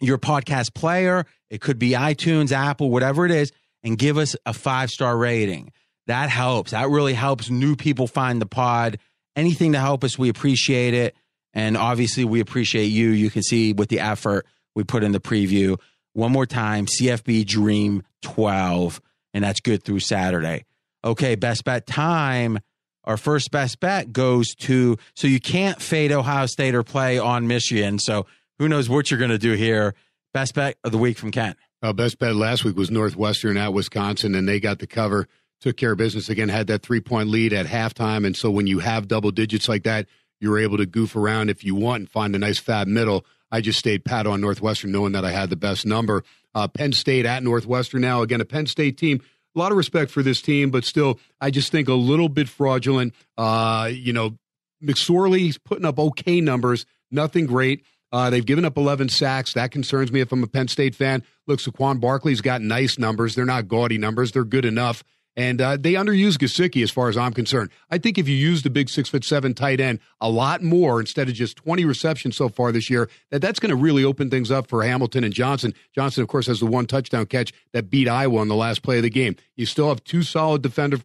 [0.00, 1.26] your podcast player.
[1.50, 5.72] It could be iTunes, Apple, whatever it is, and give us a five star rating.
[6.06, 6.70] That helps.
[6.70, 8.98] That really helps new people find the pod.
[9.36, 11.14] Anything to help us, we appreciate it.
[11.54, 13.10] And obviously, we appreciate you.
[13.10, 15.78] You can see with the effort we put in the preview.
[16.12, 19.00] One more time CFB Dream 12,
[19.34, 20.64] and that's good through Saturday.
[21.04, 22.58] Okay, best bet time.
[23.04, 27.46] Our first best bet goes to, so you can't fade Ohio State or play on
[27.46, 27.98] Michigan.
[27.98, 28.26] So
[28.58, 29.94] who knows what you're going to do here.
[30.34, 31.56] Best bet of the week from Kent.
[31.82, 35.28] Uh, best bet last week was Northwestern at Wisconsin, and they got the cover,
[35.60, 38.26] took care of business again, had that three point lead at halftime.
[38.26, 40.06] And so when you have double digits like that,
[40.40, 43.24] you're able to goof around if you want and find a nice fab middle.
[43.50, 46.22] I just stayed pat on Northwestern, knowing that I had the best number.
[46.54, 48.22] Uh, Penn State at Northwestern now.
[48.22, 49.20] Again, a Penn State team.
[49.54, 52.48] A lot of respect for this team, but still, I just think a little bit
[52.48, 53.14] fraudulent.
[53.36, 54.36] Uh, you know,
[54.82, 57.84] McSorley's putting up okay numbers, nothing great.
[58.12, 59.54] Uh, they've given up 11 sacks.
[59.54, 61.22] That concerns me if I'm a Penn State fan.
[61.48, 63.34] Look, Saquon Barkley's got nice numbers.
[63.34, 64.32] They're not gaudy numbers.
[64.32, 65.02] They're good enough.
[65.34, 67.70] And uh, they underuse Gesicki as far as I'm concerned.
[67.90, 70.98] I think if you use the big six foot seven tight end a lot more
[71.00, 74.30] instead of just 20 receptions so far this year, that that's going to really open
[74.30, 75.74] things up for Hamilton and Johnson.
[75.94, 78.96] Johnson, of course, has the one touchdown catch that beat Iowa on the last play
[78.96, 79.36] of the game.
[79.54, 80.98] You still have two solid defender,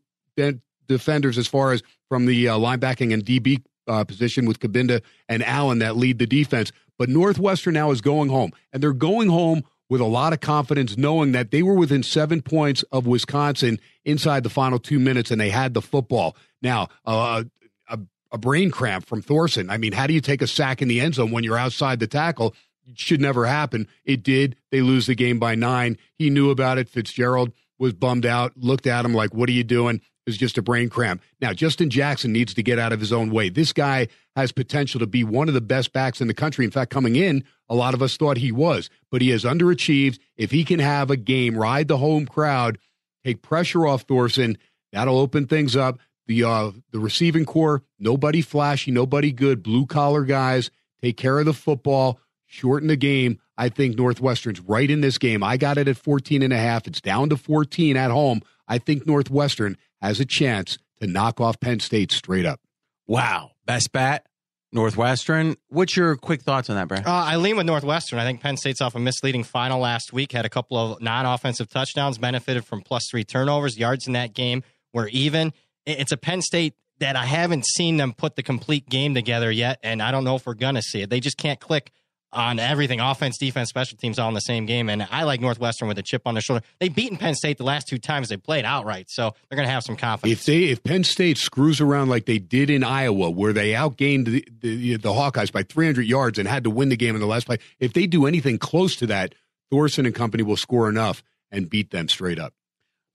[0.88, 5.44] defenders as far as from the uh, linebacking and DB uh, position with Cabinda and
[5.44, 6.72] Allen that lead the defense.
[6.98, 9.64] But Northwestern now is going home, and they're going home
[9.94, 14.42] with a lot of confidence, knowing that they were within seven points of Wisconsin inside
[14.42, 16.36] the final two minutes, and they had the football.
[16.64, 17.44] Now, uh,
[17.88, 18.00] a,
[18.32, 19.70] a brain cramp from Thorson.
[19.70, 22.00] I mean, how do you take a sack in the end zone when you're outside
[22.00, 22.56] the tackle?
[22.88, 23.88] It should never happen.
[24.04, 24.56] It did.
[24.72, 26.00] They lose the game by nine.
[26.16, 26.90] He knew about it.
[26.90, 30.02] Fitzgerald was bummed out, looked at him like, What are you doing?
[30.26, 31.22] Is just a brain cramp.
[31.42, 33.50] Now, Justin Jackson needs to get out of his own way.
[33.50, 36.64] This guy has potential to be one of the best backs in the country.
[36.64, 40.20] In fact, coming in, a lot of us thought he was, but he has underachieved.
[40.38, 42.78] If he can have a game, ride the home crowd,
[43.26, 44.58] take pressure off Thorson,
[44.94, 46.00] that'll open things up.
[46.26, 50.72] The uh, the receiving corps, nobody flashy, nobody good, blue collar guys,
[51.02, 53.40] take care of the football, shorten the game.
[53.58, 55.44] I think Northwestern's right in this game.
[55.44, 56.88] I got it at 14 and a half.
[56.88, 58.42] It's down to 14 at home.
[58.68, 62.60] I think Northwestern has a chance to knock off Penn State straight up.
[63.08, 63.52] Wow.
[63.66, 64.28] Best bet,
[64.74, 65.56] Northwestern.
[65.70, 67.08] What's your quick thoughts on that, Brad?
[67.08, 68.20] Uh, I lean with Northwestern.
[68.20, 71.26] I think Penn State's off a misleading final last week, had a couple of non
[71.26, 73.78] offensive touchdowns, benefited from plus three turnovers.
[73.78, 74.64] Yards in that game
[74.94, 75.54] were even.
[75.86, 79.80] It's a Penn State that I haven't seen them put the complete game together yet,
[79.84, 81.10] and I don't know if we're going to see it.
[81.10, 81.92] They just can't click
[82.34, 84.90] on everything offense, defense, special teams all in the same game.
[84.90, 86.64] And I like Northwestern with a chip on their shoulder.
[86.80, 89.72] They've beaten Penn State the last two times they played outright, so they're going to
[89.72, 90.40] have some confidence.
[90.40, 94.26] If they if Penn State screws around like they did in Iowa, where they outgained
[94.26, 97.28] the, the, the Hawkeyes by 300 yards and had to win the game in the
[97.28, 99.36] last play, if they do anything close to that,
[99.70, 102.54] Thorson and company will score enough and beat them straight up.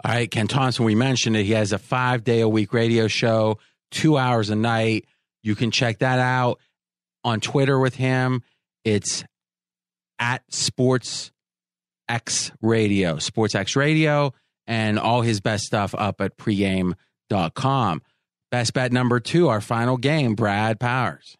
[0.05, 1.45] All right, Ken Thomson, we mentioned it.
[1.45, 3.59] He has a five day a week radio show,
[3.91, 5.07] two hours a night.
[5.43, 6.61] You can check that out
[7.25, 8.43] on Twitter with him.
[8.89, 9.23] It's
[10.19, 11.31] at Sports
[12.09, 14.33] X Radio, Sports X Radio,
[14.67, 18.03] and all his best stuff up at pregame.com.
[18.51, 21.37] Best bet number two, our final game, Brad Powers.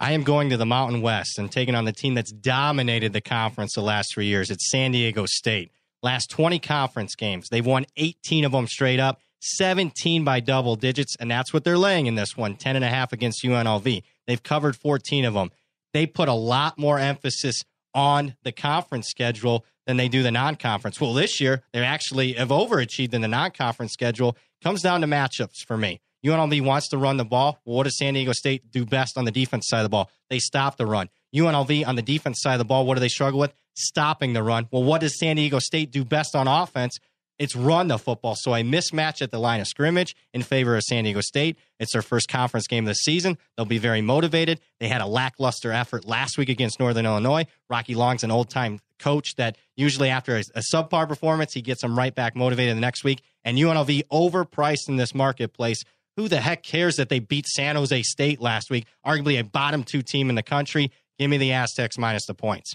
[0.00, 3.20] I am going to the Mountain West and taking on the team that's dominated the
[3.20, 4.50] conference the last three years.
[4.50, 5.70] It's San Diego State.
[6.02, 11.14] Last 20 conference games, they've won 18 of them straight up, 17 by double digits,
[11.20, 14.02] and that's what they're laying in this one 10 and a half against UNLV.
[14.26, 15.52] They've covered 14 of them.
[15.92, 21.00] They put a lot more emphasis on the conference schedule than they do the non-conference.
[21.00, 24.36] Well, this year they actually have overachieved in the non-conference schedule.
[24.62, 26.00] Comes down to matchups for me.
[26.24, 27.60] UNLV wants to run the ball.
[27.64, 30.10] Well, what does San Diego State do best on the defense side of the ball?
[30.28, 31.08] They stop the run.
[31.34, 33.52] UNLV on the defense side of the ball, what do they struggle with?
[33.74, 34.66] Stopping the run.
[34.70, 36.98] Well, what does San Diego State do best on offense?
[37.38, 38.34] It's run the football.
[38.36, 41.56] So I mismatch at the line of scrimmage in favor of San Diego State.
[41.78, 43.38] It's their first conference game of the season.
[43.56, 44.60] They'll be very motivated.
[44.80, 47.46] They had a lackluster effort last week against Northern Illinois.
[47.70, 51.82] Rocky Long's an old time coach that usually after a, a subpar performance, he gets
[51.82, 53.22] them right back motivated the next week.
[53.44, 55.84] And UNLV overpriced in this marketplace.
[56.16, 58.86] Who the heck cares that they beat San Jose State last week?
[59.06, 60.90] Arguably a bottom two team in the country.
[61.16, 62.74] Give me the Aztecs minus the points.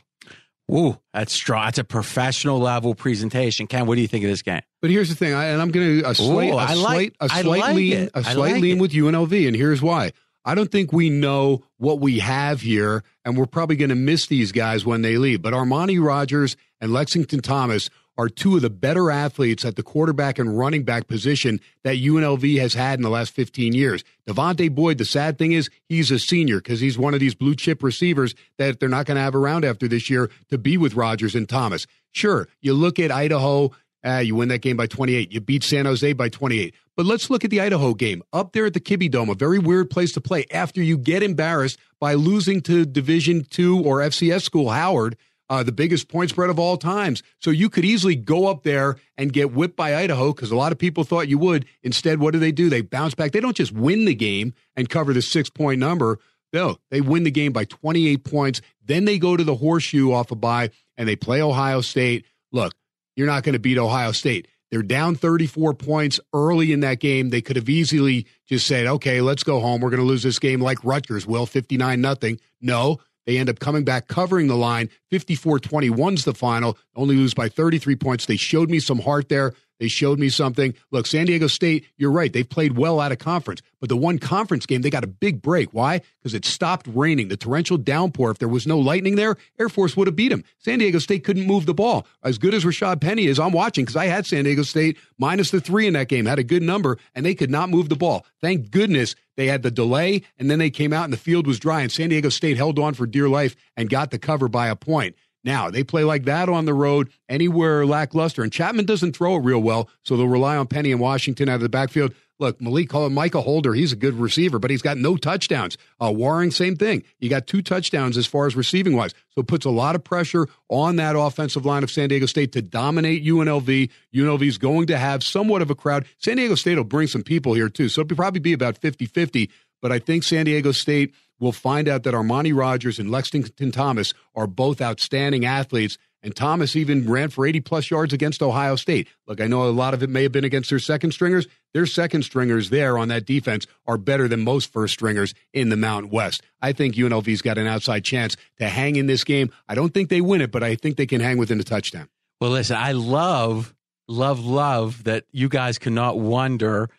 [0.71, 1.65] Ooh, that's strong.
[1.65, 3.67] That's a professional level presentation.
[3.67, 4.61] Ken, what do you think of this game?
[4.81, 6.95] But here's the thing, I, and I'm going to a slight, Ooh, a I slight,
[6.95, 8.11] like- a I slight like lean, it.
[8.13, 8.81] a slight like lean it.
[8.81, 10.11] with UNLV, and here's why.
[10.45, 14.27] I don't think we know what we have here, and we're probably going to miss
[14.27, 15.41] these guys when they leave.
[15.41, 20.37] But Armani Rogers and Lexington Thomas are two of the better athletes at the quarterback
[20.37, 24.03] and running back position that UNLV has had in the last 15 years.
[24.27, 27.55] Devontae Boyd, the sad thing is he's a senior because he's one of these blue
[27.55, 30.95] chip receivers that they're not going to have around after this year to be with
[30.95, 31.87] Rogers and Thomas.
[32.11, 33.71] Sure, you look at Idaho,
[34.05, 35.31] uh, you win that game by 28.
[35.31, 36.75] You beat San Jose by 28.
[36.95, 39.59] But let's look at the Idaho game up there at the Kibby Dome, a very
[39.59, 44.43] weird place to play after you get embarrassed by losing to Division two or FCS
[44.43, 45.17] school Howard,
[45.49, 47.23] uh, the biggest point spread of all times.
[47.39, 50.71] So you could easily go up there and get whipped by Idaho because a lot
[50.71, 51.65] of people thought you would.
[51.83, 52.69] Instead, what do they do?
[52.69, 53.31] They bounce back.
[53.31, 56.19] They don't just win the game and cover the six point number.
[56.51, 58.61] No, they win the game by 28 points.
[58.85, 62.25] Then they go to the horseshoe off a bye and they play Ohio State.
[62.51, 62.73] Look,
[63.15, 64.47] you're not going to beat Ohio State.
[64.69, 67.29] They're down 34 points early in that game.
[67.29, 69.81] They could have easily just said, okay, let's go home.
[69.81, 72.39] We're going to lose this game like Rutgers will, 59 nothing.
[72.59, 74.89] No, they end up coming back, covering the line.
[75.09, 78.25] 54 21's the final, only lose by 33 points.
[78.25, 79.53] They showed me some heart there.
[79.79, 80.73] They showed me something.
[80.91, 82.31] Look, San Diego State, you're right.
[82.31, 85.41] They've played well out of conference, but the one conference game, they got a big
[85.41, 85.73] break.
[85.73, 85.99] Why?
[86.19, 87.27] Because it stopped raining.
[87.27, 90.45] The torrential downpour, if there was no lightning there, Air Force would have beat them.
[90.57, 92.07] San Diego State couldn't move the ball.
[92.23, 95.51] As good as Rashad Penny is, I'm watching because I had San Diego State minus
[95.51, 97.97] the three in that game, had a good number, and they could not move the
[97.97, 98.25] ball.
[98.39, 101.59] Thank goodness they had the delay, and then they came out and the field was
[101.59, 104.67] dry, and San Diego State held on for dear life and got the cover by
[104.67, 105.15] a point.
[105.43, 108.43] Now, they play like that on the road anywhere lackluster.
[108.43, 111.55] And Chapman doesn't throw it real well, so they'll rely on Penny and Washington out
[111.55, 112.13] of the backfield.
[112.43, 115.77] Look, Malik Micah Holder, he's a good receiver, but he's got no touchdowns.
[115.97, 117.03] Uh, Waring, same thing.
[117.19, 119.13] You got two touchdowns as far as receiving wise.
[119.29, 122.51] So it puts a lot of pressure on that offensive line of San Diego State
[122.51, 123.89] to dominate UNLV.
[124.13, 126.05] UNLV is going to have somewhat of a crowd.
[126.17, 127.87] San Diego State will bring some people here, too.
[127.87, 129.49] So it'll probably be about 50 50.
[129.81, 134.13] But I think San Diego State will find out that Armani Rogers and Lexington Thomas
[134.35, 135.97] are both outstanding athletes.
[136.23, 139.09] And Thomas even ran for 80 plus yards against Ohio State.
[139.27, 141.47] Look, I know a lot of it may have been against their second stringers.
[141.73, 145.75] Their second stringers there on that defense are better than most first stringers in the
[145.75, 146.41] Mountain West.
[146.61, 149.51] I think UNLV's got an outside chance to hang in this game.
[149.67, 152.07] I don't think they win it, but I think they can hang within a touchdown.
[152.39, 153.75] Well, listen, I love,
[154.07, 156.89] love, love that you guys cannot wonder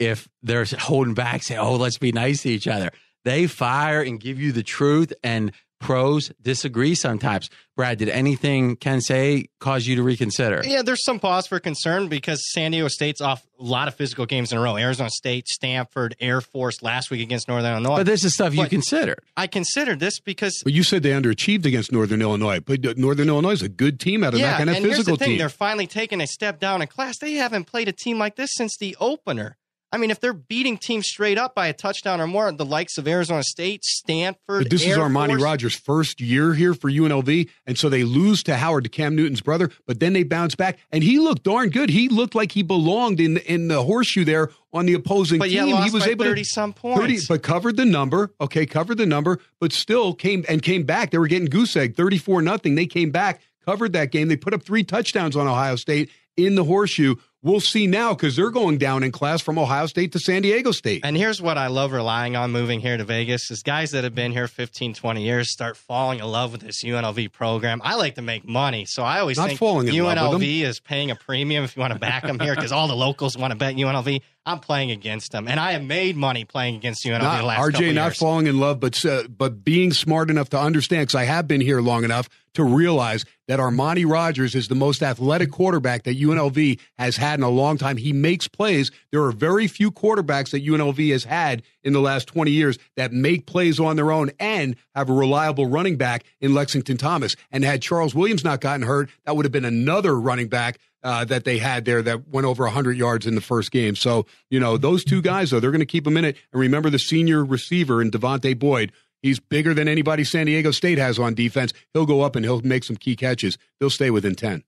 [0.00, 2.90] if they're holding back, say, oh, let's be nice to each other.
[3.24, 5.52] They fire and give you the truth, and
[5.82, 7.50] pros disagree sometimes.
[7.74, 10.62] Brad, did anything Ken say cause you to reconsider?
[10.64, 14.26] Yeah, there's some pause for concern because San Diego State's off a lot of physical
[14.26, 14.76] games in a row.
[14.76, 17.96] Arizona State, Stanford, Air Force last week against Northern Illinois.
[17.96, 19.20] But this is stuff you considered.
[19.36, 20.60] I considered this because.
[20.62, 22.60] But you said they underachieved against Northern Illinois.
[22.60, 25.12] But Northern Illinois is a good team out of yeah, that kind of and physical
[25.12, 25.38] here's the thing, team.
[25.38, 27.18] They're finally taking a step down in class.
[27.18, 29.56] They haven't played a team like this since the opener.
[29.92, 32.96] I mean, if they're beating teams straight up by a touchdown or more, the likes
[32.96, 36.90] of Arizona State, Stanford, but this Air is Armani Force, Rogers' first year here for
[36.90, 40.54] UNLV, and so they lose to Howard, to Cam Newton's brother, but then they bounce
[40.54, 41.90] back, and he looked darn good.
[41.90, 45.66] He looked like he belonged in in the horseshoe there on the opposing but team.
[45.82, 47.00] He was able 30 to some points.
[47.00, 48.32] 30, but covered the number.
[48.40, 51.10] Okay, covered the number, but still came and came back.
[51.10, 52.76] They were getting goose egg, thirty four nothing.
[52.76, 54.28] They came back, covered that game.
[54.28, 57.16] They put up three touchdowns on Ohio State in the horseshoe.
[57.44, 60.70] We'll see now because they're going down in class from Ohio State to San Diego
[60.70, 61.04] State.
[61.04, 64.14] And here's what I love relying on moving here to Vegas is guys that have
[64.14, 67.80] been here 15, 20 years start falling in love with this UNLV program.
[67.82, 70.78] I like to make money, so I always Not think falling in love UNLV is
[70.78, 73.50] paying a premium if you want to back them here because all the locals want
[73.50, 74.22] to bet UNLV.
[74.46, 77.60] I'm playing against them, and I have made money playing against UNLV not, the last
[77.60, 78.18] RJ, couple not years.
[78.18, 81.02] falling in love, but uh, but being smart enough to understand.
[81.02, 85.02] Because I have been here long enough to realize that Armani Rogers is the most
[85.02, 87.96] athletic quarterback that UNLV has had in a long time.
[87.96, 88.90] He makes plays.
[89.10, 93.12] There are very few quarterbacks that UNLV has had in the last 20 years that
[93.12, 97.36] make plays on their own and have a reliable running back in Lexington Thomas.
[97.50, 101.24] And had Charles Williams not gotten hurt, that would have been another running back uh,
[101.24, 103.96] that they had there that went over 100 yards in the first game.
[103.96, 106.36] So, you know, those two guys, though, they're going to keep them in it.
[106.52, 108.92] And remember the senior receiver in Devontae Boyd.
[109.22, 111.72] He's bigger than anybody San Diego State has on defense.
[111.94, 113.56] He'll go up and he'll make some key catches.
[113.78, 114.64] They'll stay within 10.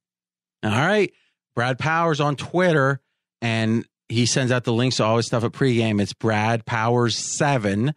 [0.63, 1.13] All right.
[1.55, 3.01] Brad Powers on Twitter,
[3.41, 6.01] and he sends out the links to all his stuff at pregame.
[6.01, 7.95] It's Brad Powers7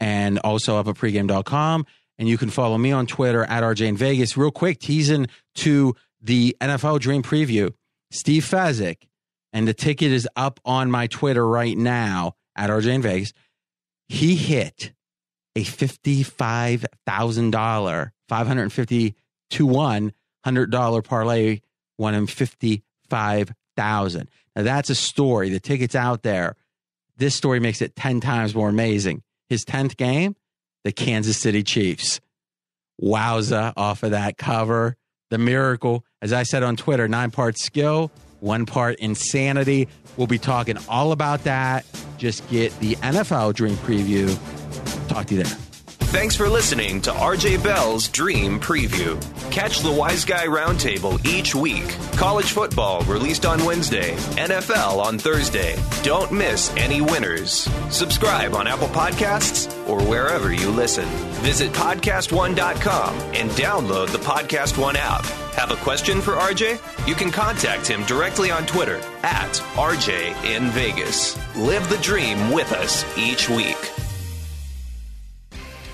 [0.00, 1.86] and also up at pregame.com.
[2.18, 4.36] And you can follow me on Twitter at RJ in Vegas.
[4.36, 7.72] Real quick, teasing to the NFL Dream Preview.
[8.10, 9.06] Steve Fezzik,
[9.52, 13.32] and the ticket is up on my Twitter right now at RJ in Vegas.
[14.08, 14.92] He hit
[15.58, 19.14] a $55,000, 550
[19.50, 20.12] to 1
[20.46, 21.60] $100 parlay,
[21.98, 25.50] won him 55000 Now that's a story.
[25.50, 26.54] The ticket's out there.
[27.16, 29.24] This story makes it 10 times more amazing.
[29.48, 30.36] His 10th game,
[30.84, 32.20] the Kansas City Chiefs.
[33.02, 34.96] Wowza off of that cover.
[35.30, 38.10] The miracle, as I said on Twitter, nine part skill,
[38.40, 39.88] one part insanity.
[40.16, 41.84] We'll be talking all about that.
[42.16, 44.36] Just get the NFL Dream Preview.
[45.08, 45.58] Talk to you there.
[46.10, 49.20] Thanks for listening to RJ Bell's Dream Preview.
[49.50, 51.86] Catch the Wise Guy Roundtable each week.
[52.12, 55.76] College football released on Wednesday, NFL on Thursday.
[56.02, 57.68] Don't miss any winners.
[57.90, 61.04] Subscribe on Apple Podcasts or wherever you listen.
[61.42, 65.26] Visit podcastone.com and download the Podcast One app.
[65.56, 67.06] Have a question for RJ?
[67.06, 71.36] You can contact him directly on Twitter at RJ in Vegas.
[71.54, 73.76] Live the dream with us each week.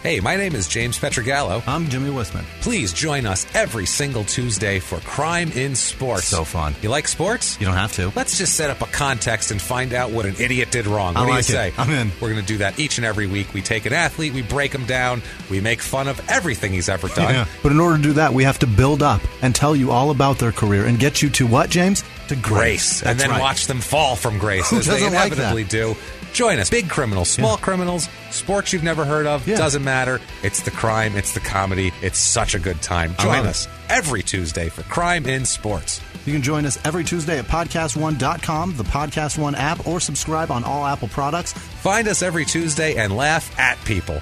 [0.05, 1.67] Hey, my name is James Pietragallo.
[1.67, 2.45] I'm Jimmy Whisman.
[2.61, 6.27] Please join us every single Tuesday for Crime in Sports.
[6.27, 6.75] So fun.
[6.83, 7.59] You like sports?
[7.59, 8.13] You don't have to.
[8.15, 11.15] Let's just set up a context and find out what an idiot did wrong.
[11.15, 11.57] What I do like you it.
[11.57, 11.73] say?
[11.79, 12.13] I'm in.
[12.21, 13.55] We're going to do that each and every week.
[13.55, 17.09] We take an athlete, we break him down, we make fun of everything he's ever
[17.09, 17.33] done.
[17.33, 17.47] Yeah.
[17.63, 20.11] But in order to do that, we have to build up and tell you all
[20.11, 22.05] about their career and get you to what, James?
[22.29, 23.41] To Grace, and then right.
[23.41, 25.71] watch them fall from grace Who as they like inevitably that?
[25.71, 25.97] do.
[26.35, 26.69] Join us.
[26.69, 27.65] Big criminals, small Yeah.
[27.65, 29.47] criminals, sports you've never heard of.
[29.48, 29.56] Yeah.
[29.56, 30.20] Doesn't matter.
[30.43, 31.93] It's the crime, it's the comedy.
[32.02, 33.15] It's such a good time.
[33.20, 36.01] Join us every Tuesday for Crime in Sports.
[36.27, 40.65] You can join us every Tuesday at podcast1.com, the Podcast One app, or subscribe on
[40.65, 41.52] all Apple products.
[41.52, 44.20] Find us every Tuesday and laugh at people.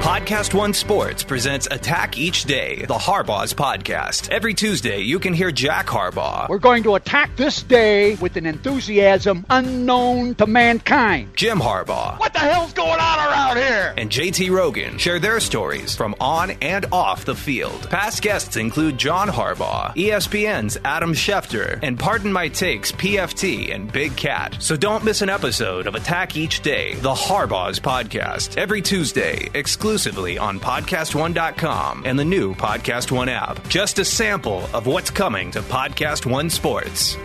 [0.00, 4.28] Podcast One Sports presents Attack Each Day, the Harbaugh's podcast.
[4.30, 8.46] Every Tuesday, you can hear Jack Harbaugh, We're going to attack this day with an
[8.46, 11.30] enthusiasm unknown to mankind.
[11.34, 13.94] Jim Harbaugh, What the hell's going on around here?
[13.96, 17.90] and JT Rogan share their stories from on and off the field.
[17.90, 24.14] Past guests include John Harbaugh, ESPN's Adam Schefter, and Pardon My Takes PFT and Big
[24.14, 24.56] Cat.
[24.60, 29.48] So don't miss an episode of Attack Each Day, the Harbaugh's podcast, every Tuesday,
[29.86, 33.68] exclusively on PodcastOne.com and the new Podcast One app.
[33.68, 37.16] Just a sample of what's coming to Podcast One Sports.